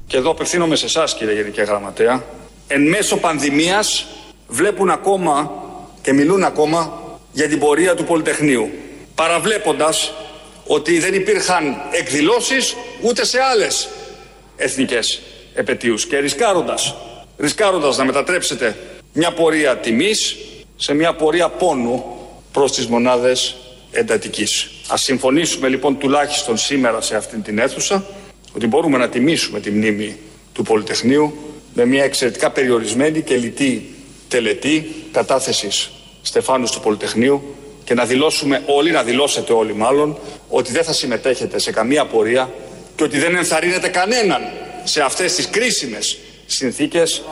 Και 0.07 0.17
εδώ 0.17 0.31
απευθύνομαι 0.31 0.77
σε 0.77 0.85
εσάς, 0.85 1.15
κύριε 1.15 1.35
Γενική 1.35 1.63
Γραμματέα. 1.63 2.25
Εν 2.67 2.89
μέσω 2.89 3.17
πανδημίας 3.17 4.07
βλέπουν 4.49 4.91
ακόμα 4.91 5.51
και 6.03 6.13
μιλούν 6.13 6.45
ακόμα 6.45 7.06
για 7.37 7.49
την 7.49 7.59
πορεία 7.59 7.95
του 7.95 8.05
Πολυτεχνείου, 8.05 8.71
παραβλέποντας 9.15 10.13
ότι 10.67 10.99
δεν 10.99 11.15
υπήρχαν 11.15 11.77
εκδηλώσεις 11.91 12.77
ούτε 13.01 13.25
σε 13.25 13.41
άλλες 13.41 13.89
εθνικές 14.57 15.21
επαιτίους 15.55 16.07
και 16.07 16.19
ρισκάροντας, 16.19 16.95
ρισκάροντας 17.39 17.97
να 17.97 18.05
μετατρέψετε 18.05 18.77
μια 19.13 19.33
πορεία 19.33 19.77
τιμής 19.77 20.37
σε 20.77 20.95
μια 20.95 21.15
πορεία 21.15 21.49
πόνου 21.49 22.05
προς 22.53 22.73
τις 22.73 22.87
μονάδες 22.87 23.57
εντατικής. 23.91 24.71
Ας 24.89 25.03
συμφωνήσουμε 25.03 25.69
λοιπόν 25.69 25.99
τουλάχιστον 25.99 26.57
σήμερα 26.57 27.01
σε 27.01 27.17
αυτήν 27.17 27.43
την 27.43 27.59
αίθουσα 27.59 28.07
ότι 28.55 28.67
μπορούμε 28.67 28.99
να 28.99 29.09
τιμήσουμε 29.09 29.61
τη 29.61 29.71
μνήμη 29.71 30.19
του 30.53 30.63
Πολυτεχνείου 30.63 31.37
με 31.75 31.85
μια 31.85 32.05
εξαιρετικά 32.05 32.51
περιορισμένη 32.51 33.23
και 33.23 33.37
λιτή 33.37 33.95
τελετή 34.29 34.95
κατάθεσης 35.13 35.91
Στεφάνους 36.27 36.71
του 36.71 36.81
Πολυτεχνείου 36.81 37.55
και 37.85 37.95
να 37.95 38.05
δηλώσουμε 38.05 38.63
όλοι, 38.67 38.91
να 38.91 39.03
δηλώσετε 39.03 39.53
όλοι 39.53 39.75
μάλλον, 39.75 40.19
ότι 40.49 40.73
δεν 40.73 40.85
θα 40.85 40.93
συμμετέχετε 40.93 41.59
σε 41.59 41.73
καμία 41.73 42.07
πορεία 42.07 42.51
και 42.97 43.05
ότι 43.05 43.19
δεν 43.19 43.37
ενθαρρύνετε 43.37 43.89
κανέναν 43.89 44.43
σε 44.85 45.01
αυτές 45.03 45.35
τις 45.35 45.49
κρίσιμες 45.51 46.19
συνθήκες 46.47 47.23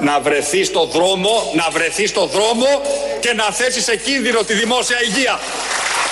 να 0.00 0.20
βρεθεί 0.20 0.64
στο 0.64 0.84
δρόμο, 0.84 1.52
να 1.54 1.68
βρεθεί 1.70 2.06
στο 2.06 2.26
δρόμο 2.26 2.66
και 3.20 3.32
να 3.32 3.44
θέσει 3.44 3.80
σε 3.80 3.96
κίνδυνο 3.96 4.42
τη 4.42 4.54
δημόσια 4.54 4.96
υγεία. 5.02 5.40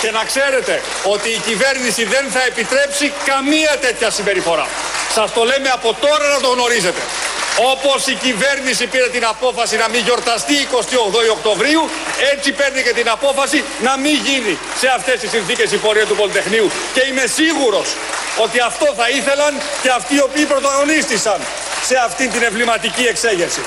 Και 0.01 0.11
να 0.11 0.23
ξέρετε 0.23 0.81
ότι 1.13 1.29
η 1.29 1.39
κυβέρνηση 1.47 2.03
δεν 2.05 2.25
θα 2.29 2.43
επιτρέψει 2.43 3.11
καμία 3.25 3.77
τέτοια 3.81 4.09
συμπεριφορά. 4.09 4.67
Σας 5.13 5.33
το 5.33 5.43
λέμε 5.43 5.69
από 5.69 5.95
τώρα 6.01 6.25
να 6.35 6.39
το 6.39 6.47
γνωρίζετε. 6.47 7.01
Όπως 7.59 8.07
η 8.07 8.15
κυβέρνηση 8.25 8.87
πήρε 8.87 9.09
την 9.09 9.25
απόφαση 9.25 9.75
να 9.77 9.87
μην 9.89 10.01
γιορταστεί 10.03 10.53
28 10.71 11.35
Οκτωβρίου, 11.35 11.81
έτσι 12.33 12.51
παίρνει 12.51 12.81
και 12.83 12.93
την 12.99 13.09
απόφαση 13.09 13.63
να 13.81 13.97
μην 13.97 14.15
γίνει 14.27 14.57
σε 14.81 14.87
αυτές 14.97 15.19
τις 15.19 15.29
συνθήκες 15.29 15.71
η 15.71 15.77
πορεία 15.77 16.05
του 16.05 16.15
Πολυτεχνείου. 16.15 16.67
Και 16.93 17.03
είμαι 17.09 17.25
σίγουρος 17.39 17.87
ότι 18.43 18.59
αυτό 18.59 18.85
θα 18.99 19.09
ήθελαν 19.09 19.53
και 19.81 19.89
αυτοί 19.89 20.15
οι 20.15 20.21
οποίοι 20.21 20.45
πρωταγωνίστησαν 20.45 21.39
σε 21.89 21.95
αυτή 22.07 22.27
την 22.27 22.43
εμβληματική 22.43 23.03
εξέγερση. 23.03 23.61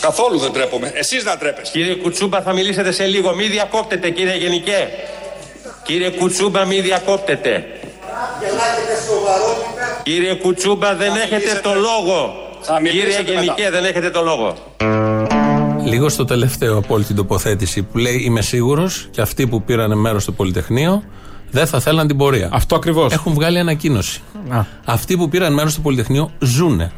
Καθόλου 0.00 0.38
δεν 0.38 0.52
τρέπομαι. 0.52 0.92
Εσείς 0.94 1.24
να 1.24 1.36
τρέπεστε. 1.36 1.78
Κύριε 1.78 1.94
Κουτσούμπα 1.94 2.42
θα 2.42 2.52
μιλήσετε 2.52 2.92
σε 2.92 3.04
λίγο. 3.04 3.34
Μην 3.34 3.50
διακόπτετε 3.50 4.10
κύριε 4.10 4.36
Γενικέ. 4.36 4.88
Κύριε 5.82 6.10
Κουτσούμπα, 6.10 6.64
μην 6.64 6.82
διακόπτετε. 6.82 7.66
Κύριε 10.04 10.34
Κουτσούμπα, 10.34 10.94
δεν 10.94 11.12
έχετε 11.14 11.60
το 11.62 11.70
λόγο. 11.74 12.34
Κύριε 12.90 13.22
Γενικέ, 13.34 13.70
δεν 13.70 13.84
έχετε 13.84 14.10
το 14.10 14.22
λόγο. 14.22 14.54
Λίγο 15.84 16.08
στο 16.08 16.24
τελευταίο 16.24 16.78
από 16.78 16.94
όλη 16.94 17.04
την 17.04 17.16
τοποθέτηση 17.16 17.82
που 17.82 17.98
λέει 17.98 18.16
Είμαι 18.16 18.40
σίγουρος 18.40 19.08
και 19.10 19.20
αυτοί 19.20 19.46
που 19.46 19.62
πήραν 19.62 19.98
μέρος 19.98 20.22
στο 20.22 20.32
Πολυτεχνείο 20.32 21.02
δεν 21.50 21.66
θα 21.66 21.80
θέλαν 21.80 22.06
την 22.06 22.16
πορεία. 22.16 22.48
Αυτό 22.52 22.74
ακριβώς. 22.74 23.12
Έχουν 23.12 23.34
βγάλει 23.34 23.58
ανακοίνωση. 23.58 24.20
Αυτοί 24.84 25.16
που 25.16 25.28
πήραν 25.28 25.52
μέρος 25.54 25.72
στο 25.72 25.80
Πολυτεχνείο 25.80 26.30
ζούνε. 26.38 26.92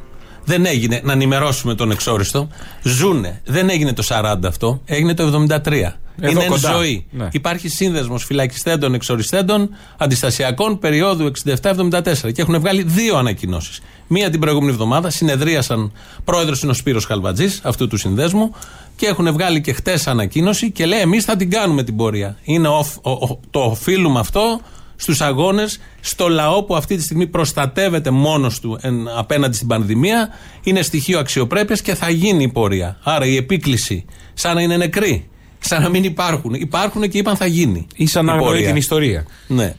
Δεν 0.45 0.67
έγινε 0.67 1.01
να 1.05 1.13
ενημερώσουμε 1.13 1.75
τον 1.75 1.91
εξόριστο. 1.91 2.49
Ζούνε. 2.83 3.41
Δεν 3.45 3.69
έγινε 3.69 3.93
το 3.93 4.03
40 4.09 4.37
αυτό. 4.47 4.81
Έγινε 4.85 5.15
το 5.15 5.47
73. 5.49 5.93
Είναι 6.23 6.47
κοντά. 6.47 6.73
ζωή. 6.73 7.07
Ναι. 7.11 7.29
Υπάρχει 7.33 7.69
σύνδεσμος 7.69 8.25
φυλακιστέντων, 8.25 8.95
εξοριστέντων, 8.95 9.71
αντιστασιακών 9.97 10.79
περίοδου 10.79 11.31
67-74. 11.63 12.33
Και 12.33 12.43
έχουν 12.43 12.61
βγάλει 12.61 12.83
δύο 12.83 13.17
ανακοινώσεις. 13.17 13.81
Μία 14.07 14.31
την 14.31 14.41
προηγούμενη 14.41 14.73
εβδομάδα 14.73 15.11
συνεδρίασαν. 15.11 15.93
Πρόεδρος 16.25 16.63
είναι 16.63 16.71
ο 16.71 16.75
Σπύρος 16.75 17.05
Χαλβατζής 17.05 17.61
αυτού 17.65 17.89
του 17.89 17.97
συνδέσμου. 17.97 18.55
Και 18.97 19.07
έχουν 19.07 19.33
βγάλει 19.33 19.61
και 19.61 19.73
χτες 19.73 20.07
ανακοίνωση 20.07 20.71
και 20.71 20.87
λέει: 20.87 21.01
Εμείς 21.01 21.25
θα 21.25 21.37
την 21.37 21.51
κάνουμε 21.51 21.83
την 21.83 21.97
πορεία. 21.97 22.37
Είναι 22.43 22.69
ο, 22.69 22.87
ο, 23.03 23.41
το 23.51 23.61
οφείλουμε 23.61 24.19
αυτό 24.19 24.61
στους 24.97 25.21
αγώνες, 25.21 25.81
στο 26.01 26.29
λαό 26.29 26.63
που 26.63 26.77
αυτή 26.77 26.97
τη 26.97 27.03
στιγμή 27.03 27.27
προστατεύεται 27.27 28.11
μόνος 28.11 28.61
του 28.61 28.79
εν, 28.81 29.09
απέναντι 29.09 29.57
στην 29.57 29.67
πανδημία. 29.67 30.29
Είναι 30.63 30.83
στοιχείο 30.83 31.19
αξιοπρέπειας 31.19 31.83
και 31.83 31.95
θα 31.95 32.11
γίνει 32.11 32.43
η 32.43 32.49
πορεία. 32.49 32.99
Άρα 33.03 33.27
η 33.27 33.37
επίκληση, 33.37 34.05
σαν 34.35 34.55
να 34.55 34.61
είναι 34.61 34.77
νεκροί, 34.77 35.29
σαν 35.59 35.83
να 35.83 35.89
μην 35.89 36.05
υπάρχουν. 36.05 36.55
Υπάρχουν 36.55 37.09
και 37.09 37.19
είπαν 37.19 37.37
θα 37.37 37.47
γίνει. 37.47 37.87
ή 37.95 38.07
σαν 38.07 38.25
να 38.25 38.53
την 38.53 38.77
ιστορία. 38.77 39.27
Ναι. 39.47 39.75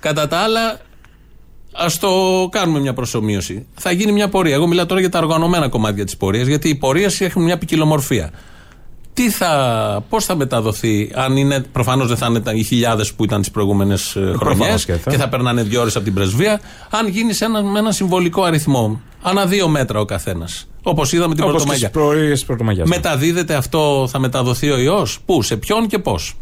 Κατά 0.00 0.28
τα 0.28 0.38
άλλα, 0.38 0.80
ας 1.72 1.98
το 1.98 2.10
κάνουμε 2.50 2.80
μια 2.80 2.92
προσωμείωση. 2.92 3.66
Θα 3.74 3.90
γίνει 3.90 4.12
μια 4.12 4.28
πορεία. 4.28 4.54
Εγώ 4.54 4.66
μιλάω 4.66 4.86
τώρα 4.86 5.00
για 5.00 5.10
τα 5.10 5.18
οργανωμένα 5.18 5.68
κομμάτια 5.68 6.04
της 6.04 6.16
πορείας, 6.16 6.46
γιατί 6.46 6.68
οι 6.68 6.74
πορείες 6.74 7.20
έχουν 7.20 7.42
μια 7.42 7.58
ποικιλομορφία 7.58 8.32
τι 9.16 9.30
θα, 9.30 10.04
πώς 10.08 10.24
θα 10.24 10.36
μεταδοθεί, 10.36 11.10
αν 11.14 11.36
είναι, 11.36 11.60
προφανώς 11.60 12.08
δεν 12.08 12.16
θα 12.16 12.26
είναι 12.26 12.42
οι 12.60 12.62
χιλιάδες 12.62 13.12
που 13.12 13.24
ήταν 13.24 13.40
τις 13.40 13.50
προηγούμενες 13.50 14.16
ε, 14.16 14.34
χρονιές 14.36 14.84
και 14.84 14.92
θα. 14.92 15.10
και 15.10 15.16
θα 15.16 15.28
περνάνε 15.28 15.62
δύο 15.62 15.80
ώρες 15.80 15.96
από 15.96 16.04
την 16.04 16.14
πρεσβεία, 16.14 16.60
αν 16.90 17.08
γίνεις 17.08 17.36
σε 17.36 17.44
ένα, 17.44 17.62
με 17.62 17.78
ένα 17.78 17.92
συμβολικό 17.92 18.42
αριθμό, 18.42 19.00
ανά 19.22 19.46
δύο 19.46 19.68
μέτρα 19.68 20.00
ο 20.00 20.04
καθένας. 20.04 20.68
Όπως 20.88 21.12
είδαμε 21.12 21.34
την 21.34 21.44
Πρωτομαγιά. 22.46 22.84
Ναι. 22.84 22.96
Μεταδίδεται 22.96 23.54
αυτό, 23.54 24.08
θα 24.10 24.18
μεταδοθεί 24.18 24.70
ο 24.70 24.78
ιός; 24.78 25.18
Πού, 25.26 25.42
σε 25.42 25.56
ποιον 25.56 25.86
και 25.86 25.98
πώς; 25.98 26.36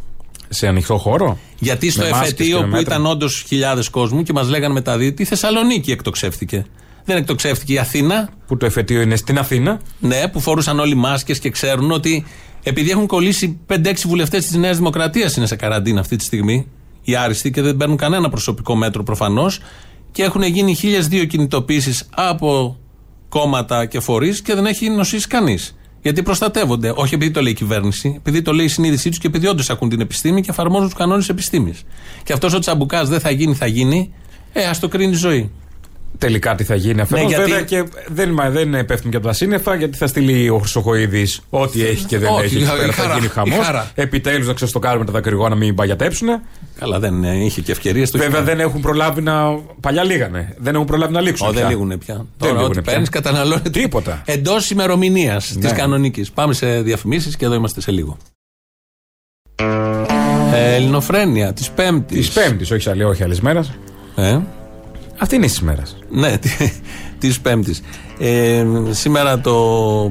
Σε 0.48 0.66
ανοιχτό 0.66 0.98
χώρο. 0.98 1.38
Γιατί 1.58 1.90
στο 1.90 2.04
εφετείο 2.04 2.68
που 2.70 2.76
ήταν 2.76 3.06
όντως 3.06 3.44
χιλιάδες 3.46 3.88
κόσμου 3.88 4.22
και 4.22 4.32
μας 4.32 4.48
λέγανε 4.48 4.74
μεταδίδεται, 4.74 5.22
η 5.22 5.26
Θεσσαλονίκη 5.26 5.90
εκτοξεύτηκε. 5.92 6.66
Δεν 7.04 7.16
εκτοξεύτηκε 7.16 7.72
η 7.72 7.78
Αθήνα. 7.78 8.28
Που 8.46 8.56
το 8.56 8.66
εφετείο 8.66 9.00
είναι 9.00 9.16
στην 9.16 9.38
Αθήνα. 9.38 9.80
Ναι, 9.98 10.28
που 10.28 10.40
φορούσαν 10.40 10.78
όλοι 10.80 10.94
μάσκες 10.94 11.38
και 11.38 11.50
ξέρουν 11.50 11.90
ότι 11.90 12.24
επειδή 12.62 12.90
έχουν 12.90 13.06
κολλήσει 13.06 13.58
5-6 13.68 13.92
βουλευτές 14.06 14.46
της 14.46 14.56
Νέας 14.56 14.76
Δημοκρατίας 14.76 15.36
είναι 15.36 15.46
σε 15.46 15.56
καραντίνα 15.56 16.00
αυτή 16.00 16.16
τη 16.16 16.24
στιγμή, 16.24 16.66
οι 17.02 17.16
άριστοι 17.16 17.50
και 17.50 17.62
δεν 17.62 17.76
παίρνουν 17.76 17.96
κανένα 17.96 18.28
προσωπικό 18.28 18.74
μέτρο 18.74 19.02
προφανώς. 19.02 19.60
Και 20.12 20.22
έχουν 20.22 20.42
γίνει 20.42 20.76
δύο 21.08 21.24
κινητοποίησεις 21.24 22.08
από 22.14 22.78
κόμματα 23.38 23.86
και 23.86 24.00
φορείς 24.00 24.42
και 24.42 24.54
δεν 24.54 24.66
έχει 24.66 24.90
νοσήσει 24.90 25.26
κανείς. 25.26 25.76
Γιατί 26.02 26.22
προστατεύονται. 26.22 26.92
Όχι 26.94 27.14
επειδή 27.14 27.30
το 27.30 27.40
λέει 27.42 27.52
η 27.52 27.54
κυβέρνηση, 27.54 28.14
επειδή 28.16 28.42
το 28.42 28.52
λέει 28.52 28.64
η 28.64 28.68
συνείδησή 28.68 29.08
τους 29.08 29.18
και 29.18 29.26
επειδή 29.26 29.46
όντως 29.46 29.70
ακούν 29.70 29.88
την 29.88 30.00
επιστήμη 30.00 30.40
και 30.40 30.50
εφαρμόζουν 30.50 30.86
τους 30.86 30.98
κανόνες 30.98 31.28
επιστήμης. 31.28 31.82
Και 32.22 32.32
αυτός 32.32 32.54
ο 32.54 32.58
τσαμπουκάς 32.58 33.08
δεν 33.08 33.20
θα 33.20 33.30
γίνει, 33.30 33.54
θα 33.54 33.66
γίνει, 33.66 34.14
ε, 34.52 34.64
ας 34.64 34.78
το 34.78 34.88
κρίνει 34.88 35.12
η 35.12 35.16
ζωή 35.16 35.50
τελικά 36.18 36.54
τι 36.54 36.64
θα 36.64 36.74
γίνει 36.74 37.00
αυτό. 37.00 37.16
Ναι, 37.16 37.22
γιατί... 37.22 37.42
Βέβαια 37.42 37.62
και 37.62 37.84
δεν, 38.08 38.40
δεν 38.50 38.86
πέφτουν 38.86 39.10
και 39.10 39.16
από 39.16 39.26
τα 39.26 39.32
σύννεφα 39.32 39.74
γιατί 39.74 39.96
θα 39.96 40.06
στείλει 40.06 40.48
ο 40.48 40.58
Χρυσοχοίδης 40.58 41.40
ό,τι 41.50 41.84
έχει 41.84 42.04
και 42.04 42.18
δεν 42.18 42.30
έχει. 42.42 42.56
Εκεί 42.56 42.64
πέρα 42.78 42.92
θα 42.92 43.14
γίνει 43.14 43.28
χαμός. 43.28 43.70
Επιτέλους 43.94 44.46
να 44.46 44.52
ξεστοκάρουμε 44.52 45.04
τα 45.04 45.12
δακρυγόνα 45.12 45.48
να 45.48 45.54
μην 45.54 45.74
παγιατέψουν. 45.74 46.28
Καλά, 46.78 46.98
δεν 46.98 47.24
ε, 47.24 47.44
είχε 47.44 47.60
και 47.60 47.72
ευκαιρίες. 47.72 48.10
Βέβαια 48.10 48.42
δεν 48.42 48.60
έχουν 48.60 48.80
προλάβει 48.80 49.22
να. 49.22 49.58
Παλιά 49.80 50.04
λίγανε. 50.04 50.54
Δεν 50.58 50.74
έχουν 50.74 50.86
προλάβει 50.86 51.12
να 51.12 51.20
λήξουν. 51.20 51.48
Ο, 51.48 51.52
δεν 51.52 51.68
λήγουν 51.68 51.98
πια. 51.98 52.26
Τώρα 52.38 52.60
ό,τι 52.60 52.80
παίρνεις 52.80 53.08
καταναλώνεται. 53.08 53.70
Τίποτα. 53.70 54.22
Εντός 54.24 54.70
ημερομηνίας 54.70 55.54
ναι. 55.54 55.68
τη 55.68 55.74
κανονικής. 55.74 56.30
Πάμε 56.30 56.54
σε 56.54 56.80
διαφημίσεις 56.80 57.36
και 57.36 57.44
εδώ 57.44 57.54
είμαστε 57.54 57.80
σε 57.80 57.90
λίγο. 57.90 58.16
Ε, 60.54 60.74
ελληνοφρένεια 60.74 61.52
της 61.52 61.70
Πέμπτης. 61.70 62.16
Της 62.16 62.30
Πέμπτης, 62.30 62.70
όχι 62.70 62.90
άλλη, 62.90 63.04
όχι 63.04 63.22
άλλη 63.22 63.38
μέρα. 63.40 63.64
Ε. 64.16 64.38
Αυτή 65.18 65.36
είναι 65.36 65.44
η 65.44 65.48
σήμερα. 65.48 65.82
Ναι, 66.10 66.38
της 67.18 67.40
Πέμπτης. 67.40 67.82
Ε, 68.18 68.66
σήμερα 68.90 69.40
το. 69.40 69.52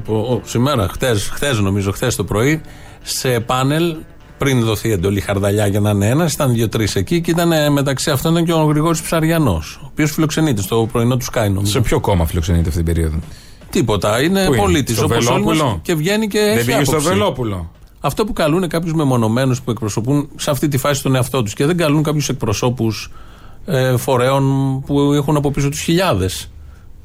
Ο, 0.08 0.42
σήμερα, 0.44 0.88
χθε 0.88 1.16
χτες 1.16 1.60
νομίζω, 1.60 1.92
χθε 1.92 2.12
το 2.16 2.24
πρωί, 2.24 2.62
σε 3.02 3.40
πάνελ, 3.40 3.96
πριν 4.38 4.62
δοθεί 4.64 4.92
εντολή 4.92 5.20
χαρδαλιά 5.20 5.68
για 5.68 5.80
να 5.80 5.90
είναι 5.90 6.08
ένας, 6.08 6.34
ήταν 6.34 6.54
δύο-τρει 6.54 6.88
εκεί 6.94 7.22
και 7.22 7.32
ήταν 7.32 7.72
μεταξύ 7.72 8.12
αυτών 8.12 8.32
ήταν 8.32 8.46
και 8.46 8.54
ο 8.54 8.64
Γρηγόρης 8.64 9.02
Ψαριανός, 9.02 9.80
ο 9.82 9.86
οποίος 9.92 10.12
φιλοξενείται 10.12 10.62
στο 10.62 10.90
πρωινό 10.92 11.18
του 11.18 11.24
Σκάι, 11.24 11.56
Σε 11.62 11.82
ποιο 11.82 12.00
κόμμα 12.00 12.26
φιλοξενείται 12.26 12.70
αυτή 12.70 12.84
την 12.84 12.94
περίοδο; 12.94 13.18
Τίποτα. 13.70 14.24
Είναι 14.24 14.50
πολίτης 14.56 15.02
όπως 15.02 15.28
όλοι 15.28 15.80
και 15.82 15.96
βγαίνει 15.96 16.28
και. 16.28 16.54
Δεν 16.56 16.66
πήγε 16.66 16.84
στο 16.84 17.02
Βελόπουλο; 17.02 17.72
Αυτό 18.00 18.26
που 18.26 18.34
καλούν 18.34 18.68
κάποιους 18.68 18.94
μεμονωμένους 18.94 19.62
που 19.62 19.72
εκπροσωπούν 19.72 20.30
σε 20.36 20.52
αυτή 20.52 20.68
τη 20.68 20.78
φάση 20.78 21.04
τον 21.04 21.16
εαυτό 21.16 21.44
τους 21.44 21.54
και 21.54 21.66
δεν 21.66 21.78
καλούν 21.78 22.04
κάποιους 22.04 22.30
εκπροσώπους 22.30 23.06
ε, 23.06 23.12
φορέων 23.98 24.44
που 24.86 25.14
έχουν 25.14 25.38
από 25.38 25.52
πίσω 25.52 25.70
τους 25.70 25.82
χιλιάδες. 25.82 26.48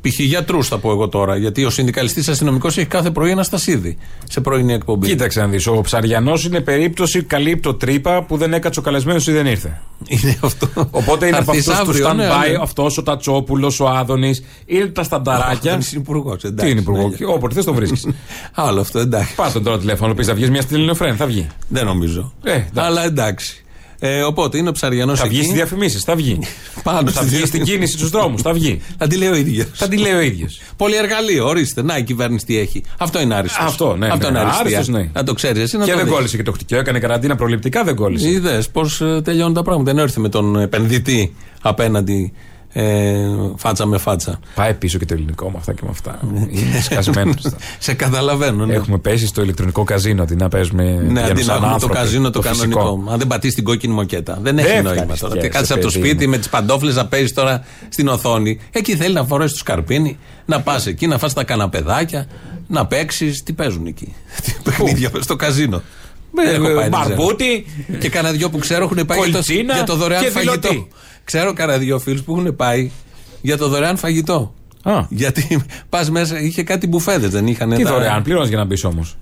Π.χ. 0.01 0.19
γιατρούς 0.19 0.69
θα 0.69 0.79
πω 0.79 0.91
εγώ 0.91 1.09
τώρα. 1.09 1.37
Γιατί 1.37 1.65
ο 1.65 1.71
συνδικαλιστής 1.71 2.29
αστυνομικός 2.29 2.79
έχει 2.79 2.87
κάθε 2.87 3.11
πρωί 3.11 3.31
ένα 3.31 3.43
στασίδι 3.43 3.99
σε 4.29 4.41
πρωινή 4.41 4.73
εκπομπή. 4.73 5.07
Κοίταξε 5.07 5.41
να 5.41 5.47
δεις. 5.47 5.67
Ο 5.67 5.81
Ψαριανός 5.81 6.45
είναι 6.45 6.61
περίπτωση 6.61 7.23
καλύπτω 7.23 7.75
τρύπα 7.75 8.23
που 8.23 8.37
δεν 8.37 8.53
έκατσε 8.53 8.81
ο 8.81 8.83
καλεσμένος 8.83 9.27
ή 9.27 9.33
δεν 9.33 9.47
ήρθε. 9.47 9.81
Είναι 10.07 10.39
αυτό. 10.43 10.69
Οπότε 10.91 11.27
είναι 11.27 11.37
από 11.37 11.51
αυτούς 11.51 11.79
τους 11.79 12.01
stand-by, 12.05 12.17
ναι, 12.17 12.25
ναι. 12.25 12.59
αυτός 12.61 12.99
ο 12.99 13.03
Τατσόπουλος, 13.03 13.81
ο 13.81 13.89
Άδωνης. 13.89 14.45
Είναι 14.67 14.87
τα 14.87 15.03
στανταράκια. 15.03 15.73
Είναι 15.73 15.83
υπουργός. 15.95 16.41
Τι 16.41 16.71
είναι 16.71 16.81
υπουργός. 16.81 17.19
Ναι. 17.19 17.27
Όποτε 17.27 17.55
θες 17.55 17.65
το 17.65 17.75
βρίσκεις. 17.75 18.07
Άλλο 18.55 18.81
αυτό, 18.81 18.99
εντάξει. 18.99 19.35
Πα 19.35 19.53
τον 19.53 19.63
τώρα 19.63 19.79
τηλέφωνο, 19.79 20.15
πεις 20.15 20.27
θα 20.27 20.35
βγεις 20.35 20.51
μια 20.51 20.61
στην 20.63 20.77
Ελληνοφρέν, 20.77 21.17
θα 21.17 21.27
βγει. 21.27 21.47
Δεν 21.69 21.85
νομίζω. 21.85 22.33
Ε, 22.43 22.65
Αλλά 22.75 23.05
εντάξει. 23.05 23.65
Ε, 24.01 24.23
οπότε 24.23 24.59
είναι 24.59 24.69
ο 24.69 24.73
Ψαριανός. 24.73 25.21
Θα 25.21 25.27
βγει 25.27 25.43
στις 25.43 25.53
διαφημίσεις, 25.53 26.03
θα 26.03 26.17
βγει. 26.17 26.39
Πάνω 26.83 27.11
θα 27.11 27.23
βγει 27.23 27.47
στην 27.47 27.65
κίνηση 27.65 27.93
στους 27.93 28.11
δρόμους, 28.11 28.43
θα 28.43 28.53
βγει. 28.53 28.81
Θα 28.99 29.07
τη 29.07 29.17
λέει 29.17 29.29
ο 29.29 29.35
ίδιος. 29.35 29.67
Θα 29.73 29.89
τη 29.89 29.97
λέει 29.97 30.13
ο 30.13 30.21
ίδιος. 30.21 30.61
Πολυεργαλείο, 30.77 31.47
ορίστε. 31.47 31.83
Να 31.83 31.97
η 31.97 32.03
κυβέρνηση 32.03 32.47
τι 32.47 32.59
έχει. 32.59 32.83
Αυτό 32.99 33.21
είναι 33.21 33.35
άριστος. 33.35 33.65
Αυτό, 33.65 33.97
ναι. 33.97 34.07
Αυτό 34.07 34.31
ναι, 34.31 34.39
είναι 34.39 34.51
άριστος. 34.59 34.89
Ναι. 34.89 35.11
Να 35.13 35.25
το 35.25 35.33
ξέρεις 35.33 35.63
εσύ. 35.63 35.77
Να 35.79 35.85
και 35.85 35.91
το 35.91 35.97
δεν 35.97 36.07
κόλλησε 36.07 36.37
και 36.37 36.43
το 36.43 36.53
χτυκιό, 36.53 36.79
έκανε 36.79 36.99
καραντίνα 36.99 37.37
προληπτικά, 37.37 37.85
δεν 37.85 37.95
κόλλησε. 37.95 38.29
Είδες 38.29 38.69
πώς 38.69 39.01
ε, 39.01 39.21
τελειώνουν 39.25 39.55
τα 39.55 39.63
πράγματα. 39.63 39.93
Δεν 39.93 40.03
έρθει 40.03 40.21
με 40.21 40.29
τον 40.29 40.61
επενδυτή 40.61 41.35
απέναντι 41.63 42.33
ε, 42.73 43.27
φάτσα 43.57 43.87
με 43.87 43.99
φάτσα. 43.99 44.41
Πάει 44.55 44.75
πίσω 44.75 44.99
και 44.99 45.05
το 45.05 45.15
ελληνικό 45.15 45.51
με 45.51 45.57
αυτά 45.59 45.73
και 45.73 45.81
με 45.85 45.89
αυτά. 45.91 46.19
Είναι 46.51 46.81
σκασμένος. 46.81 47.47
Σε 47.79 47.95
καταλαβαίνω. 47.95 48.67
Ναι. 48.67 48.75
Έχουμε 48.75 48.99
πέσει 48.99 49.27
στο 49.27 49.43
ηλεκτρονικό 49.43 49.85
καζίνο 49.85 50.23
αντί 50.23 50.37
να 50.37 50.49
παίζουμε. 50.49 50.85
Ναι, 50.85 51.23
αντί 51.23 51.45
να 51.45 51.55
έχουμε 51.55 51.79
το 51.79 51.89
καζίνο 51.89 52.31
το, 52.31 52.41
το 52.41 52.49
κανονικό. 52.49 53.05
Αν 53.09 53.19
δεν 53.19 53.27
πατήσει 53.27 53.55
την 53.55 53.65
κόκκινη 53.65 53.95
μοκέτα. 53.95 54.39
Δεν 54.43 54.59
έχει 54.59 54.83
νόημα 54.83 55.17
τώρα. 55.17 55.39
Και 55.39 55.49
κάτσε 55.49 55.73
από 55.73 55.83
το 55.83 55.91
σπίτι 55.91 56.27
με 56.27 56.39
τις 56.39 56.49
παντόφλες 56.49 56.95
να 56.95 57.07
παίζεις 57.07 57.33
τώρα 57.33 57.65
στην 57.89 58.09
οθόνη. 58.09 58.61
Εκεί 58.71 58.97
θέλει 58.97 59.15
να 59.15 59.25
φορέσει 59.25 59.53
το 59.53 59.59
σκαρπίνι, 59.59 60.19
να 60.45 60.61
πας 60.61 60.87
εκεί, 60.87 61.07
να 61.07 61.19
φας 61.19 61.33
τα 61.33 61.45
καναπεδάκια, 61.45 62.27
να 62.67 62.87
παίξεις. 62.87 63.43
Τι 63.43 63.53
παίζουν 63.53 63.87
εκεί; 63.87 64.15
Παιχνίδια 64.65 65.11
στο 65.21 65.37
καζίνο; 65.37 65.83
Μπαρμπούτι. 66.91 67.67
Και 67.99 68.09
κανένα 68.09 68.35
δυο 68.35 68.51
που 68.51 68.59
ξέρω 68.59 68.85
έχουν 68.85 69.07
πάει 69.07 69.19
για 69.65 69.85
το 69.85 69.97
δωρεάν 69.97 70.25
φαγητό. 70.31 70.87
Ξέρω 71.29 71.53
κανένα 71.53 71.79
δύο 71.79 71.99
φίλους 71.99 72.23
που 72.23 72.37
έχουν 72.37 72.57
πάει 72.57 72.91
για 73.41 73.57
το 73.57 73.69
δωρεάν 73.69 73.97
φαγητό. 73.97 74.55
Α. 74.83 75.07
Γιατί 75.09 75.63
πας 75.89 76.11
μέσα, 76.11 76.41
είχε 76.41 76.63
κάτι 76.63 76.87
μπουφέδες, 76.87 77.31
δεν 77.31 77.47
είχαν. 77.47 77.75
Τι 77.75 77.83
δωρεάν, 77.83 78.23
πληρώνεις 78.23 78.49
για 78.49 78.59
να 78.59 78.65
μπεις 78.65 78.85
όμως. 78.85 79.17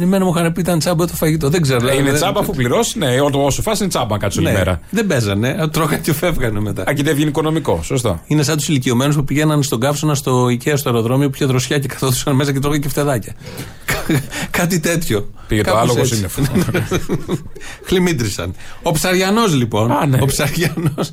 Εμένα 0.00 0.24
μου 0.24 0.32
είχαν 0.36 0.52
πει 0.52 0.60
ήταν 0.60 0.78
τσάμπα 0.78 1.06
το 1.06 1.12
φαγητό. 1.14 1.48
Δεν 1.48 1.62
ξέρω. 1.62 1.88
Ε, 1.88 1.94
είναι 1.94 2.12
τσάμπα 2.12 2.40
αφού 2.40 2.52
πληρώσει, 2.52 2.98
ναι. 2.98 3.06
Όσο 3.32 3.62
φά 3.62 3.72
είναι 3.80 3.88
τσάμπα 3.88 4.18
κάτω 4.18 4.40
ναι. 4.40 4.52
μέρα. 4.52 4.80
Δεν 4.90 5.06
παίζανε. 5.06 5.68
Τρώγανε 5.72 6.00
και 6.02 6.12
φεύγανε 6.12 6.60
μετά. 6.60 6.82
Α, 6.88 6.92
και 6.92 7.02
δεν 7.02 7.14
βγαίνει 7.14 7.28
οικονομικό. 7.28 7.80
Σωστό. 7.82 8.20
Είναι 8.26 8.42
σαν 8.42 8.56
τους 8.56 8.68
ηλικιωμένους 8.68 9.16
που 9.16 9.24
πηγαίναν 9.24 9.62
στον 9.62 9.80
καύσωνα 9.80 10.14
στο 10.14 10.44
IKEA 10.44 10.72
στο 10.74 10.88
αεροδρόμιο 10.88 11.28
που 11.28 11.34
είχε 11.34 11.44
δροσιά 11.44 11.78
και 11.78 11.88
καθόντουσαν 11.88 12.34
μέσα 12.34 12.52
και 12.52 12.58
τρώγανε 12.58 12.82
και 12.82 12.88
φτεδάκια. 12.88 13.34
Κάτι 14.50 14.80
τέτοιο. 14.80 15.28
Πήγε 15.48 15.62
το 15.62 15.76
άλογο 15.76 16.04
σύννεφο. 16.04 16.42
Χλιμίτρισαν. 17.86 18.54
Ο 18.82 18.92
Ψαριανός 18.92 19.54
λοιπόν. 19.54 19.92
Α, 19.92 20.06
ναι. 20.06 20.18
Ο 20.20 20.26
Ψαριανός. 20.26 21.10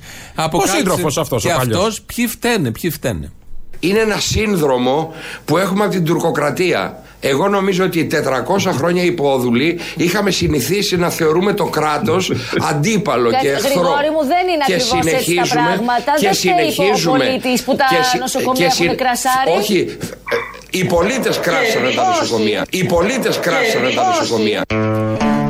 Ο 0.51 0.67
σύντροφος 0.77 1.17
αυτός. 1.17 1.43
Και 1.43 1.51
αυτός 1.51 2.01
ποιοι 2.01 2.27
φταίνε, 2.27 2.71
ποιοι 2.71 2.89
φταίνε. 2.89 3.31
Είναι 3.79 3.99
ένα 3.99 4.19
σύνδρομο 4.19 5.13
που 5.45 5.57
έχουμε 5.57 5.83
από 5.83 5.93
την 5.93 6.05
τουρκοκρατία. 6.05 7.03
Εγώ 7.19 7.47
νομίζω 7.47 7.84
ότι 7.84 8.08
400 8.12 8.71
χρόνια 8.73 9.04
υπόδουλοι 9.04 9.80
είχαμε 9.95 10.32
συνηθίσει 10.32 10.97
να 10.97 11.10
θεωρούμε 11.10 11.54
το 11.54 11.65
κράτος 11.65 12.32
αντίπαλο 12.69 13.30
και, 13.30 13.38
και 13.41 13.49
εχθρό. 13.49 13.69
Γρηγόρη 13.69 14.10
μου 14.10 14.25
δεν 14.25 14.47
είναι 14.54 14.63
ακριβώς 14.67 15.13
έτσι 15.13 15.36
τα 15.36 15.47
πράγματα. 15.47 16.12
Και 16.19 16.25
δεν 16.25 16.34
συνεχίζουμε. 16.34 17.17
ο 17.17 17.28
πολίτης 17.28 17.63
που 17.63 17.75
τα 17.75 17.86
και, 17.89 18.17
νοσοκομεία 18.19 18.67
και, 18.67 18.84
έχουν 18.84 18.97
κρασάρει. 18.97 19.51
Όχι, 19.60 19.97
οι 20.69 20.86
πολίτες 20.86 21.39
κράσανε 21.39 21.89
τα 21.95 22.08
νοσοκομεία. 22.08 22.65
Οι 22.69 22.84
πολίτες 22.84 23.39
κράσανε 23.39 23.89
τα 23.89 24.15
νοσοκομεία. 24.19 24.62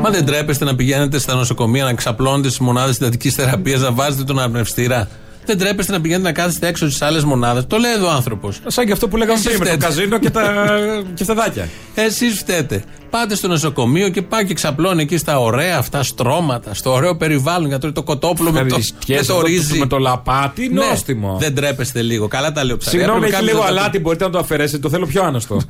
Μα 0.01 0.10
δεν 0.10 0.25
τρέπεστε 0.25 0.65
να 0.65 0.75
πηγαίνετε 0.75 1.19
στα 1.19 1.34
νοσοκομεία, 1.34 1.84
να 1.84 1.93
ξαπλώνετε 1.93 2.49
στι 2.49 2.63
μονάδες 2.63 2.95
συντατικής 2.95 3.34
θεραπείας, 3.34 3.82
να 3.82 3.91
βάζετε 3.91 4.23
τον 4.23 4.39
αναπνευστήρα; 4.39 5.10
Δεν 5.45 5.58
τρέπεστε 5.58 5.91
να 5.91 6.01
πηγαίνετε 6.01 6.27
να 6.27 6.34
κάθεστε 6.34 6.67
έξω 6.67 6.86
στις 6.86 7.01
άλλες 7.01 7.23
μονάδες. 7.23 7.65
Το 7.67 7.77
λέει 7.77 7.91
εδώ 7.91 8.08
ο 8.08 8.12
άνθρωπος. 8.12 8.60
Σαν 8.67 8.86
και 8.86 8.91
αυτό 8.91 9.08
που 9.08 9.17
λέγαμε 9.17 9.39
πριν 9.43 9.58
με 9.60 9.65
το 9.65 9.77
καζίνο 9.77 10.19
και 10.19 10.29
τα 10.29 10.65
κεφτεδάκια. 11.17 11.69
Εσείς 11.95 12.38
φταίτε. 12.38 12.84
Πάτε 13.10 13.36
στο 13.36 13.47
νοσοκομείο 13.47 14.10
και 14.10 14.21
πάει 14.21 14.45
και 14.45 14.53
ξαπλώνει 14.53 15.01
εκεί 15.01 15.17
στα 15.17 15.39
ωραία 15.39 15.77
αυτά 15.77 16.03
στρώματα, 16.03 16.73
στο 16.73 16.91
ωραίο 16.91 17.15
περιβάλλον 17.15 17.67
για 17.67 17.79
το 17.79 18.03
κοτόπουλο 18.03 18.51
με 18.51 18.65
το, 18.65 18.77
με 19.08 19.21
το 19.21 19.41
ρύζι. 19.41 19.79
Με 19.79 19.88
το 19.88 19.97
λαπάτι, 19.97 20.69
ναι. 20.69 20.86
νόστιμο. 20.86 21.38
Δεν 21.39 21.55
τρέπεστε 21.55 22.01
λίγο. 22.01 22.27
Καλά 22.27 22.51
τα 22.51 22.63
λέω 22.63 22.77
ψάρια. 22.77 22.99
Συγγνώμη, 22.99 23.27
έχει 23.27 23.43
λίγο 23.43 23.62
αλάτι, 23.62 23.99
μπορείτε 23.99 24.23
να 24.23 24.29
το 24.29 24.38
αφαιρέσετε. 24.38 24.79
Το 24.79 24.89
θέλω 24.89 25.05
πιο 25.05 25.23
άναστο. 25.23 25.62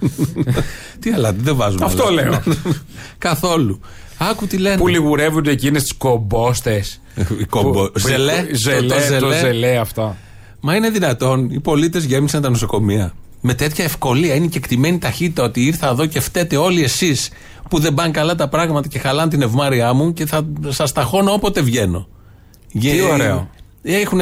Τι 1.01 1.11
αλάτι, 1.11 1.41
δεν 1.41 1.55
βάζουμε. 1.55 1.85
Αυτό 1.85 2.09
λέω. 2.09 2.43
Καθόλου. 3.17 3.81
Άκου 4.17 4.47
τι 4.47 4.57
λένε. 4.57 4.77
Που 4.77 4.87
λιγουρεύονται 4.87 5.51
εκείνε 5.51 5.79
τι 5.79 5.95
κομπόστες. 5.95 7.01
Ζελέ. 7.95 8.45
Ζελέ, 8.51 9.19
το 9.19 9.31
ζελέ 9.31 9.77
αυτό. 9.77 10.15
Μα 10.59 10.75
είναι 10.75 10.89
δυνατόν 10.89 11.49
οι 11.49 11.59
πολίτες 11.59 12.03
γέμισαν 12.03 12.41
τα 12.41 12.49
νοσοκομεία. 12.49 13.13
Με 13.41 13.53
τέτοια 13.53 13.83
ευκολία 13.83 14.35
είναι 14.35 14.47
και 14.47 14.57
εκτιμένη 14.57 14.97
ταχύτητα 14.97 15.43
ότι 15.43 15.65
ήρθα 15.65 15.87
εδώ 15.87 16.05
και 16.05 16.19
φταίτε 16.19 16.57
όλοι 16.57 16.83
εσείς 16.83 17.29
που 17.69 17.79
δεν 17.79 17.93
πάνε 17.93 18.11
καλά 18.11 18.35
τα 18.35 18.47
πράγματα 18.47 18.87
και 18.87 18.99
χαλάνε 18.99 19.29
την 19.29 19.41
ευμάρειά 19.41 19.93
μου 19.93 20.13
και 20.13 20.25
θα 20.25 20.47
σας 20.67 20.91
ταχώνω 20.91 21.31
όποτε 21.31 21.61
βγαίνω. 21.61 22.07
Τι 22.79 23.01
ωραίο. 23.01 23.49
Έχουν, 23.81 24.19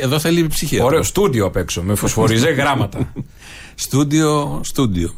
εδώ 0.00 0.18
θέλει 0.18 0.46
ψυχή. 0.46 0.82
Ωραίο 0.82 1.02
στούντιο 1.02 1.46
απ' 1.46 1.56
έξω 1.56 1.82
με 1.82 1.94
φωσφοριζέ 1.94 2.50
γράμματα. 2.50 3.12
στούντιο, 3.74 4.60
στούντιο. 4.64 5.14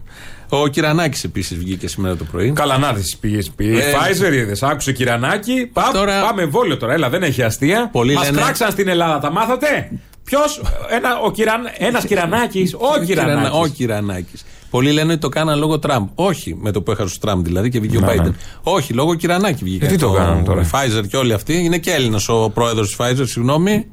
Ο 0.60 0.68
Κυρανάκης 0.68 1.24
επίσης 1.24 1.58
βγήκε 1.58 1.88
σήμερα 1.88 2.16
το 2.16 2.24
πρωί. 2.24 2.52
Καλά, 2.52 2.78
να 2.78 2.92
δει 2.92 3.02
πήγες. 3.20 3.52
Ε, 3.56 3.92
Pfizer 3.92 4.32
είδες. 4.32 4.62
Άκουσε 4.62 4.92
Κυρανάκη. 4.92 5.70
Πά, 5.72 5.90
τώρα... 5.92 6.20
Πάμε 6.20 6.42
εμβόλιο 6.42 6.76
τώρα. 6.76 6.92
Έλα, 6.92 7.08
δεν 7.08 7.22
έχει 7.22 7.42
αστεία. 7.42 7.90
Μας 7.92 8.04
λένε... 8.04 8.40
κράξαν 8.40 8.70
στην 8.70 8.88
Ελλάδα. 8.88 9.18
Τα 9.18 9.30
μάθατε; 9.30 9.90
Ποιος, 10.24 10.62
ένα 10.90 11.08
Κυραν... 11.32 11.60
ένας 11.78 12.04
Κυρανάκης, 12.04 12.74
ο 12.98 13.04
Κυρανάκης. 13.04 13.50
Ο 13.52 13.66
Κυρανάκης. 13.66 14.44
Πολλοί 14.70 14.92
λένε 14.92 15.12
ότι 15.12 15.20
το 15.20 15.28
κάναν 15.28 15.58
λόγω 15.58 15.78
Τραμπ. 15.78 16.06
Όχι 16.14 16.56
με 16.60 16.70
το 16.70 16.82
που 16.82 16.90
έχασε 16.90 17.14
ο 17.16 17.18
Τραμπ 17.20 17.44
δηλαδή 17.44 17.70
και 17.70 17.80
βγήκε 17.80 17.96
ο 17.96 18.06
Biden. 18.08 18.32
Όχι, 18.62 18.92
λόγω 18.92 19.14
Κυρανάκη 19.14 19.64
βγήκε. 19.64 19.84
Ε, 19.84 19.88
τι 19.88 19.98
το 19.98 20.12
κάνουν 20.12 20.44
τώρα; 20.44 20.70
Pfizer 20.70 21.06
και 21.08 21.16
όλοι 21.16 21.32
αυτοί. 21.32 21.64
Είναι 21.64 21.78
και 21.78 21.90
Έλληνα 21.90 22.20
ο 22.28 22.50
πρόεδρος 22.50 22.86
της 22.86 22.96
Pfizer, 22.98 23.26
συγγνώμη. 23.28 23.86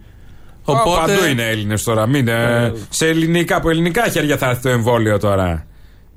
Οπότε... 0.63 1.13
Παντού 1.13 1.25
είναι 1.25 1.43
Έλληνες 1.43 1.83
τώρα. 1.83 2.07
Μην, 2.07 2.27
ε, 2.27 2.73
σε 2.89 3.07
ελληνικά, 3.07 3.55
από 3.55 3.69
ελληνικά 3.69 4.09
χέρια 4.09 4.37
θα 4.37 4.49
έρθει 4.49 4.61
το 4.61 4.69
εμβόλιο 4.69 5.19
τώρα. 5.19 5.65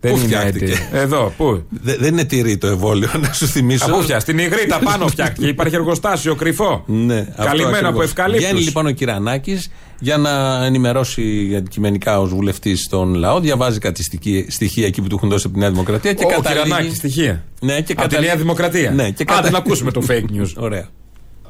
Δεν 0.05 0.13
πού 0.13 0.19
φτιάχτηκε; 0.19 0.89
Εδώ, 0.93 1.33
πού; 1.37 1.65
δεν 1.71 2.13
είναι 2.13 2.25
τυρί 2.25 2.57
το 2.57 2.67
εμβόλιο, 2.67 3.11
να 3.27 3.33
σου 3.33 3.47
θυμίσω. 3.47 3.85
Από 3.85 3.99
πια, 3.99 4.21
στην 4.21 4.39
Ιγρήτα 4.39 4.79
πάνω 4.79 5.07
φτιάχτηκε. 5.09 5.47
Υπάρχει 5.47 5.75
εργοστάσιο 5.75 6.35
κρυφό. 6.35 6.85
Ναι, 6.87 7.27
Καλυμμένο 7.45 7.89
από 7.89 8.03
ευκαλύπτους. 8.03 8.45
Βγαίνει 8.47 8.65
λοιπόν 8.65 8.87
ο 8.87 8.91
Κυρανάκης 8.91 9.71
για 9.99 10.17
να 10.17 10.65
ενημερώσει 10.65 11.55
αντικειμενικά 11.57 12.21
ως 12.21 12.31
βουλευτής 12.31 12.89
τον 12.89 13.15
λαό. 13.15 13.41
Διαβάζει 13.41 13.79
κάτι 13.79 14.03
στοιχεία 14.49 14.87
εκεί 14.87 15.01
που 15.01 15.09
του 15.09 15.15
έχουν 15.17 15.29
δώσει 15.29 15.43
από 15.47 15.55
τη 15.55 15.61
Νέα 15.61 15.71
Δημοκρατία. 15.71 16.13
Και 16.13 16.25
ο 16.39 16.41
Κυρανάκη, 16.41 16.95
στοιχεία. 16.95 17.45
Ναι, 17.61 17.81
και 17.81 17.95
από 17.97 18.09
τη 18.09 18.21
Νέα 18.21 18.37
Δημοκρατία. 18.37 18.91
Ναι, 18.91 19.11
και 19.11 19.25
κατα... 19.25 19.39
Άντε 19.39 19.51
να 19.51 19.59
ακούσουμε 19.59 19.91
το 19.91 20.03
fake 20.09 20.41
news. 20.41 20.53
Ωραία. 20.67 20.89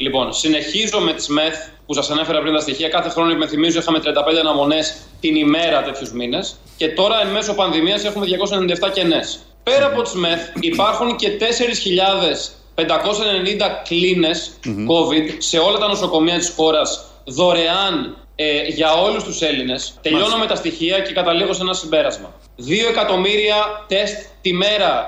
Λοιπόν, 0.05 0.33
συνεχίζω 0.33 1.01
με 1.01 1.13
τις 1.13 1.29
ΜΕΘ 1.29 1.55
που 1.87 1.95
σας 1.95 2.11
ανέφερα 2.11 2.41
πριν 2.41 2.53
τα 2.53 2.61
στοιχεία. 2.61 2.89
Κάθε 2.89 3.09
χρόνο, 3.09 3.31
υπενθυμίζω, 3.31 3.79
είχαμε 3.79 3.99
35 3.99 4.41
αναμονές 4.41 4.97
την 5.21 5.37
ημέρα 5.37 5.83
τέτοιους 5.83 6.13
μήνες. 6.13 6.57
Και 6.77 6.89
τώρα, 6.89 7.21
εν 7.21 7.29
μέσω 7.29 7.55
πανδημίας, 7.55 8.05
έχουμε 8.05 8.27
297 8.27 8.91
κενές. 8.93 9.39
Πέρα 9.63 9.87
από 9.87 10.03
τις 10.03 10.13
ΜΕΘ, 10.13 10.41
υπάρχουν 10.61 11.17
και 11.17 11.31
4.590 11.31 13.83
κλίνες 13.89 14.59
COVID 14.65 15.35
σε 15.39 15.59
όλα 15.59 15.79
τα 15.79 15.89
νοσοκομεία 15.89 16.39
της 16.39 16.53
χώρας 16.57 17.05
δωρεάν 17.25 18.17
ε, 18.35 18.63
για 18.63 18.93
όλους 18.93 19.25
τους 19.25 19.41
Έλληνες. 19.41 19.95
Τελειώνω 20.03 20.37
με 20.37 20.47
τα 20.47 20.55
στοιχεία 20.55 21.01
και 21.01 21.13
καταλήγω 21.13 21.53
σε 21.53 21.63
ένα 21.63 21.73
συμπέρασμα. 21.73 22.33
2 22.59 22.63
εκατομμύρια 22.91 23.85
τεστ 23.89 24.17
τη 24.41 24.53
μέρα. 24.53 25.07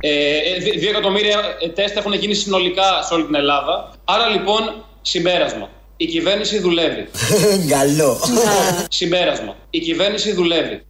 Ε, 0.00 0.38
2 0.80 0.86
ε, 0.86 0.88
εκατομμύρια 0.88 1.56
ε, 1.60 1.68
τεστ 1.68 1.96
έχουν 1.96 2.12
γίνει 2.12 2.34
συνολικά 2.34 3.02
σε 3.02 3.14
όλη 3.14 3.24
την 3.24 3.34
Ελλάδα. 3.34 3.93
Άρα 4.04 4.28
λοιπόν, 4.28 4.84
συμπέρασμα. 5.02 5.70
Η 5.96 6.06
κυβέρνηση 6.06 6.58
δουλεύει. 6.58 7.08
Καλό. 7.76 8.20
Συμπέρασμα. 8.88 9.56
Η 9.70 9.78
κυβέρνηση 9.78 10.32
δουλεύει. 10.32 10.82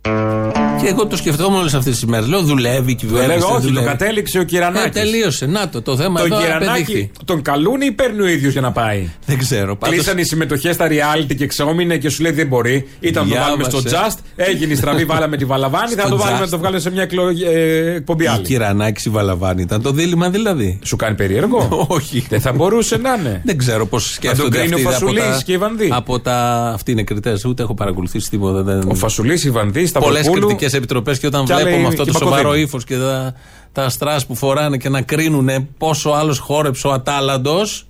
Και 0.84 0.90
εγώ 0.90 1.06
το 1.06 1.16
σκεφτόμουν 1.16 1.58
όλες 1.58 1.74
αυτές 1.74 1.94
τις 1.94 2.04
μέρες. 2.04 2.28
Λέω 2.28 2.42
δουλεύει 2.42 2.90
η 2.90 2.94
κυβέρνηση. 2.94 3.38
Λέω, 3.38 3.48
όχι, 3.48 3.60
δουλεύει. 3.60 3.84
το 3.84 3.90
κατέληξε 3.90 4.38
ο 4.38 4.42
Κυρανάκης. 4.42 5.00
Ε, 5.00 5.04
τελείωσε. 5.04 5.46
Να 5.46 5.68
το, 5.68 5.82
το 5.82 5.96
θέμα 5.96 6.20
τον 6.20 6.32
εδώ 6.32 6.40
Κυρανάκη 6.40 7.10
τον 7.24 7.42
καλούν 7.42 7.80
ή 7.80 7.92
παίρνει 7.92 8.20
ο 8.20 8.26
ίδιος 8.26 8.52
για 8.52 8.60
να 8.60 8.72
πάει; 8.72 9.08
Δεν 9.26 9.38
ξέρω. 9.38 9.76
Πάντως... 9.76 9.96
Κλείσαν 9.96 10.18
οι 10.18 10.24
συμμετοχές 10.24 10.74
στα 10.74 10.88
reality 10.88 11.34
και 11.36 11.46
ξεόμεινε 11.46 11.96
και 11.96 12.08
σου 12.08 12.22
λέει 12.22 12.32
δεν 12.32 12.46
μπορεί. 12.46 12.88
Ήταν 13.00 13.28
να 13.28 13.34
το 13.34 13.40
βάλουμε 13.40 13.64
στο 13.64 13.80
Just, 13.84 14.18
έγινε 14.36 14.72
η 14.72 14.76
στραβή, 14.76 15.04
βάλαμε 15.04 15.36
τη 15.36 15.44
Βαλαβάνη, 15.44 15.94
θα 15.94 16.08
το 16.08 16.16
βάλουμε 16.16 16.40
να 16.40 16.48
το 16.48 16.58
βγάλουμε 16.58 16.80
σε 16.80 16.90
μια 16.90 17.08
ε, 17.52 17.94
εκπομπή 17.94 18.26
άλλη. 18.26 18.40
Η 18.40 18.44
Κυρανάκης 18.44 19.04
η 19.04 19.10
Βαλαβάνη 19.10 19.62
ήταν 19.62 19.82
το 19.82 19.90
δίλημα 19.90 20.30
δηλαδή. 20.30 20.78
Σου 20.84 20.96
κάνει 20.96 21.14
περίεργο; 21.14 21.68
όχι. 21.88 22.26
Δεν 22.28 22.40
θα 22.40 22.52
μπορούσε 22.52 22.96
να 22.96 23.14
είναι. 23.14 23.42
Δεν 23.44 23.58
ξέρω 23.58 23.86
πώς 23.86 24.12
σκέφτονται. 24.12 24.42
Να 24.42 24.50
τον 24.50 24.60
κρίνει 24.60 24.86
ο 24.86 24.90
Φασουλής 24.90 25.44
και 25.44 25.52
η 25.52 25.58
Βανδί. 25.58 25.88
Από 25.92 26.20
τα. 26.20 26.70
Αυτοί 26.74 26.92
είναι 26.92 27.02
κριτέ, 27.02 27.38
ούτε 27.46 27.62
έχω 27.62 27.74
παρακολουθήσει 27.74 28.30
τίποτα. 28.30 28.82
Ο 28.86 28.94
Φασουλής, 28.94 29.44
η 29.44 29.50
Βανδί, 29.50 29.92
τα 29.92 30.00
Πολλές 30.00 30.30
κριτικές 30.30 30.73
επιτροπές 30.74 31.18
και 31.18 31.26
όταν 31.26 31.46
βλέπουμε 31.46 31.86
αυτό 31.86 32.04
το 32.04 32.12
σοβαρό 32.12 32.54
ύφος 32.54 32.84
και 32.84 32.96
τα, 32.96 33.34
τα 33.72 33.88
στρας 33.88 34.26
που 34.26 34.34
φοράνε 34.34 34.76
και 34.76 34.88
να 34.88 35.02
κρίνουν 35.02 35.68
πόσο 35.78 36.10
άλλος 36.10 36.38
χόρεψε 36.38 36.86
ο 36.86 36.92
Ατάλαντος. 36.92 37.86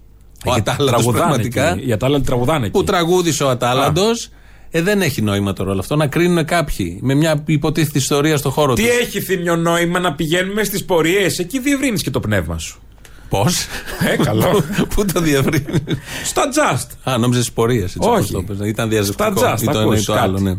Ο 0.46 0.52
Ατάλαντος 0.52 1.06
πραγματικά. 1.06 1.78
Οι 1.86 1.92
Ατάλαντοι 1.92 2.24
τραγουδάνε. 2.24 2.70
Που 2.70 2.84
τραγούδισε 2.84 3.44
ο 3.44 3.48
Ατάλαντος. 3.48 4.30
Ε, 4.76 4.82
δεν 4.82 5.02
έχει 5.02 5.22
νόημα 5.22 5.52
τώρα 5.52 5.70
όλο 5.70 5.80
αυτό. 5.80 5.96
Να 5.96 6.06
κρίνουν 6.06 6.44
κάποιοι 6.44 6.98
με 7.02 7.14
μια 7.14 7.42
υποτίθετη 7.46 7.98
ιστορία 7.98 8.36
στο 8.36 8.50
χώρο 8.50 8.74
τους. 8.74 8.84
Τι 8.84 8.90
έχει 8.90 9.20
θύμιο 9.20 9.56
νόημα 9.56 9.98
να 9.98 10.14
πηγαίνουμε 10.14 10.64
στις 10.64 10.84
πορείες; 10.84 11.38
Εκεί 11.38 11.58
διευρύνεις 11.58 12.02
και 12.02 12.10
το 12.10 12.20
πνεύμα 12.20 12.58
σου. 12.58 12.80
Πώς; 13.28 13.66
Ε, 14.12 14.16
καλό. 14.16 14.64
Πού 14.94 15.04
το 15.04 15.20
διευρύνεις; 15.20 15.82
Στα 16.24 16.42
just. 16.42 17.10
Α, 17.12 17.18
νόμιζες 17.18 17.52
πορείες. 17.52 17.96
Όχι. 17.98 18.46
Ήταν 18.64 18.88
διαζευτικό. 18.88 19.36
Στα 19.36 19.54
just. 19.54 19.62
Ή 19.62 19.66
το 19.66 19.78
ένα 19.78 19.96
ή 19.96 20.02
το 20.02 20.14
άλλο, 20.14 20.38
ναι. 20.38 20.56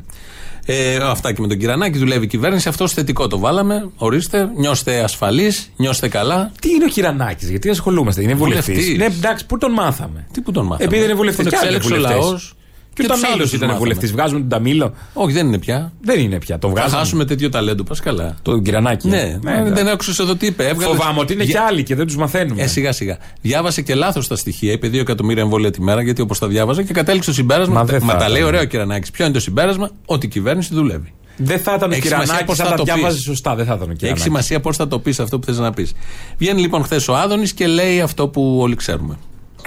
Ε, 0.65 0.95
αυτά 0.95 1.33
και 1.33 1.41
με 1.41 1.47
τον 1.47 1.57
Κυρανάκη 1.57 1.97
δουλεύει 1.97 2.25
η 2.25 2.27
κυβέρνηση. 2.27 2.67
Αυτός 2.67 2.93
θετικό 2.93 3.27
το 3.27 3.39
βάλαμε. 3.39 3.89
Ορίστε, 3.97 4.49
νιώστε 4.55 4.99
ασφαλείς, 4.99 5.71
νιώστε 5.75 6.07
καλά. 6.07 6.51
Τι 6.61 6.69
είναι 6.69 6.85
ο 6.85 6.87
Κυρανάκης, 6.87 7.49
γιατί 7.49 7.69
ασχολούμαστε, 7.69 8.21
είναι 8.21 8.33
βουλευτής. 8.33 8.97
Ναι, 8.97 9.05
εντάξει, 9.05 9.45
πού 9.45 9.57
τον 9.57 9.71
μάθαμε; 9.71 10.27
Τι 10.31 10.41
που 10.41 10.51
τον 10.51 10.65
μάθαμε; 10.65 10.83
Επειδή 10.83 11.03
είναι 11.03 11.13
βουλευτής. 11.13 11.49
Τον 11.49 11.93
ο 11.93 11.97
λαός. 11.97 12.55
Και, 12.95 13.03
και 13.03 13.11
ο 13.11 13.15
Ταμίλο 13.19 13.49
ήταν 13.53 13.77
βουλευτής. 13.77 14.11
Βγάζουμε 14.11 14.39
τον 14.39 14.49
Ταμίλο. 14.49 14.93
Όχι, 15.13 15.33
δεν 15.33 15.47
είναι 15.47 15.57
πια. 15.57 15.91
Δεν 16.01 16.19
είναι 16.19 16.39
πια. 16.39 16.59
Το 16.59 16.69
βγάζουμε. 16.69 16.91
Θα 16.91 16.97
χάσουμε 16.97 17.25
τέτοιο 17.25 17.49
ταλέντο, 17.49 17.83
πας 17.83 17.99
καλά. 17.99 18.35
Το 18.41 18.59
Κυρανάκι. 18.59 19.07
Ναι, 19.07 19.39
ναι, 19.41 19.51
ναι. 19.51 19.71
δεν 19.71 19.87
άκουσε 19.87 20.21
εδώ 20.21 20.35
τι 20.35 20.45
είπε. 20.45 20.67
Έβγαλε... 20.67 20.95
Φοβάμαι 20.95 21.19
ότι 21.19 21.33
είναι 21.33 21.43
Για... 21.43 21.53
και 21.53 21.59
άλλοι 21.59 21.83
και 21.83 21.95
δεν 21.95 22.05
τους 22.05 22.15
μαθαίνουμε. 22.15 22.61
Ε, 22.61 22.67
σιγά 22.67 22.91
σιγά. 22.91 23.17
Διάβασε 23.41 23.81
και 23.81 23.95
λάθος 23.95 24.27
τα 24.27 24.35
στοιχεία. 24.35 24.71
Είπε 24.71 24.87
2 24.87 24.93
εκατομμύρια 24.93 25.43
εμβόλια 25.43 25.71
τη 25.71 25.81
μέρα, 25.81 26.01
γιατί 26.01 26.21
όπως 26.21 26.39
τα 26.39 26.47
διάβαζα 26.47 26.83
και 26.83 26.93
κατέληξε 26.93 27.29
το 27.29 27.35
συμπέρασμα. 27.35 27.85
Μα, 27.91 27.99
Μα 28.01 28.15
τα 28.15 28.29
λέει 28.29 28.43
ωραίο 28.43 28.61
ο 28.61 28.65
Κυρανάκης. 28.65 29.11
Ποιο 29.11 29.25
είναι 29.25 29.33
το 29.33 29.39
συμπέρασμα, 29.39 29.89
ότι 30.05 30.25
η 30.25 30.29
κυβέρνηση 30.29 30.73
δουλεύει. 30.73 31.13
Δεν 31.37 31.59
θα 31.59 31.73
ήταν 31.73 31.91
ο 31.91 31.95
Κυρανάκης, 31.95 32.57
θα 32.57 32.73
τα 32.73 32.83
διάβαζε 32.83 33.19
σωστά. 33.19 33.55
Δεν 33.55 33.65
θα 33.65 33.73
ήταν 33.73 33.89
ο 33.89 33.95
Έχει 33.99 34.19
σημασία 34.19 34.59
πώς 34.59 34.75
θα 34.75 34.87
το 34.87 34.99
πεις 34.99 35.19
αυτό 35.19 35.39
που 35.39 35.45
θες 35.45 35.57
να 35.57 35.71
πεις. 35.71 35.93
Βγαίνει 36.37 36.61
λοιπόν 36.61 36.83
χθες 36.83 37.07
ο 37.07 37.15
Άδωνης 37.15 37.53
και 37.53 37.67
λέει 37.67 38.01
αυτό 38.01 38.27
που 38.27 38.57
όλοι 38.61 38.75
ξέρουμε. 38.75 39.17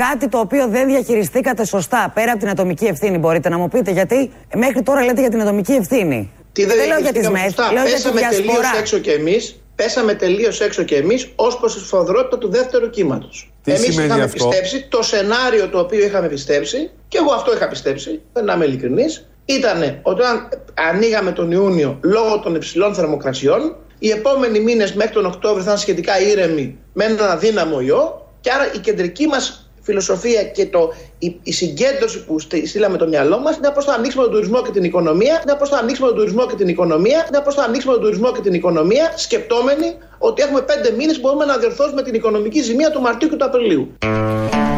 Κάτι 0.06 0.28
το 0.28 0.38
οποίο 0.38 0.68
δεν 0.68 0.86
διαχειριστήκατε 0.86 1.64
σωστά 1.64 2.10
πέρα 2.14 2.30
από 2.30 2.40
την 2.40 2.48
ατομική 2.48 2.84
ευθύνη, 2.84 3.18
μπορείτε 3.18 3.48
να 3.48 3.58
μου 3.58 3.68
πείτε 3.68 3.90
γιατί 3.90 4.32
μέχρι 4.54 4.82
τώρα 4.82 5.04
λέτε 5.04 5.20
για 5.20 5.30
την 5.30 5.40
ατομική 5.40 5.72
ευθύνη. 5.72 6.32
Τι 6.52 6.64
δεν, 6.64 6.76
δεν 6.76 6.86
λέω 6.88 6.98
για 6.98 7.12
τις 7.12 7.28
ΜΕΘ, 7.28 7.54
λέω 7.72 7.82
Πέσαμε 7.82 8.20
για 8.20 8.28
τελείως 8.28 8.72
έξω 8.78 8.98
κι 8.98 9.10
εμείς, 9.10 9.60
πέσαμε 9.74 10.14
τελείως 10.14 10.60
έξω 10.60 10.82
κι 10.82 10.94
εμείς 10.94 11.28
ως 11.36 11.58
προς 11.58 11.74
τη 11.74 11.80
σφοδρότητα 11.80 12.38
του 12.38 12.48
δεύτερου 12.48 12.90
κύματος. 12.90 13.52
Εμείς 13.64 13.88
είχαμε 13.88 14.22
αυτό; 14.22 14.48
πιστέψει 14.48 14.86
το 14.88 15.02
σενάριο 15.02 15.68
το 15.68 15.78
οποίο 15.78 16.04
είχαμε 16.04 16.28
πιστέψει, 16.28 16.90
και 17.08 17.18
εγώ 17.18 17.32
αυτό 17.32 17.52
είχα 17.54 17.68
πιστέψει, 17.68 18.20
δεν 18.32 18.44
να 18.44 18.52
είμαι 18.52 18.64
ειλικρινής, 18.64 19.28
ήταν 19.44 19.98
όταν 20.02 20.48
ανοίγαμε 20.90 21.32
τον 21.32 21.50
Ιούνιο 21.50 21.98
λόγω 22.02 22.40
των 22.40 22.54
υψηλών 22.54 22.94
θερμοκρασιών, 22.94 23.76
οι 23.98 24.10
επόμενοι 24.10 24.60
μήνες 24.60 24.94
μέχρι 24.94 25.12
τον 25.12 25.26
Οκτώβριο 25.26 25.62
θα 25.62 25.70
είναι 25.70 25.80
σχετικά 25.80 26.20
ήρεμοι 26.20 26.78
με 26.92 27.04
έναν 27.04 27.30
αδύναμο 27.30 27.80
ιό 27.80 28.26
και 28.40 28.50
άρα 28.50 28.72
η 28.74 28.78
κεντρική 28.78 29.26
μας 29.26 29.67
φιλοσοφία 29.88 30.42
και 30.42 30.66
το, 30.66 30.92
η, 31.18 31.36
η 31.42 31.52
συγκέντρωση 31.52 32.24
που 32.24 32.38
στείλαμε 32.38 32.96
το 32.96 33.08
μυαλό 33.08 33.38
μας 33.38 33.56
είναι 33.56 33.70
πώς 33.70 33.84
θα 33.84 33.92
ανοίξουμε 33.92 34.22
τον 34.24 34.32
τουρισμό 34.32 34.62
και 34.62 34.70
την 34.70 34.84
οικονομία, 34.84 35.42
είναι 35.42 35.56
πώς 35.58 35.68
θα 35.68 35.76
ανοίξουμε 35.78 36.08
τον 36.08 36.16
τουρισμό 36.16 36.46
και 36.46 36.56
την 36.56 36.68
οικονομία, 36.68 37.26
είναι 37.28 37.40
πώς 37.44 37.54
θα 37.54 37.62
ανοίξουμε 37.62 37.92
τον 37.92 38.02
τουρισμό 38.02 38.32
και 38.32 38.40
την 38.40 38.54
οικονομία, 38.54 39.12
σκεπτόμενοι 39.16 39.96
ότι 40.18 40.42
έχουμε 40.42 40.60
πέντε 40.60 40.90
μήνες 40.90 41.14
που 41.14 41.20
μπορούμε 41.20 41.44
να 41.44 41.56
διορθώσουμε 41.56 42.02
την 42.02 42.14
οικονομική 42.14 42.60
ζημία 42.62 42.90
του 42.90 43.00
Μαρτίου 43.00 43.28
και 43.28 43.36
του 43.36 43.44
Απριλίου. 43.44 43.92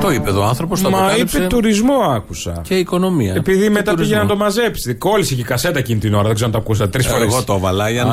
Το 0.00 0.10
είπε 0.10 0.28
εδώ 0.28 0.40
ο 0.40 0.44
άνθρωπος. 0.44 0.80
Το 0.80 0.90
Μα 0.90 1.16
είπε 1.18 1.46
τουρισμό, 1.48 1.94
άκουσα. 2.14 2.60
Και 2.62 2.74
οικονομία. 2.74 3.34
Επειδή 3.34 3.62
και 3.62 3.70
μετά 3.70 3.94
πήγε 3.94 4.16
να 4.16 4.26
το 4.26 4.36
μαζέψει. 4.36 4.94
Κόλλησε 4.94 5.34
και 5.34 5.40
η 5.40 5.44
κασέτα 5.44 5.78
εκείνη 5.78 5.98
την 5.98 6.14
ώρα, 6.14 6.22
δεν 6.22 6.34
ξέρω 6.34 6.46
αν 6.46 6.52
το 6.52 6.58
ακούσατε 6.58 6.90
τρεις 6.90 7.06
φορές. 7.06 7.32
Εγώ 7.32 7.42
το 7.42 7.54
έβαλα 7.54 7.90
για 7.90 8.04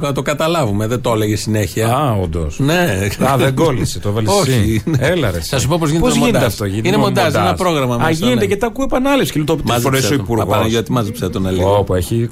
να... 0.00 0.12
το 0.12 0.22
καταλάβουμε. 0.22 0.86
Δεν 0.86 1.00
το 1.00 1.12
έλεγε 1.12 1.36
συνέχεια. 1.36 1.88
Α, 1.88 2.12
όντως. 2.12 2.58
Ναι. 2.58 3.08
Α, 3.30 3.36
δεν 3.36 3.54
κόλλησε, 3.54 3.98
το 3.98 4.08
έβαλες 4.08 4.32
εσύ. 4.46 4.82
Έλα, 4.98 5.30
ρε. 5.30 5.40
Θα 5.40 5.58
σου 5.58 5.68
πω 5.68 5.76
πώς 5.78 5.90
γίνεται, 5.90 6.08
πώς 6.08 6.16
γίνεται 6.16 6.44
αυτό. 6.44 6.64
Γίνεται 6.64 6.88
είναι 6.88 6.96
μοντάζ, 6.96 7.34
ένα 7.34 7.54
πρόγραμμα. 7.54 7.94
Α, 7.94 8.10
γίνεται 8.10 8.46
και 8.46 8.56
τα 8.56 8.66
ακούει 8.66 8.84
επανάληψη. 8.84 9.32
Και 9.32 9.42
το 9.42 9.56
τρει 9.56 9.80
φορές 9.80 10.10
ο 10.10 10.14
υπουργός. 10.14 10.66
Γιατί 10.66 10.92
μάζεψε 10.92 11.28
τον 11.28 11.46
Ελλήνο. 11.46 11.76
Όπου 11.78 11.94
έχει 11.94 12.28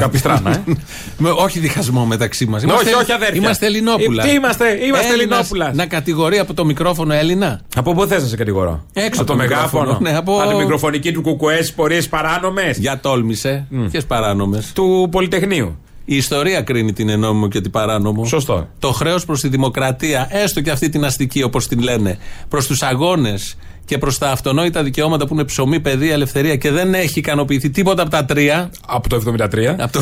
καπιστράνα. 0.00 0.64
Όχι 1.44 1.58
διχασμό 1.58 2.04
μεταξύ 2.04 2.46
μας. 2.46 2.64
Όχι, 2.64 2.94
όχι 3.02 3.12
αδέρφια. 3.12 3.40
Είμαστε 3.40 3.66
Ελληνόπουλα. 3.66 4.22
Τι 4.22 4.30
είμαστε, 4.30 4.78
είμαστε 4.86 5.12
Ελληνόπουλας. 5.12 5.74
Να 5.74 5.86
κατηγορεί 5.86 6.38
από 6.38 6.54
το 6.54 6.64
μικρόφωνο 6.64 7.14
Έλληνα. 7.14 7.60
Από 7.76 7.94
πού 7.94 8.02
θες 8.10 8.22
να 8.22 8.28
σε 8.28 8.36
κατηγορώ. 8.36 8.84
Έξω 8.92 9.22
από 9.22 9.30
το 9.30 9.36
μεγάφωνο. 9.36 9.98
Ναι, 10.00 10.16
από... 10.16 10.40
από 10.40 10.50
τη 10.50 10.56
μικροφωνική 10.56 11.12
του 11.12 11.22
κουκουές 11.22 11.72
πορείες 11.72 12.08
παράνομες. 12.08 12.78
Για 12.78 13.00
τόλμησε. 13.00 13.66
Mm. 13.72 13.86
Ποιες 13.90 14.04
παράνομες; 14.04 14.72
Του 14.72 15.08
Πολυτεχνείου. 15.10 15.78
Η 16.04 16.16
ιστορία 16.16 16.62
κρίνει 16.62 16.92
την 16.92 17.08
ενόμιμο 17.08 17.48
και 17.48 17.60
την 17.60 17.70
παράνομο. 17.70 18.24
Σωστό. 18.24 18.68
Το 18.78 18.92
χρέος 18.92 19.24
προς 19.24 19.40
τη 19.40 19.48
δημοκρατία, 19.48 20.28
έστω 20.30 20.60
και 20.60 20.70
αυτή 20.70 20.88
την 20.88 21.04
αστική 21.04 21.42
όπως 21.42 21.68
την 21.68 21.80
λένε, 21.80 22.18
προς 22.48 22.66
τους 22.66 22.82
αγώνες 22.82 23.56
και 23.84 23.98
προς 23.98 24.18
τα 24.18 24.30
αυτονόητα 24.30 24.82
δικαιώματα 24.82 25.26
που 25.26 25.34
είναι 25.34 25.44
ψωμί, 25.44 25.80
παιδεία, 25.80 26.12
ελευθερία 26.12 26.56
και 26.56 26.70
δεν 26.70 26.94
έχει 26.94 27.18
ικανοποιηθεί 27.18 27.70
τίποτα 27.70 28.02
από 28.02 28.10
τα 28.10 28.24
τρία. 28.24 28.70
Από 28.86 29.08
το 29.08 29.16
73. 29.16 29.74
Από 29.78 29.92
το 29.92 30.00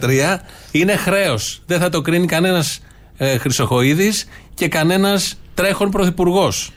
73 0.00 0.38
είναι 0.70 0.96
χρέος. 0.96 1.62
Δεν 1.66 1.80
θα 1.80 1.88
το 1.88 2.00
κρίνει 2.00 2.26
κανένας 2.26 2.80
ε, 3.16 3.38
Χρυσοχοίδης 3.38 4.26
και 4.54 4.68
κανένας 4.68 5.38
τρέχον 5.54 5.90
πρωθυπουργός. 5.90 6.72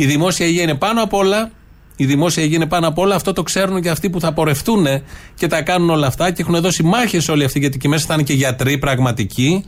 Η 0.00 0.06
δημόσια 0.06 0.46
υγεία 0.46 0.62
είναι 0.62 0.74
πάνω 0.74 1.02
απ' 1.02 1.12
όλα. 1.12 1.50
Η 1.96 2.06
δημόσια 2.06 2.42
υγεία 2.42 2.56
είναι 2.56 2.66
πάνω 2.66 2.88
απ' 2.88 2.98
όλα. 2.98 3.14
Αυτό 3.14 3.32
το 3.32 3.42
ξέρουν 3.42 3.82
και 3.82 3.90
αυτοί 3.90 4.10
που 4.10 4.20
θα 4.20 4.32
πορευτούν 4.32 4.86
και 5.34 5.46
τα 5.46 5.62
κάνουν 5.62 5.90
όλα 5.90 6.06
αυτά 6.06 6.30
και 6.30 6.42
έχουν 6.42 6.60
δώσει 6.60 6.82
μάχες 6.82 7.28
όλοι 7.28 7.44
αυτοί 7.44 7.58
γιατί 7.58 7.76
εκεί 7.76 7.88
μέσα 7.88 8.06
θα 8.06 8.14
είναι 8.14 8.22
και 8.22 8.32
γιατροί 8.32 8.78
πραγματικοί. 8.78 9.64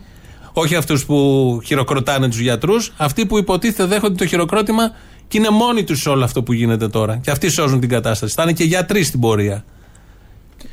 Όχι 0.52 0.74
αυτούς 0.74 1.04
που 1.04 1.60
χειροκροτάνε 1.64 2.28
τους 2.28 2.38
γιατρούς, 2.38 2.92
αυτοί 2.96 3.26
που 3.26 3.38
υποτίθεται 3.38 3.84
δέχονται 3.84 4.14
το 4.14 4.26
χειροκρότημα 4.26 4.90
και 5.28 5.38
είναι 5.38 5.50
μόνοι 5.50 5.84
τους 5.84 6.00
σε 6.00 6.08
όλο 6.08 6.24
αυτό 6.24 6.42
που 6.42 6.52
γίνεται 6.52 6.88
τώρα. 6.88 7.16
Και 7.16 7.30
αυτοί 7.30 7.48
σώζουν 7.48 7.80
την 7.80 7.88
κατάσταση. 7.88 8.34
Θα 8.34 8.42
είναι 8.42 8.52
και 8.52 8.64
γιατροί 8.64 9.02
στην 9.02 9.20
πορεία. 9.20 9.64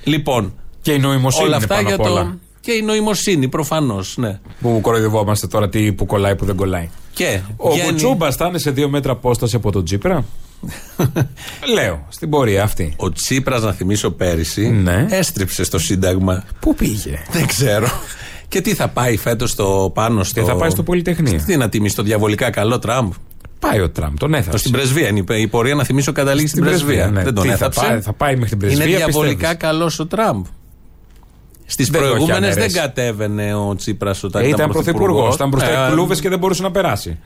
Λοιπόν. 0.03 0.53
Και 0.81 0.91
η 0.91 0.99
νοημοσύνη 0.99 1.47
όλα 1.47 1.57
αυτά 1.57 1.81
για 1.81 1.97
το. 1.97 2.37
Και 2.67 2.73
η 2.73 2.81
νοημοσύνη, 2.81 3.47
προφανώς. 3.47 4.17
Ναι. 4.17 4.39
Που 4.61 4.79
κοροϊδευόμαστε 4.81 5.47
τώρα 5.47 5.69
τι 5.69 5.93
που 5.93 6.05
κολλάει, 6.05 6.35
που 6.35 6.45
δεν 6.45 6.55
κολλάει. 6.55 6.89
Και 7.13 7.39
ο 7.57 7.69
βγαίνει... 7.69 7.87
Κουτσούμπα 7.87 8.31
θα 8.31 8.45
είναι 8.45 8.57
σε 8.57 8.71
δύο 8.71 8.89
μέτρα 8.89 9.11
απόσταση 9.11 9.55
από 9.55 9.71
τον 9.71 9.85
Τσίπρα; 9.85 10.25
Λέω, 11.75 12.05
στην 12.09 12.29
πορεία 12.29 12.63
αυτή. 12.63 12.93
Ο 12.97 13.11
Τσίπρας, 13.11 13.61
να 13.61 13.73
θυμίσω 13.73 14.11
πέρυσι, 14.11 14.69
ναι. 14.69 15.05
έστριψε 15.09 15.63
στο 15.63 15.79
Σύνταγμα. 15.79 16.43
Πού 16.59 16.75
πήγε; 16.75 17.21
Δεν 17.31 17.47
ξέρω. 17.47 17.87
Και 18.47 18.61
τι 18.61 18.73
θα 18.73 18.87
πάει 18.87 19.17
φέτος 19.17 19.51
στο 19.51 19.91
πάνω 19.93 20.23
στο. 20.23 20.41
Τι 20.41 20.47
θα 20.47 20.55
πάει 20.55 20.69
στο 20.69 20.83
Πολυτεχνείο; 20.83 21.41
Τι 21.45 21.57
να 21.57 21.69
τιμήσει 21.69 21.95
το 21.95 22.03
διαβολικά 22.03 22.49
καλό 22.49 22.79
Τραμπ. 22.79 23.11
Πάει 23.59 23.79
ο 23.79 23.89
Τραμπ, 23.89 24.17
τον 24.17 24.33
έθαψε. 24.33 24.57
Στην 24.57 24.71
πρεσβεία 24.71 25.07
είναι 25.07 25.23
η 25.39 25.47
πορεία, 25.47 25.75
να 25.75 25.83
θυμίσω, 25.83 26.11
καταλήγει 26.11 26.47
στην, 26.47 26.63
στην 26.63 26.77
πρεσβεία. 26.77 27.07
Ναι. 27.07 27.23
Δεν 27.23 27.33
τον 27.33 27.49
έθαψε. 27.49 27.79
Θα 27.79 27.87
πάει, 27.87 28.01
θα 28.01 28.13
πάει 28.13 28.33
μέχρι 28.33 28.49
την 28.49 28.57
πρεσβεία. 28.57 28.85
Είναι 28.85 28.95
διαβολικά 28.95 29.53
καλός 29.53 29.99
ο 29.99 30.05
Τραμπ. 30.05 30.45
Στις 31.69 31.89
προηγούμενες 31.89 32.55
δεν 32.55 32.71
κατέβαινε 32.71 33.53
ο 33.53 33.75
Τσίπρας 33.75 34.23
όταν 34.23 34.41
ε, 34.43 34.47
ήταν, 34.47 34.59
ήταν 34.59 34.71
πρωθυπουργός. 34.71 35.35
Ήταν 35.35 35.49
μπροστά 35.49 35.87
ε, 35.87 35.91
κλούβες 35.91 36.19
και 36.19 36.29
δεν 36.29 36.39
μπορούσε 36.39 36.61
να 36.61 36.71
περάσει. 36.71 37.19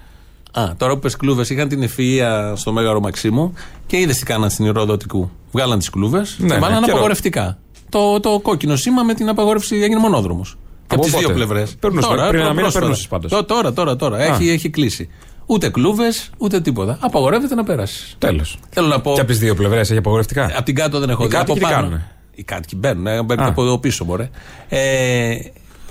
Α, 0.51 0.75
τώρα 0.77 0.93
που 0.93 0.99
πες 0.99 1.15
κλούβες, 1.15 1.49
είχαν 1.49 1.67
την 1.67 1.83
ευφυα 1.83 2.53
στο 2.55 2.71
Μέγαρο 2.71 2.99
Μαξίμου 2.99 3.53
και 3.85 3.97
είδες 3.97 4.17
τι 4.17 4.25
κάναν 4.25 4.49
στην 4.49 4.65
Ηροδοτικού. 4.65 5.31
Βγάλαν 5.51 5.79
τις 5.79 5.89
κλούβες 5.89 6.35
ναι, 6.39 6.47
και 6.47 6.53
ναι, 6.53 6.59
βάλαν 6.59 6.79
ναι, 6.79 6.91
απαγορευτικά. 6.91 7.57
Το, 7.89 8.19
το 8.19 8.39
κόκκινο 8.39 8.75
σήμα 8.75 9.03
με 9.03 9.13
την 9.13 9.29
απαγόρευση 9.29 9.75
έγινε 9.75 9.99
μονόδρομος. 9.99 10.57
Και 10.87 10.95
από 10.95 11.03
τις 11.03 11.13
δύο 11.13 11.29
πλευρές. 11.31 11.75
Τώρα, 11.79 12.27
πριν 12.27 12.41
ένα 12.41 12.53
μήνα 12.53 12.71
περνούσε 12.71 13.07
πάντω. 13.07 13.43
Τώρα, 13.43 13.73
τώρα, 13.73 13.95
τώρα. 13.95 14.21
Έχει, 14.21 14.49
έχει 14.49 14.69
κλείσει. 14.69 15.09
Ούτε 15.45 15.69
κλούβες, 15.69 16.29
ούτε 16.37 16.61
τίποτα. 16.61 16.97
Απαγορεύεται 17.01 17.55
να 17.55 17.63
περάσεις. 17.63 18.15
Τέλος. 18.17 18.59
Θέλω 18.69 18.87
να 18.87 19.01
πω. 19.01 19.13
Και 19.13 19.19
από 19.19 19.29
τις 19.29 19.39
δύο 19.39 19.55
πλευρές 19.55 19.89
έχει 19.89 19.99
απαγορευτικά; 19.99 20.51
Από 20.55 20.63
την 20.63 20.75
κάτω 20.75 20.99
δεν 20.99 21.09
έχω 21.09 21.27
δει. 21.27 21.35
Από 21.35 21.55
πάνω. 21.55 22.01
Οι 22.41 22.43
κάτοικοι 22.43 22.75
μπαίνουν, 22.75 23.07
ε, 23.07 23.23
μπαίνουν 23.23 23.45
από 23.45 23.63
εδώ 23.63 23.77
πίσω, 23.77 24.05
μπορεί. 24.05 24.29
Ε, 24.69 24.79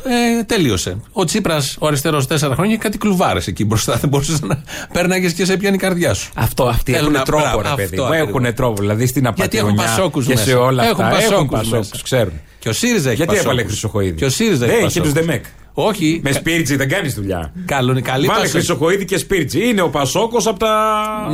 ε, 0.04 0.42
τελείωσε. 0.46 1.00
Ο 1.12 1.24
Τσίπρας, 1.24 1.76
ο 1.80 1.86
αριστερός, 1.86 2.26
τέσσερα 2.26 2.54
χρόνια 2.54 2.76
κάτι 2.76 2.98
κλουβάρες 2.98 3.46
εκεί 3.46 3.64
μπροστά. 3.64 3.96
Δεν 3.96 4.08
μπορούσες 4.08 4.40
να 4.40 4.62
πέρναγε 4.92 5.30
και 5.30 5.44
σε 5.44 5.56
πιάνει 5.56 5.74
η 5.74 5.78
καρδιά 5.78 6.14
σου. 6.14 6.30
Αυτό, 6.34 6.64
αυτοί 6.64 6.94
έχουν 6.94 7.16
τρόπο, 7.24 7.62
ρε 7.62 7.68
παιδί 7.76 8.00
μου. 8.00 8.12
Έχουν 8.12 8.54
τρόπο. 8.54 8.80
Δηλαδή 8.80 9.06
στην 9.06 9.26
απαταιωνιά 9.26 10.10
και 10.26 10.36
σε 10.36 10.54
όλα 10.54 10.82
αυτά. 10.82 11.16
Έχουν 11.18 11.48
πασόκους, 11.48 12.02
ξέρουν. 12.02 12.32
Και 12.58 12.68
ο 12.68 12.72
ΣΥΡΙΖΑ 12.72 13.10
έχει 13.10 13.24
Γιατί 13.24 13.40
έβαλε 13.40 13.64
Χρυσοχοίδη; 13.64 14.16
Και 14.16 14.24
ο 14.24 14.30
ΣΥΡΙΖΑ 14.30 14.66
έχει. 14.66 14.80
Δεν, 14.80 14.88
και 14.88 15.00
τους 15.00 15.12
ΔΕΜΕΚ. 15.12 15.44
Όχι. 15.82 16.20
Με 16.24 16.32
σπίρτζι 16.32 16.76
δεν 16.76 16.88
κάνεις 16.88 17.14
δουλειά. 17.14 17.52
Καλό, 17.64 18.00
καλή 18.02 18.26
Βάλε 18.26 18.48
Χρυσοχοίδη 18.48 19.04
και 19.04 19.18
σπίρτζι. 19.18 19.68
Είναι 19.68 19.80
ο 19.80 19.88
Πασόκος 19.88 20.46
από 20.46 20.58
τα 20.58 20.72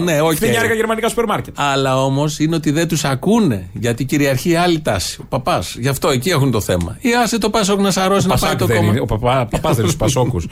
ναι, 0.05 0.19
okay. 0.23 0.75
γερμανικά 0.77 1.09
σούπερ 1.09 1.25
μάρκετ. 1.25 1.55
Αλλά 1.59 2.05
όμως 2.05 2.39
είναι 2.39 2.55
ότι 2.55 2.71
δεν 2.71 2.89
τους 2.89 3.05
ακούνε. 3.05 3.69
Γιατί 3.73 4.05
κυριαρχεί 4.05 4.55
άλλη 4.55 4.81
τάση. 4.81 5.19
Ο 5.21 5.25
παπάς. 5.29 5.77
Γι' 5.79 5.89
αυτό 5.89 6.09
εκεί 6.09 6.31
έχουν 6.31 6.51
το 6.51 6.61
θέμα. 6.61 6.97
Ή 7.01 7.15
άσε 7.15 7.39
το 7.39 7.51
Πασόκ 7.51 7.81
να 7.81 7.91
σαρώσει 7.91 8.27
να 8.27 8.37
πάει 8.37 8.57
το 8.57 8.67
κόμμα. 8.67 8.95
Ο 9.01 9.07
παπά 9.07 9.73
δεν 9.73 9.87
του 9.87 9.97
Πασόκους. 9.97 10.47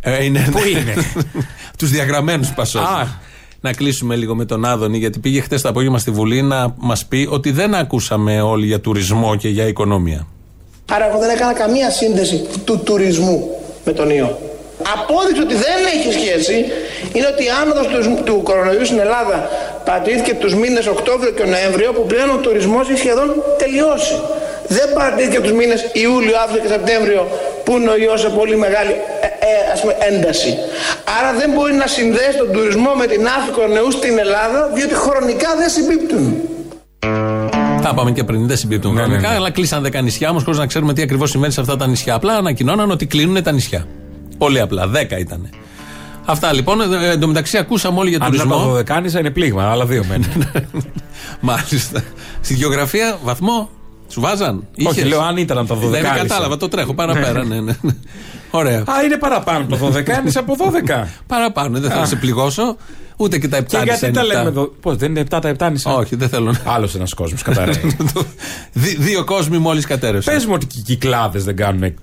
Ε, 0.00 0.24
είναι, 0.24 0.48
Πού 0.50 0.58
είναι; 0.58 0.94
τους 1.78 1.90
διαγραμμένους 1.90 2.52
Πασόκους. 2.52 3.08
Να 3.60 3.72
κλείσουμε 3.72 4.16
λίγο 4.16 4.34
με 4.34 4.44
τον 4.44 4.64
Άδωνη, 4.64 4.98
γιατί 4.98 5.18
πήγε 5.18 5.40
χτε 5.40 5.58
το 5.58 5.68
απόγευμα 5.68 5.98
στη 5.98 6.10
Βουλή 6.10 6.42
να 6.42 6.74
μας 6.78 7.06
πει 7.06 7.28
ότι 7.30 7.50
δεν 7.50 7.74
ακούσαμε 7.74 8.40
όλοι 8.40 8.66
για 8.66 8.80
τουρισμό 8.80 9.36
και 9.36 9.48
για 9.48 9.66
οικονομία. 9.66 10.26
Άρα 10.92 11.08
εγώ 11.08 11.18
δεν 11.18 11.30
έκανα 11.30 11.52
καμία 11.52 11.90
σύνδεση 11.90 12.46
του 12.64 12.78
τουρισμού 12.78 13.60
με 13.84 13.92
τον 13.92 14.10
ιό. 14.10 14.38
Απόδειξη 14.94 15.40
ότι 15.42 15.54
δεν 15.54 15.78
έχει 15.94 16.12
σχέση 16.12 16.66
είναι 17.12 17.26
ότι 17.26 17.44
η 17.44 17.48
άνοδος 17.62 17.86
του, 17.86 18.22
του 18.24 18.40
κορονοϊού 18.42 18.84
στην 18.84 18.98
Ελλάδα 18.98 19.50
παρατηρήθηκε 19.84 20.34
τους 20.34 20.54
μήνες 20.54 20.86
Οκτώβριο 20.86 21.30
και 21.30 21.44
Νοέμβριο 21.44 21.92
που 21.92 22.06
πλέον 22.06 22.30
ο 22.30 22.36
τουρισμός 22.36 22.88
έχει 22.88 22.98
σχεδόν 22.98 23.42
τελειώσει. 23.58 24.20
Δεν 24.66 24.92
παρατηρήθηκε 24.94 25.40
τους 25.40 25.52
μήνες 25.52 25.90
Ιούλιο, 25.92 26.36
Αύριο 26.44 26.60
και 26.62 26.68
Σεπτέμβριο 26.68 27.28
που 27.64 27.72
είναι 27.72 27.90
ο 27.90 27.96
ιός 27.96 28.20
σε 28.20 28.28
πολύ 28.28 28.56
μεγάλη 28.56 28.90
ε, 29.20 29.26
ε, 29.26 29.72
ας 29.72 29.80
πούμε, 29.80 29.96
ένταση. 29.98 30.58
Άρα 31.20 31.38
δεν 31.38 31.50
μπορεί 31.50 31.72
να 31.72 31.86
συνδέσει 31.86 32.36
τον 32.36 32.52
τουρισμό 32.52 32.92
με 32.94 33.06
την 33.06 33.26
άφη 33.26 33.50
κορονοϊού 33.50 33.90
στην 33.90 34.18
Ελλάδα 34.18 34.70
διότι 34.74 34.94
χρονικά 34.94 35.54
δεν 35.58 35.68
συμπίπτουν. 35.68 36.42
Τα 37.88 37.94
είπαμε 37.94 38.12
και 38.12 38.24
πριν, 38.24 38.46
δεν 38.46 38.56
συμπίπτουν 38.56 38.94
ναι, 38.94 39.00
χρονικά, 39.00 39.20
ναι, 39.20 39.28
ναι. 39.28 39.34
αλλά 39.34 39.50
κλείσαν 39.50 39.86
10 39.86 40.02
νησιά 40.02 40.30
όμως 40.30 40.42
χωρίς 40.42 40.58
να 40.58 40.66
ξέρουμε 40.66 40.92
τι 40.92 41.02
ακριβώς 41.02 41.30
συμβαίνει 41.30 41.52
σε 41.52 41.60
αυτά 41.60 41.76
τα 41.76 41.86
νησιά. 41.86 42.14
Απλά 42.14 42.34
ανακοινώναν 42.34 42.90
ότι 42.90 43.06
κλείνουν 43.06 43.42
τα 43.42 43.52
νησιά. 43.52 43.86
Πολύ 44.38 44.60
απλά, 44.60 44.90
10 44.90 45.18
ήταν. 45.18 45.48
Αυτά 46.24 46.52
λοιπόν. 46.52 46.80
Ε, 46.80 47.10
εν 47.10 47.20
τω 47.20 47.26
μεταξύ 47.26 47.58
ακούσαμε 47.58 47.98
όλοι 47.98 48.10
για 48.10 48.18
τουρισμό. 48.18 48.54
Αν 48.54 48.62
το 48.62 48.70
δεκάνησα 48.70 49.18
είναι 49.18 49.30
πλήγμα, 49.30 49.70
άλλα 49.70 49.86
δύο 49.86 50.04
μένουν. 50.08 50.46
Μάλιστα. 51.40 52.02
Στη 52.40 52.54
γεωγραφία, 52.54 53.18
βαθμό, 53.22 53.70
σου 54.08 54.20
βάζαν. 54.20 54.64
Όχι, 54.86 55.02
λέω 55.02 55.20
αν 55.20 55.36
ήταν 55.36 55.58
από 55.58 55.74
το 55.74 55.86
12. 55.86 55.90
Δεν 55.90 56.02
κατάλαβα, 56.02 56.56
το 56.56 56.68
τρέχω 56.68 56.94
παραπέρα. 56.94 57.44
ναι, 57.44 57.60
ναι. 57.60 57.72
Ωραία. 58.50 58.78
Α, 58.80 59.02
είναι 59.04 59.16
παραπάνω 59.16 59.66
το 59.66 59.78
12, 59.86 60.02
από 60.34 60.56
12. 60.58 61.06
παραπάνω, 61.26 61.78
δεν 61.78 61.88
θέλω 61.90 62.00
να 62.00 62.06
σε 62.06 62.16
πληγώσω. 62.16 62.76
Ούτε 63.16 63.38
και 63.38 63.48
τα 63.48 63.58
7 63.58 63.64
Και 63.66 63.78
γιατί 63.84 64.10
τα 64.10 64.24
λέμε 64.24 64.48
εδώ. 64.48 64.66
Πώς, 64.80 64.96
δεν 64.96 65.10
είναι 65.10 65.24
7 65.30 65.38
τα 65.40 65.54
7 65.58 65.70
νησιά. 65.70 65.94
Όχι, 65.94 66.16
δεν 66.16 66.28
θέλω 66.28 66.52
να. 66.52 66.72
Άλλος 66.72 66.94
ένας 66.94 67.14
κόσμος 67.14 67.42
καταραίει. 67.42 67.96
Δύο 68.98 69.24
κόσμοι 69.24 69.58
μόλις 69.58 69.86
κατέρευσαν. 69.86 70.34
Πες 70.34 70.46
μου 70.46 70.52
ότι 70.54 70.66
οι 70.78 70.80
κυκλάδες 70.80 71.44
δεν 71.44 71.56
κάνουν 71.56 71.94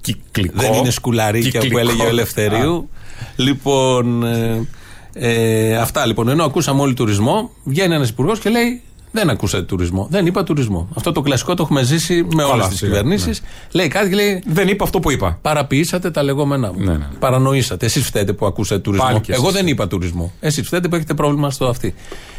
κυκλικό. 0.00 0.60
Δεν 0.60 0.72
είναι 0.72 0.90
σκουλαρίκια 0.90 1.60
που 1.70 1.78
έλεγε 1.78 2.02
ο 2.02 2.08
Ελευθερίου. 2.08 2.88
Λοιπόν. 3.36 4.24
Ε, 4.24 4.66
ε, 5.14 5.76
αυτά 5.76 6.06
λοιπόν. 6.06 6.28
Ενώ 6.28 6.44
ακούσαμε 6.44 6.80
όλοι 6.80 6.94
τουρισμό, 6.94 7.50
βγαίνει 7.64 7.94
ένας 7.94 8.08
υπουργός 8.08 8.38
και 8.38 8.48
λέει 8.48 8.82
δεν 9.14 9.30
ακούσατε 9.30 9.62
τουρισμό. 9.62 10.06
Δεν 10.10 10.26
είπα 10.26 10.44
τουρισμό. 10.44 10.88
Αυτό 10.96 11.12
το 11.12 11.20
κλασικό 11.20 11.54
το 11.54 11.62
έχουμε 11.62 11.82
ζήσει 11.82 12.26
με 12.34 12.42
όλες 12.42 12.68
τις 12.68 12.80
κυβερνήσεις. 12.80 13.40
Ναι. 13.40 13.48
Λέει 13.72 13.88
κάτι 13.88 14.08
και 14.08 14.14
λέει. 14.14 14.42
Δεν 14.46 14.68
είπα 14.68 14.84
αυτό 14.84 15.00
που 15.00 15.10
είπα. 15.10 15.38
Παραποιήσατε 15.42 16.10
τα 16.10 16.22
λεγόμενά 16.22 16.72
μου. 16.72 16.84
Ναι, 16.84 16.92
ναι. 16.92 17.08
Παρανοήσατε. 17.18 17.86
Εσείς 17.86 18.06
φταίτε 18.06 18.32
που 18.32 18.46
ακούσατε 18.46 18.80
τουρισμό. 18.80 19.20
Εγώ 19.26 19.50
δεν 19.50 19.66
είπα 19.66 19.88
τουρισμό. 19.88 20.32
Εσείς 20.40 20.66
φταίτε 20.66 20.88
που 20.88 20.94
έχετε 20.94 21.14
πρόβλημα 21.14 21.50
στο 21.50 21.66
αυτή. 21.66 21.94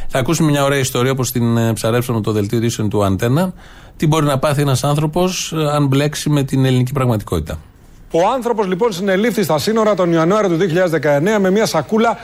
Θα 0.08 0.20
ακούσουμε 0.20 0.52
μια 0.52 0.64
ωραία 0.64 0.80
ιστορία 0.80 1.12
όπως 1.12 1.32
την 1.32 1.58
ε, 1.58 1.74
ψαρέψαμε 1.74 2.22
το 2.22 2.32
δελτίο 2.32 2.88
του 2.90 3.04
Αντένα. 3.04 3.54
Τι 3.98 4.08
μπορεί 4.08 4.26
να 4.26 4.40
πάθει 4.40 4.62
ένας 4.62 4.84
άνθρωπος 4.84 5.54
ε, 5.56 5.70
αν 5.70 5.88
μπλέξει 5.88 6.30
με 6.30 6.44
την 6.44 6.66
ελληνική 6.66 6.92
πραγματικότητα. 6.92 7.60
Ο 8.12 8.28
άνθρωπος 8.28 8.68
λοιπόν 8.68 8.94
συνελήφθη 8.94 9.44
στα 9.44 9.58
σύνορα 9.58 9.96
τον 9.96 10.12
Ιανουάριο 10.12 10.50
του 10.50 10.58
2019 11.02 11.38
με 11.40 11.52
μια 11.52 11.66
σακούλα 11.66 12.18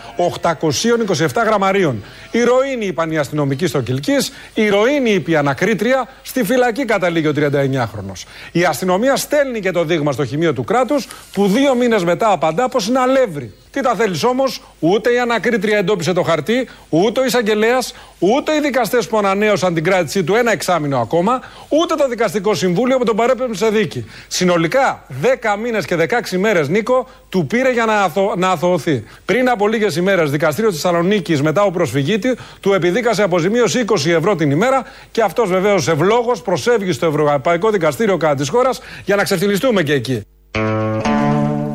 827 1.17 1.27
γραμμαρίων. 1.45 2.03
Ηρωίνη 2.31 2.85
είπαν 2.85 3.11
οι 3.11 3.17
αστυνομικοί 3.17 3.67
στο 3.67 3.81
Κυλκής, 3.81 4.31
ηρωίνη 4.53 5.09
είπε 5.09 5.31
η 5.31 5.35
ανακρίτρια, 5.35 6.07
στη 6.21 6.43
φυλακή 6.43 6.85
καταλήγει 6.85 7.27
ο 7.27 7.33
39χρονο. 7.35 8.13
Η 8.51 8.63
αστυνομία 8.63 9.15
στέλνει 9.15 9.59
και 9.59 9.71
το 9.71 9.83
δείγμα 9.83 10.11
στο 10.11 10.25
χημείο 10.25 10.53
του 10.53 10.63
κράτους, 10.63 11.07
που 11.33 11.47
δύο 11.47 11.75
μήνες 11.75 12.03
μετά 12.03 12.31
απαντά 12.31 12.69
πως 12.69 12.87
είναι 12.87 12.99
αλεύρι. 12.99 13.53
Τι 13.71 13.81
τα 13.81 13.95
θέλεις 13.95 14.23
όμως, 14.23 14.61
ούτε 14.79 15.13
η 15.13 15.19
ανακρίτρια 15.19 15.77
εντόπισε 15.77 16.13
το 16.13 16.21
χαρτί, 16.21 16.67
ούτε 16.89 17.19
ο 17.19 17.25
εισαγγελέας, 17.25 17.93
ούτε 18.19 18.55
οι 18.55 18.59
δικαστές 18.59 19.07
που 19.07 19.17
ανανέωσαν 19.17 19.73
την 19.73 19.83
κράτησή 19.83 20.23
του 20.23 20.35
ένα 20.35 20.51
εξάμεινο 20.51 20.99
ακόμα, 20.99 21.41
ούτε 21.69 21.95
το 21.95 22.07
δικαστικό 22.07 22.53
συμβούλιο 22.53 22.97
που 22.97 23.03
τον 23.03 23.15
παρέπεψε 23.15 23.65
σε 23.65 23.71
δίκη. 23.71 24.05
Συνολικά 24.27 25.05
10 25.21 25.57
μήνε 25.61 25.70
και 25.79 25.95
16 26.31 26.37
μέρες, 26.37 26.67
Νίκο, 26.67 27.07
του 27.29 27.47
πήρε 27.47 27.71
για 27.71 27.85
να, 27.85 28.01
αθω... 28.01 28.33
να 28.37 28.49
αθωωθεί. 28.49 29.03
Πριν 29.25 29.49
από 29.49 29.67
λίγες 29.67 29.95
ημέρες, 29.95 30.31
δικαστήριο 30.31 30.69
τη 30.69 30.75
Θεσσαλονίκης 30.75 31.41
μετά 31.41 31.63
ο 31.63 31.71
προσφυγίτη 31.71 32.37
του 32.59 32.73
επιδίκασε 32.73 33.23
αποζημίωση 33.23 33.85
20 33.87 34.05
ευρώ 34.05 34.35
την 34.35 34.51
ημέρα 34.51 34.83
και 35.11 35.21
αυτός 35.21 35.49
βεβαίως 35.49 35.87
ευλόγως 35.87 36.41
προσέφυγε 36.41 36.91
στο 36.91 37.05
Ευρωπαϊκό 37.05 37.69
Δικαστήριο 37.69 38.17
κατά 38.17 38.35
της 38.35 38.49
χώρας 38.49 38.81
για 39.05 39.15
να 39.15 39.23
ξεφτυλιστούμε 39.23 39.83
και 39.83 39.93
εκεί. 39.93 40.21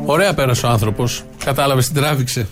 Ωραία 0.05 0.33
πέρασε 0.33 0.65
ο 0.65 0.69
άνθρωπος. 0.69 1.23
Κατάλαβες 1.45 1.85
την 1.85 1.95
τράβηξε. 1.95 2.47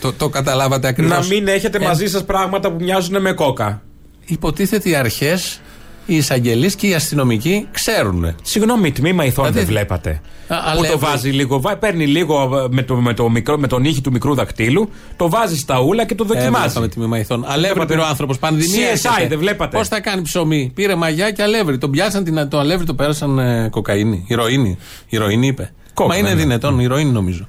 Το, 0.00 0.12
το 0.12 0.28
καταλάβατε 0.28 0.88
ακριβώς. 0.88 1.28
Να 1.28 1.34
μην 1.34 1.48
έχετε 1.48 1.78
ε, 1.78 1.86
μαζί 1.86 2.06
σας 2.06 2.24
πράγματα 2.24 2.70
που 2.70 2.84
μοιάζουν 2.84 3.20
με 3.20 3.32
κόκα. 3.32 3.82
Υποτίθεται 4.24 4.88
οι 4.88 4.94
αρχές, 4.94 5.60
οι 6.06 6.16
εισαγγελείς 6.16 6.74
και 6.74 6.86
οι 6.86 6.94
αστυνομικοί 6.94 7.68
ξέρουν. 7.70 8.34
Συγγνώμη, 8.42 8.92
τμήμα 8.92 9.24
ηθών 9.24 9.44
δηλαδή, 9.44 9.58
δεν 9.58 9.68
βλέπατε. 9.74 10.20
Α, 10.48 10.76
που 10.76 10.84
το 10.90 10.98
βάζει 10.98 11.30
λίγο, 11.30 11.62
παίρνει 11.78 12.06
λίγο 12.06 12.58
ε, 12.64 12.66
με, 12.70 12.82
το, 12.82 12.94
με, 12.94 13.14
το 13.14 13.28
μικρό, 13.28 13.58
με 13.58 13.66
τον 13.66 13.84
ήχη 13.84 14.00
του 14.00 14.10
μικρού 14.10 14.34
δακτύλου, 14.34 14.90
το 15.16 15.28
βάζει 15.28 15.56
στα 15.56 15.80
ούλα 15.80 16.04
και 16.04 16.14
το 16.14 16.24
δοκιμάζει. 16.24 16.80
με 16.80 16.88
τμήμα 16.88 17.18
ηθών. 17.18 17.44
Αλεύρι 17.46 17.86
πήρε 17.86 18.00
ο 18.00 18.06
άνθρωπος. 18.06 18.38
Πανδημία. 18.38 18.92
CSI, 18.94 19.26
δεν 19.28 19.38
βλέπατε. 19.38 19.76
Πώς 19.76 19.88
θα 19.88 20.00
κάνει 20.00 20.22
ψωμί; 20.22 20.70
Πήρε 20.74 20.94
μαγιά 20.94 21.30
και 21.30 21.42
αλεύρι. 21.42 21.78
Τον 21.78 21.90
πιάσαν 21.90 22.24
την, 22.24 22.48
το 22.48 22.58
αλεύρι, 22.58 22.86
το 22.86 22.94
πέρασαν 22.94 23.38
ε, 23.38 23.68
κοκαίνη. 23.70 24.24
Ηρωίνη. 24.28 24.78
Ηρωίνη 25.08 25.46
είπε. 25.46 25.72
Μα 26.08 26.16
είναι 26.16 26.34
δυνατόν, 26.34 26.78
ηρωίνη 26.80 27.10
νομίζω. 27.10 27.48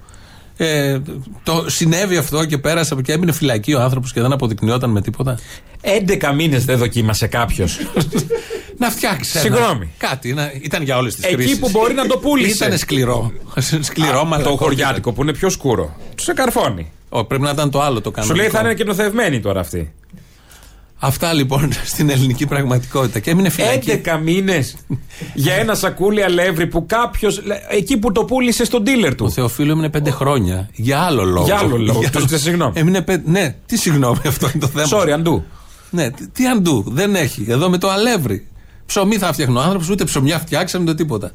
Ε, 0.58 0.99
το 1.43 1.66
συνέβη 1.68 2.18
αυτό 2.18 2.45
και 2.45 2.58
πέρασε 2.58 2.93
από 2.93 3.01
και 3.01 3.12
έμεινε 3.12 3.32
φυλακή 3.32 3.74
ο 3.74 3.82
άνθρωπος 3.82 4.14
και 4.14 4.22
δεν 4.22 4.32
αποδεικνυόταν 4.32 4.89
με 4.89 5.01
τίποτα. 5.01 5.39
11 5.82 6.34
μήνες 6.36 6.66
δεν 6.66 6.78
δοκίμασε 6.78 7.28
κάποιος. 7.28 7.78
να 8.78 8.89
φτιάξει. 8.89 9.39
Συγγνώμη. 9.39 9.89
Κάτι. 9.97 10.34
Να, 10.34 10.51
ήταν 10.62 10.84
για 10.84 10.97
όλες 10.97 11.16
τις 11.16 11.26
Εκεί 11.26 11.60
που 11.60 11.70
μπορεί 11.70 11.93
να 11.93 12.08
το 12.08 12.18
πούλησε. 12.18 12.66
Ήταν 12.66 12.78
σκληρό. 12.78 13.32
σκληρό, 13.82 14.30
Α, 14.34 14.41
Το 14.41 14.56
χωριάτικο 14.56 15.14
που 15.14 15.22
είναι 15.22 15.34
πιο 15.34 15.49
σκούρο. 15.49 15.95
Του 16.16 16.32
εκαρφώνει. 16.32 16.91
πρέπει 17.28 17.41
να 17.41 17.49
ήταν 17.49 17.70
το 17.70 17.82
άλλο 17.82 18.01
το 18.01 18.12
κανονικό. 18.12 18.38
Σου 18.38 18.41
λέει 18.41 18.51
θα 18.60 18.60
είναι 18.60 18.74
και 18.74 18.84
νοθευμένοι 18.84 19.39
τώρα 19.39 19.60
αυτοί. 19.60 19.93
Αυτά 21.06 21.34
λοιπόν 21.34 21.72
στην 21.93 22.10
ελληνική 22.10 22.45
πραγματικότητα. 22.45 23.20
Και 23.20 23.30
έμεινε 23.30 23.49
φυλακή. 23.49 24.01
11 24.06 24.20
μήνες 24.24 24.76
για 25.34 25.53
ένα 25.53 25.76
σακούλι 25.76 26.24
αλεύρι 26.24 26.68
που 26.68 26.86
κάποιος. 26.86 27.41
εκεί 27.70 27.97
που 27.97 28.12
το 28.12 28.26
πούλησε 28.26 28.66
στον 28.66 28.84
dealer 28.86 29.14
του. 29.18 29.26
Ο 29.26 29.30
Θεοφίλου 29.30 29.72
έμεινε 29.72 29.89
5 29.97 30.08
χρόνια. 30.10 30.70
Για 30.74 30.99
άλλο 30.99 31.24
λόγο. 31.24 31.45
Για 31.45 31.58
άλλο 31.58 31.78
λόγο. 31.78 31.99
Για... 31.99 32.38
συγγνώμη. 32.38 32.72
Έμεινε 32.76 33.01
πέ... 33.01 33.22
Ναι, 33.26 33.56
τι 33.66 33.78
συγγνώμη, 33.78 34.20
αυτό 34.28 34.49
είναι 34.53 34.66
το 34.66 34.68
θέμα. 34.68 35.03
Sorry, 35.03 35.10
αντού. 35.10 35.43
Ναι, 35.89 36.10
τι 36.34 36.47
αντού. 36.47 36.84
Δεν 36.88 37.16
έχει. 37.16 37.45
Εδώ 37.47 37.70
με 37.70 37.78
το 37.78 37.89
αλεύρι. 37.89 38.47
Ψωμί 38.86 39.18
θα 39.18 39.34
φτιάχνει 39.34 39.58
ο 39.58 39.62
άνθρωπος, 39.62 39.89
ούτε 39.89 40.03
ψωμιά 40.03 40.39
φτιάξαμε, 40.39 40.84
ούτε 40.84 40.95
τίποτα. 40.95 41.32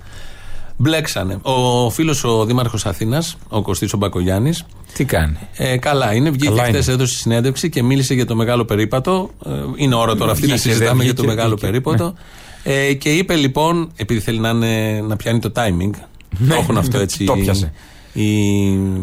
Μπλέξανε. 0.76 1.38
Ο 1.42 1.90
φίλος 1.90 2.24
ο 2.24 2.44
Δήμαρχος 2.44 2.86
Αθήνας, 2.86 3.36
ο 3.48 3.62
Κωστής 3.62 3.92
ο 3.92 3.96
Μπακογιάννης. 3.96 4.64
Τι 4.94 5.04
κάνει; 5.04 5.36
Ε, 5.56 5.76
καλά 5.76 6.14
είναι. 6.14 6.30
Βγήκε 6.30 6.62
χθες, 6.62 6.88
έδωσε 6.88 7.16
συνέντευξη 7.16 7.68
και 7.68 7.82
μίλησε 7.82 8.14
για 8.14 8.26
το 8.26 8.34
μεγάλο 8.34 8.64
περίπατο. 8.64 9.30
Ε, 9.46 9.50
είναι 9.76 9.94
ώρα 9.94 10.16
τώρα 10.16 10.32
αυτή 10.32 10.46
να 10.46 10.56
συζητάμε 10.56 11.04
για 11.04 11.14
το 11.14 11.24
μεγάλο 11.24 11.54
περίπατο. 11.54 12.04
Ναι. 12.64 12.74
Ε, 12.74 12.94
και 12.94 13.12
είπε 13.12 13.36
λοιπόν, 13.36 13.92
επειδή 13.96 14.20
θέλει 14.20 14.38
να, 14.38 14.48
είναι, 14.48 15.00
να 15.06 15.16
πιάνει 15.16 15.38
το 15.38 15.52
timing. 15.54 15.90
Ναι, 16.38 16.48
το 16.48 16.54
έχουν 16.54 16.76
αυτό 16.76 16.98
έτσι. 17.06 17.24
το 17.24 17.36
πιάσε. 17.36 17.72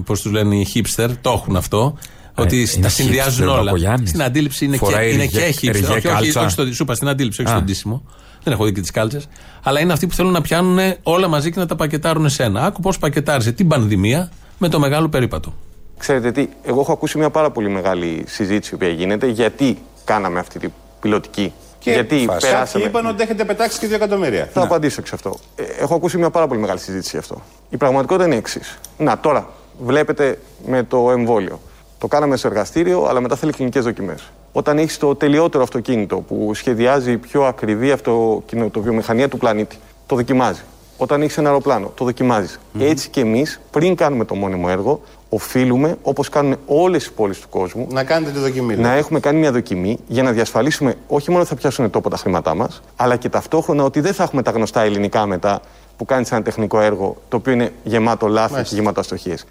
Πώς 0.06 0.22
τους 0.22 0.32
λένε 0.32 0.56
οι 0.56 0.68
hipster, 0.74 1.10
το 1.22 1.30
έχουν 1.30 1.56
αυτό. 1.56 1.98
Ε, 2.36 2.42
ότι 2.42 2.80
τα 2.82 2.90
συνδυάζουν 2.90 3.48
όλα. 3.48 3.98
Στην 4.04 4.24
αντίληψη 4.24 4.66
είναι 4.66 4.78
και, 4.78 5.06
είναι 5.14 5.26
και 5.26 5.56
hipster. 5.62 5.96
Όχι, 5.96 6.08
όχι, 6.08 6.38
όχι, 6.38 6.50
στο, 6.50 6.74
σου 6.74 6.86
στην 6.92 7.08
αντίληψη, 7.08 7.42
όχι 7.42 7.50
στον 7.50 7.66
τίσιμο. 7.66 8.04
Δεν 8.44 8.54
έχω 8.54 8.66
δει 8.66 8.72
και 8.72 8.82
τις 8.82 8.92
κάλτσες. 8.92 9.28
Αλλά 9.64 9.80
είναι 9.80 9.94
αυτοί 9.94 10.08
που 10.08 10.14
θέλουν 10.14 10.32
να 10.32 10.42
πιάνουν 10.42 10.80
όλα 11.04 11.28
μαζί 11.28 11.52
και 11.52 11.60
να 11.60 11.66
τα 11.66 11.76
πακετάρουν 11.76 12.30
σε 12.30 12.44
ένα. 12.44 12.66
Άκου 12.66 12.82
πώς 12.82 12.98
πακετάριζε 12.98 13.52
την 13.52 13.68
πανδημία 13.68 14.32
με 14.58 14.70
το 14.70 14.80
μεγάλο 14.80 15.10
περίπατο. 15.10 15.54
Ξέρετε 15.98 16.32
τι, 16.32 16.48
εγώ 16.64 16.80
έχω 16.80 16.92
ακούσει 16.92 17.18
μια 17.18 17.30
πάρα 17.30 17.52
πολύ 17.52 17.70
μεγάλη 17.70 18.24
συζήτηση 18.28 18.76
που 18.78 18.86
γίνεται 18.86 19.28
γιατί 19.28 19.78
κάναμε 20.06 20.40
αυτή 20.40 20.60
την 20.60 20.72
πιλωτική 21.02 21.54
και 21.80 21.92
γιατί 21.92 22.30
περάσαμε. 22.40 22.86
είπαν 22.86 23.06
ότι 23.06 23.24
έχετε 23.24 23.46
πετάξει 23.46 23.80
και 23.80 23.88
δύο 23.88 23.96
εκατομμύρια. 23.96 24.50
Θα 24.54 24.62
απαντήσω 24.62 25.06
σε 25.06 25.16
αυτό. 25.16 25.38
Ε, 25.56 25.64
έχω 25.64 25.96
ακούσει 25.96 26.18
μια 26.18 26.30
πάρα 26.30 26.48
πολύ 26.48 26.60
μεγάλη 26.60 26.80
συζήτηση 26.80 27.10
γι' 27.12 27.18
αυτό. 27.18 27.42
Η 27.70 27.78
πραγματικότητα 27.78 28.26
είναι 28.26 28.36
εξής. 28.36 28.80
Να, 28.98 29.20
τώρα 29.20 29.48
βλέπετε 29.80 30.40
με 30.66 30.84
το 30.84 31.12
εμβόλιο. 31.12 31.60
Το 32.00 32.08
κάναμε 32.08 32.38
στο 32.38 32.48
εργαστήριο, 32.48 33.06
αλλά 33.10 33.22
μετά 33.22 33.36
θέλει 33.36 33.52
κλινικές 33.52 33.84
δοκιμές. 33.84 34.32
Όταν 34.52 34.78
έχεις 34.78 34.98
το 34.98 35.16
τελειότερο 35.16 35.64
αυτοκίνητο 35.64 36.18
που 36.18 36.52
σχεδιάζει 36.54 37.12
η 37.12 37.18
πιο 37.18 37.44
ακριβή 37.44 37.92
αυτοκινητοβιομηχανία 37.92 39.28
του 39.30 39.38
πλανήτη, 39.38 39.78
το 40.06 40.16
δοκιμάζει. 40.16 40.62
Όταν 40.98 41.22
έχεις 41.22 41.38
ένα 41.38 41.48
αεροπλάνο, 41.48 41.92
το 41.96 42.06
δοκιμάζεις. 42.06 42.60
Mm-hmm. 42.60 42.82
Έτσι 42.82 43.10
και 43.10 43.22
εμείς, 43.22 43.60
πριν 43.72 43.96
κάνουμε 43.96 44.26
το 44.26 44.36
μόνιμο 44.36 44.68
έργο, 44.70 45.02
οφείλουμε, 45.30 45.98
όπως 46.02 46.30
κάνουν 46.30 46.56
όλες 46.66 47.06
οι 47.06 47.12
πόλεις 47.12 47.40
του 47.40 47.50
κόσμου, 47.50 47.88
να 47.92 48.04
κάνετε 48.04 48.32
τη 48.32 48.40
δοκιμή. 48.40 48.76
Να 48.76 48.94
έχουμε 48.94 49.20
κάνει 49.20 49.40
μια 49.40 49.52
δοκιμή 49.52 49.98
για 50.08 50.24
να 50.24 50.32
διασφαλίσουμε 50.32 50.96
όχι 51.08 51.30
μόνο 51.30 51.42
ότι 51.42 51.50
θα 51.50 51.56
πιάσουν 51.56 51.90
τόπο 51.90 52.10
τα 52.10 52.18
χρήματά 52.18 52.56
μας, 52.56 52.82
αλλά 52.96 53.16
και 53.16 53.30
ταυτόχρονα 53.30 53.84
ότι 53.84 54.00
δεν 54.00 54.14
θα 54.14 54.24
έχουμε 54.24 54.42
τα 54.42 54.52
γνωστά 54.52 54.82
ελληνικά 54.82 55.26
μετά 55.26 55.62
που 55.98 56.06
κάνει 56.06 56.26
ένα 56.32 56.42
τεχνικό 56.42 56.82
έργο 56.82 57.18
το 57.30 57.38
οποίο 57.38 57.54
είναι 57.54 57.72
γεμάτο 57.84 58.28
λάθη 58.28 58.64
και 58.64 58.76
γεμάτο 58.76 59.00
αστοχίες. 59.00 59.46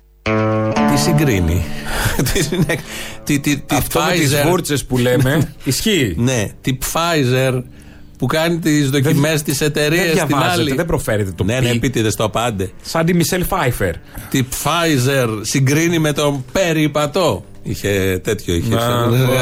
Τι 0.90 0.96
συγκρίνει; 0.96 1.64
τι, 3.24 3.40
τι, 3.40 3.58
τι 3.58 3.76
Αυτό 3.76 4.00
με 4.00 4.12
τις 4.12 4.42
βούρτσες 4.42 4.84
που 4.84 4.98
λέμε 4.98 5.52
ισχύει. 5.64 6.14
Ναι, 6.18 6.50
τη 6.60 6.78
Pfizer 6.82 7.62
που 8.18 8.26
κάνει 8.26 8.58
τις 8.58 8.90
δοκιμές 8.90 9.42
της 9.42 9.60
εταιρείας 9.60 10.18
στην 10.18 10.36
άλλη. 10.36 10.74
Δεν 10.74 10.86
προφέρετε 10.86 11.30
το 11.30 11.44
Ναι, 11.44 11.60
ναι, 11.60 11.70
επίτηδες 11.70 12.14
το 12.14 12.24
απάντε. 12.24 12.70
Σαν 12.82 13.06
τη 13.06 13.14
Μισελ 13.14 13.44
Φάιφερ. 13.44 13.94
Τη 14.30 14.42
Pfizer 14.50 15.28
συγκρίνει 15.40 15.98
με 15.98 16.12
τον 16.12 16.44
Περιπατό. 16.52 17.44
Είχε 17.62 18.20
τέτοιο, 18.24 18.54
είχε 18.54 18.76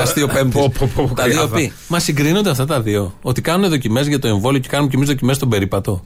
αστείο 0.03 0.27
πέμπτης. 0.27 0.67
Τα 1.15 1.25
δύο 1.25 1.49
πει. 1.49 1.73
Μα 1.89 1.99
συγκρίνονται 1.99 2.51
αυτά 2.51 2.67
τα 2.67 2.81
δύο. 2.81 3.15
Ότι 3.23 3.41
κάνουν 3.41 3.69
δοκιμές 3.69 4.07
για 4.07 4.19
το 4.19 4.29
εμβόλιο 4.29 4.61
και 4.61 4.69
κάνουμε 4.69 4.91
κι 4.91 4.97
εμείς 4.97 5.09
δοκιμές 5.09 5.37
στον 5.37 5.49
Περιπατό 5.49 6.03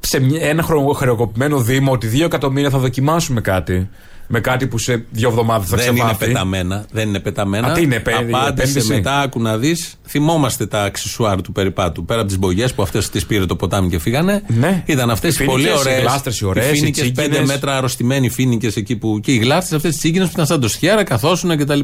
σε 0.00 0.26
ένα 0.40 0.62
χρεοκοπημένο 0.94 1.60
Δήμο 1.60 1.92
ότι 1.92 2.06
δύο 2.06 2.24
εκατομμύρια 2.24 2.70
θα 2.70 2.78
δοκιμάσουμε 2.78 3.40
κάτι. 3.40 3.88
Με 4.32 4.40
κάτι 4.40 4.66
που 4.66 4.78
σε 4.78 5.04
δύο 5.10 5.28
εβδομάδες 5.28 5.68
θα 5.68 5.76
ξεβάθει. 5.76 6.00
Δεν 6.00 6.08
είναι 6.08 6.16
πεταμένα. 6.18 6.84
Δεν 6.90 7.08
είναι 7.08 7.20
πεταμένα. 7.20 7.66
Α, 7.66 7.72
τι 7.72 7.82
είναι, 7.82 8.02
Απάντησε 8.32 8.84
μετά, 8.94 9.20
άκου 9.20 9.40
να 9.40 9.58
δεις. 9.58 9.94
Θυμόμαστε 10.06 10.66
τα 10.66 10.82
αξισουάρ 10.82 11.42
του 11.42 11.52
περιπάτου. 11.52 12.04
Πέρα 12.04 12.20
από 12.20 12.28
τις 12.28 12.38
μπογιές 12.38 12.74
που 12.74 12.82
αυτές 12.82 13.10
τις 13.10 13.26
πήρε 13.26 13.46
το 13.46 13.56
ποτάμι 13.56 13.88
και 13.88 13.98
φύγανε. 13.98 14.42
Ναι. 14.46 14.82
Ήταν 14.86 15.10
αυτές 15.10 15.38
οι 15.38 15.44
πολύ 15.44 15.70
ωραίε. 15.72 16.02
Οι 16.40 16.44
ωραίες. 16.44 16.70
Οι 16.70 16.74
φίνικες, 16.74 17.12
πέντε 17.12 17.44
μέτρα 17.44 17.76
αρρωστημένοι 17.76 18.28
φίνικες 18.28 18.76
εκεί 18.76 18.96
που. 18.96 19.20
και 19.22 19.32
οι 19.32 19.36
γλάστρες 19.36 19.72
αυτές 19.72 19.90
τις 19.90 20.00
τσίγκινες 20.00 20.26
που 20.26 20.32
ήταν 20.34 20.46
σαν 20.46 20.60
το 20.60 20.68
σχέρα, 20.68 21.04
καθόσουν 21.04 21.56
κτλ. 21.56 21.80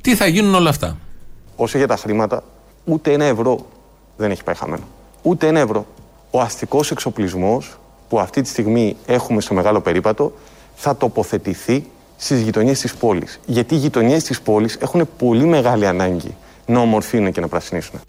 Τι 0.00 0.14
θα 0.14 0.26
γίνουν 0.26 0.54
όλα 0.54 0.68
αυτά; 0.68 0.98
Όσο 1.56 1.78
για 1.78 1.86
τα 1.86 1.96
χρήματα, 1.96 2.44
ούτε 2.84 3.12
ένα 3.12 3.24
ευρώ 3.24 3.66
δεν 4.16 4.30
έχει 4.30 4.44
πάει 4.44 4.54
χαμένο. 4.54 4.82
Ούτε 5.22 5.46
ένα 5.46 5.60
ευρώ 5.60 5.86
ο 6.36 6.40
αστικός 6.40 6.90
εξοπλισμός 6.90 7.78
που 8.08 8.20
αυτή 8.20 8.42
τη 8.42 8.48
στιγμή 8.48 8.96
έχουμε 9.06 9.40
στο 9.40 9.54
Μεγάλο 9.54 9.80
Περίπατο 9.80 10.32
θα 10.74 10.96
τοποθετηθεί 10.96 11.84
στις 12.16 12.40
γειτονιές 12.40 12.80
της 12.80 12.94
πόλης. 12.94 13.40
Γιατί 13.46 13.74
οι 13.74 13.78
γειτονιές 13.78 14.24
της 14.24 14.40
πόλης 14.40 14.76
έχουν 14.80 15.08
πολύ 15.18 15.44
μεγάλη 15.44 15.86
ανάγκη 15.86 16.36
να 16.66 16.80
ομορφύνουν 16.80 17.32
και 17.32 17.40
να 17.40 17.48
πρασινίσουν. 17.48 18.00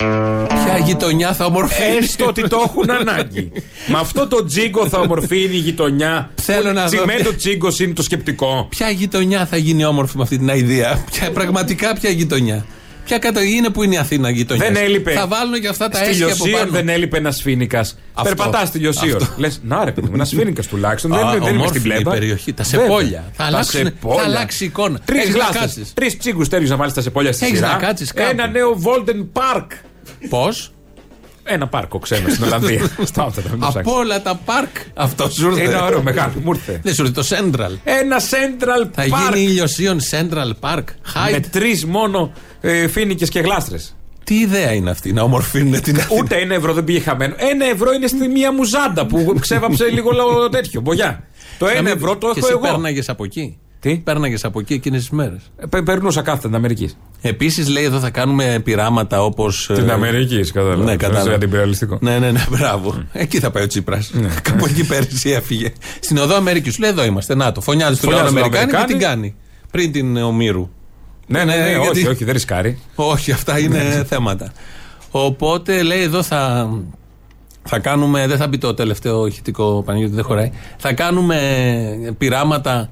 Ποια 0.48 0.78
γειτονιά 0.84 1.34
θα 1.34 1.46
ομορφύνει; 1.46 1.98
Έστω 1.98 2.26
ότι 2.26 2.48
το 2.48 2.64
έχουν 2.66 2.90
ανάγκη. 2.90 3.52
Με 3.88 3.98
αυτό 3.98 4.28
το 4.28 4.46
τζίγκο 4.46 4.88
θα 4.88 5.00
ομορφύνει 5.00 5.56
η 5.56 5.60
γειτονιά. 5.60 6.32
Θέλω 6.42 6.74
να 6.74 6.88
δω. 6.88 6.98
Τσιμέντο 6.98 7.36
τζίγκο 7.36 7.68
είναι 7.80 7.94
το 7.94 8.04
σκεπτικό. 8.04 8.66
Ποια 8.70 8.90
γειτονιά 8.90 9.46
θα 9.46 9.58
γίνει 9.58 9.86
όμορφη 9.86 10.18
με 10.18 10.24
αυτή 10.24 10.38
την 10.38 10.48
ιδέα. 10.48 11.04
πραγματικά 11.34 11.94
ποια 11.94 12.10
γειτονιά; 12.10 12.66
Ποια 13.08 13.18
καταγωγή 13.18 13.56
είναι 13.56 13.70
που 13.70 13.84
είναι 13.84 13.96
η 13.96 13.98
Αθήνα 13.98 14.30
γειτονιά. 14.30 14.72
Δεν 14.72 14.84
έλειπε. 14.84 15.12
Θα 15.12 15.28
βάλουν 15.28 15.62
και 15.62 15.68
αυτά 15.68 15.90
τα 15.90 16.04
έσχη 16.04 16.24
από 16.24 16.50
πάνω. 16.52 16.72
δεν 16.72 16.90
έλειπε 16.90 17.18
ένας 17.18 17.42
φίνικας. 17.42 17.98
Περπατάς 18.24 18.68
στη 18.68 18.80
Λιωσίων. 18.80 19.30
Λες, 19.38 19.60
να 19.64 19.86
ρε 19.86 19.92
παιδί 19.92 20.10
ένας 20.14 20.30
φίνικας 20.38 20.68
τουλάχιστον. 20.68 21.12
δεν, 21.12 21.44
δεν 21.44 21.56
είναι 21.56 21.68
στην 21.68 21.82
πλέμπα. 21.82 22.12
περιοχή. 22.12 22.54
Τα 22.54 22.64
σεπόλια. 22.64 23.24
Θα, 23.34 23.44
αλλάξουν, 23.44 23.94
θα 24.16 24.24
αλλάξει 24.24 24.64
η 24.64 24.68
εικόνα. 24.68 25.00
Τρεις 25.06 25.30
γλάσσε. 25.30 25.86
Τρεις 25.94 26.18
ψύγκου 26.18 26.44
τέλειου 26.44 26.68
να 26.68 26.76
βάλεις 26.76 26.94
τα 26.94 27.02
σεπόλια 27.02 27.34
στη 27.34 27.46
σειρά. 27.46 27.80
Ένα 28.14 28.48
νέο 28.48 28.82
Volden 28.84 29.26
Park. 29.42 29.68
Πώς; 30.30 30.72
Ένα 31.50 31.68
πάρκο 31.68 32.00
ξένο 32.00 32.30
στην 32.30 32.44
Ολλανδία. 32.44 32.90
Από 33.60 33.94
όλα 33.94 34.22
τα 34.22 34.40
πάρκ 34.46 34.76
αυτός 34.94 35.34
σου 35.34 35.48
ήρθε. 35.48 35.62
Είναι 35.64 35.76
ωραίο, 35.82 36.02
μεγάλο. 36.02 36.34
Μου 36.44 36.52
ήρθε. 36.54 36.80
Δεν 36.84 36.94
σου 36.94 37.06
ήρθε 37.06 37.22
το 37.22 37.28
Central. 37.30 37.78
Ένα 37.84 38.18
Central 38.20 38.86
Park. 38.86 38.90
Θα 38.92 39.06
γίνει 39.06 39.42
ηλιοσίων 39.42 40.00
Central 40.12 40.52
Park. 40.60 40.84
Με 41.32 41.40
τρεις 41.40 41.86
μόνο 41.86 42.32
ε, 42.62 42.88
φίνικες 42.88 43.30
και 43.30 43.40
γλάστρες. 43.40 43.96
Τι 44.24 44.36
ιδέα 44.40 44.74
είναι 44.74 44.90
αυτή 44.90 45.14
να 45.14 45.22
ομορφύνουν 45.22 45.82
την 45.82 46.00
Ούτε 46.18 46.36
ένα 46.36 46.54
ευρώ 46.54 46.74
δεν 46.74 46.84
πήγε 46.84 47.00
χαμένο. 47.00 47.36
Ένα 47.38 47.66
ευρώ 47.66 47.94
είναι 47.94 48.08
στη 48.08 48.28
μία 48.28 48.54
μουζάντα 48.54 49.06
που 49.06 49.36
ξέβαψε 49.40 49.86
λίγο 49.96 50.12
τέτοιο. 50.50 50.82
Μπογιά. 50.82 51.24
Το 51.58 51.68
ένα 51.68 51.90
ευρώ 51.90 52.18
το 52.18 52.34
έχω 52.36 52.48
εγώ. 52.48 52.60
Πέρναγες 52.60 53.10
από 53.10 53.24
εκεί; 53.24 53.58
Τι; 53.88 53.98
Πέρναγες 53.98 54.44
από 54.44 54.60
εκεί 54.60 54.74
εκείνες 54.74 55.00
τις 55.00 55.10
μέρες. 55.10 55.52
Ε, 55.74 55.82
περνούσα 55.82 56.22
κάθε 56.22 56.48
την 56.48 56.56
Αμερική. 56.56 56.92
Επίσης 57.22 57.68
λέει 57.70 57.84
εδώ 57.84 58.00
θα 58.00 58.10
κάνουμε 58.10 58.62
πειράματα 58.64 59.24
όπως. 59.24 59.70
Την 59.74 59.90
ε, 59.90 59.92
Αμερική, 59.92 60.52
κατάλαβα. 60.52 60.84
Ναι, 60.84 60.96
κατάλαβα. 60.96 61.34
Αντιπεριαλιστικό. 61.34 61.98
Ναι, 62.02 62.20
ναι, 62.20 62.32
ναι, 62.32 62.46
μπράβο. 62.50 62.96
Mm. 62.98 63.04
Εκεί 63.12 63.40
θα 63.40 63.52
πάει 63.52 63.64
ο 63.64 63.68
Τσίπρας. 63.68 64.12
Ναι. 64.14 64.30
Κάπου 64.50 64.66
εκεί 64.66 64.86
πέρυσι 64.86 65.30
έφυγε. 65.30 65.74
Στην 66.00 66.18
οδό 66.18 66.36
Αμερικής 66.36 66.74
σου 66.74 66.82
λέει 66.82 66.90
εδώ 66.90 67.06
είμαστε. 67.06 67.36
Να 67.36 67.52
το. 67.52 67.62
Φωνιάζει 67.62 67.96
στον 67.96 68.10
λαό 68.10 68.28
Αμερικάνη 68.28 68.72
και 68.72 68.84
την 68.88 69.00
κάνει. 69.00 69.36
Πριν 69.72 69.92
την 69.92 70.18
Ομήρου. 70.18 70.70
Ναι, 71.28 71.44
ναι, 71.44 71.56
ναι, 71.56 71.78
όχι, 71.78 72.08
όχι, 72.08 72.24
δεν 72.24 72.34
ρισκάρει. 72.34 72.80
Όχι, 72.96 73.32
αυτά 73.32 73.60
είναι 73.60 73.78
ναι. 73.78 74.04
θέματα. 74.04 74.52
Οπότε 75.12 75.84
λέει 75.84 76.02
εδώ 76.02 76.24
θα, 76.24 76.70
θα 77.64 77.80
κάνουμε, 77.80 78.28
δεν 78.28 78.38
θα 78.38 78.48
μπει 78.48 78.58
το 78.58 78.74
τελευταίο 78.74 79.28
ηχητικό 79.28 79.84
Παναγιώτη, 79.86 80.16
δεν 80.16 80.24
χωράει. 80.24 80.52
Θα 80.78 80.94
κάνουμε 80.94 81.38
πειράματα 82.18 82.90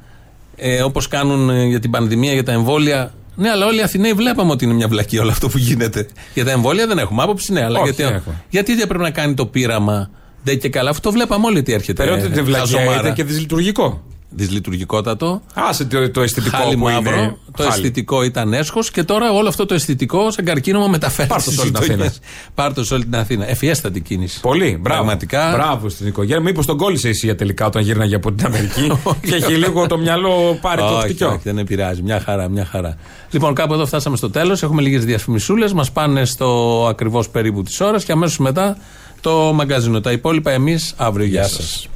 ε, 0.56 0.82
όπως 0.82 1.08
κάνουν 1.08 1.50
ε, 1.50 1.66
για 1.66 1.80
την 1.80 1.92
πανδημία, 1.92 2.34
για 2.34 2.44
τα 2.44 2.52
εμβόλια. 2.52 3.14
Ναι, 3.36 3.50
αλλά 3.50 3.66
όλοι 3.66 3.78
οι 3.78 3.82
Αθηναίοι 3.82 4.14
βλέπαμε 4.14 4.52
ότι 4.52 4.66
είναι 4.66 4.74
μια 4.74 4.88
βλακή 4.88 5.18
όλο 5.18 5.30
αυτό 5.30 5.50
που 5.50 5.58
γίνεται. 5.58 6.08
Για 6.34 6.46
τα 6.46 6.52
εμβόλια 6.52 6.88
δεν 6.88 6.98
έχουμε 6.98 7.24
άποψη, 7.24 7.52
ναι, 7.52 7.64
αλλά 7.64 7.80
Όχι, 7.80 7.94
γιατί, 7.94 8.22
γιατί 8.50 8.76
δεν 8.76 8.88
πρέπει 8.88 9.04
να 9.04 9.12
κάνει 9.12 9.34
το 9.34 9.46
πείραμα. 9.46 10.10
Δεν 10.44 10.60
και 10.60 10.70
καλά, 10.70 10.90
αυτό 10.90 11.10
το 11.10 11.16
βλέπαμε 11.16 11.46
όλοι 11.46 11.58
ότι 11.58 11.74
έρχεται. 11.74 12.04
Περίοδο 12.04 12.28
τη 12.28 12.42
βλακία 12.42 13.14
και 13.16 13.24
δυσλειτουργικό 13.24 14.04
δυσλειτουργικότατο. 14.30 15.42
Άσε 15.54 15.86
το, 15.86 16.12
το 16.12 16.22
αισθητικό 16.22 16.58
Χάλι 16.58 16.76
που 16.76 16.84
μαύρο, 16.84 17.16
είναι. 17.16 17.38
Το 17.56 17.64
Χάλι. 17.64 17.70
αισθητικό 17.70 18.24
ήταν 18.24 18.54
έσχος 18.54 18.92
και 18.92 19.04
τώρα 19.04 19.32
όλο 19.32 19.48
αυτό 19.48 19.66
το 19.66 19.74
αισθητικό 19.74 20.32
σαν 20.32 20.46
καρκίνωμα 20.46 20.88
μεταφέρει. 20.88 21.28
Πάρτο 21.28 21.52
σε 21.52 21.62
όλη 21.62 21.72
την 21.72 21.82
Αθήνα. 21.84 22.14
Πάρτο 22.56 22.84
σε 22.84 22.94
όλη 22.94 23.04
την 23.04 23.16
Αθήνα. 23.16 23.50
Εφιέστατη 23.50 24.02
κίνηση. 24.02 24.40
Πολύ. 24.40 24.66
Μπράβο. 24.66 24.82
Πραγματικά. 24.84 25.52
Μπράβο 25.52 25.90
στην 25.90 26.08
οικογένεια. 26.08 26.42
Μήπως 26.42 26.66
τον 26.66 26.78
κόλλησε 26.78 27.10
η 27.10 27.36
τελικά 27.36 27.66
όταν 27.66 27.82
γύρναγε 27.82 28.16
από 28.16 28.32
την 28.32 28.46
Αμερική 28.46 28.92
και 29.28 29.36
έχει 29.36 29.54
λίγο 29.54 29.88
το 29.88 29.98
μυαλό 29.98 30.58
πάρει 30.62 30.82
το 30.82 31.00
χτυκιό. 31.04 31.28
Όχι, 31.28 31.40
δεν 31.44 31.58
επηρεάζει. 31.58 32.02
Μια 32.02 32.20
χαρά, 32.20 32.50
μια 32.50 32.66
χαρά. 32.66 32.98
Λοιπόν, 33.32 33.54
κάπου 33.54 33.74
εδώ 33.74 33.86
φτάσαμε 33.86 34.18
στο 34.18 34.30
τέλος. 34.30 34.64
Έχουμε 34.64 34.82
λίγες 34.82 35.06
διαφημισούλες. 35.06 35.74
Μας 35.74 35.92
πάνε 35.92 36.26
στο 36.26 36.86
ακριβώς 36.90 37.30
περίπου 37.30 37.64
τη 37.64 37.84
ώρα 37.84 38.00
και 38.00 38.12
αμέσως 38.12 38.38
μετά 38.38 38.78
το 39.22 39.52
μαγκαζίνο. 39.54 40.02
Τα 40.02 40.12
υπόλοιπα 40.12 40.52
εμείς 40.52 40.94
αύριο. 40.98 41.26
Γεια 41.26 41.48
σας. 41.48 41.88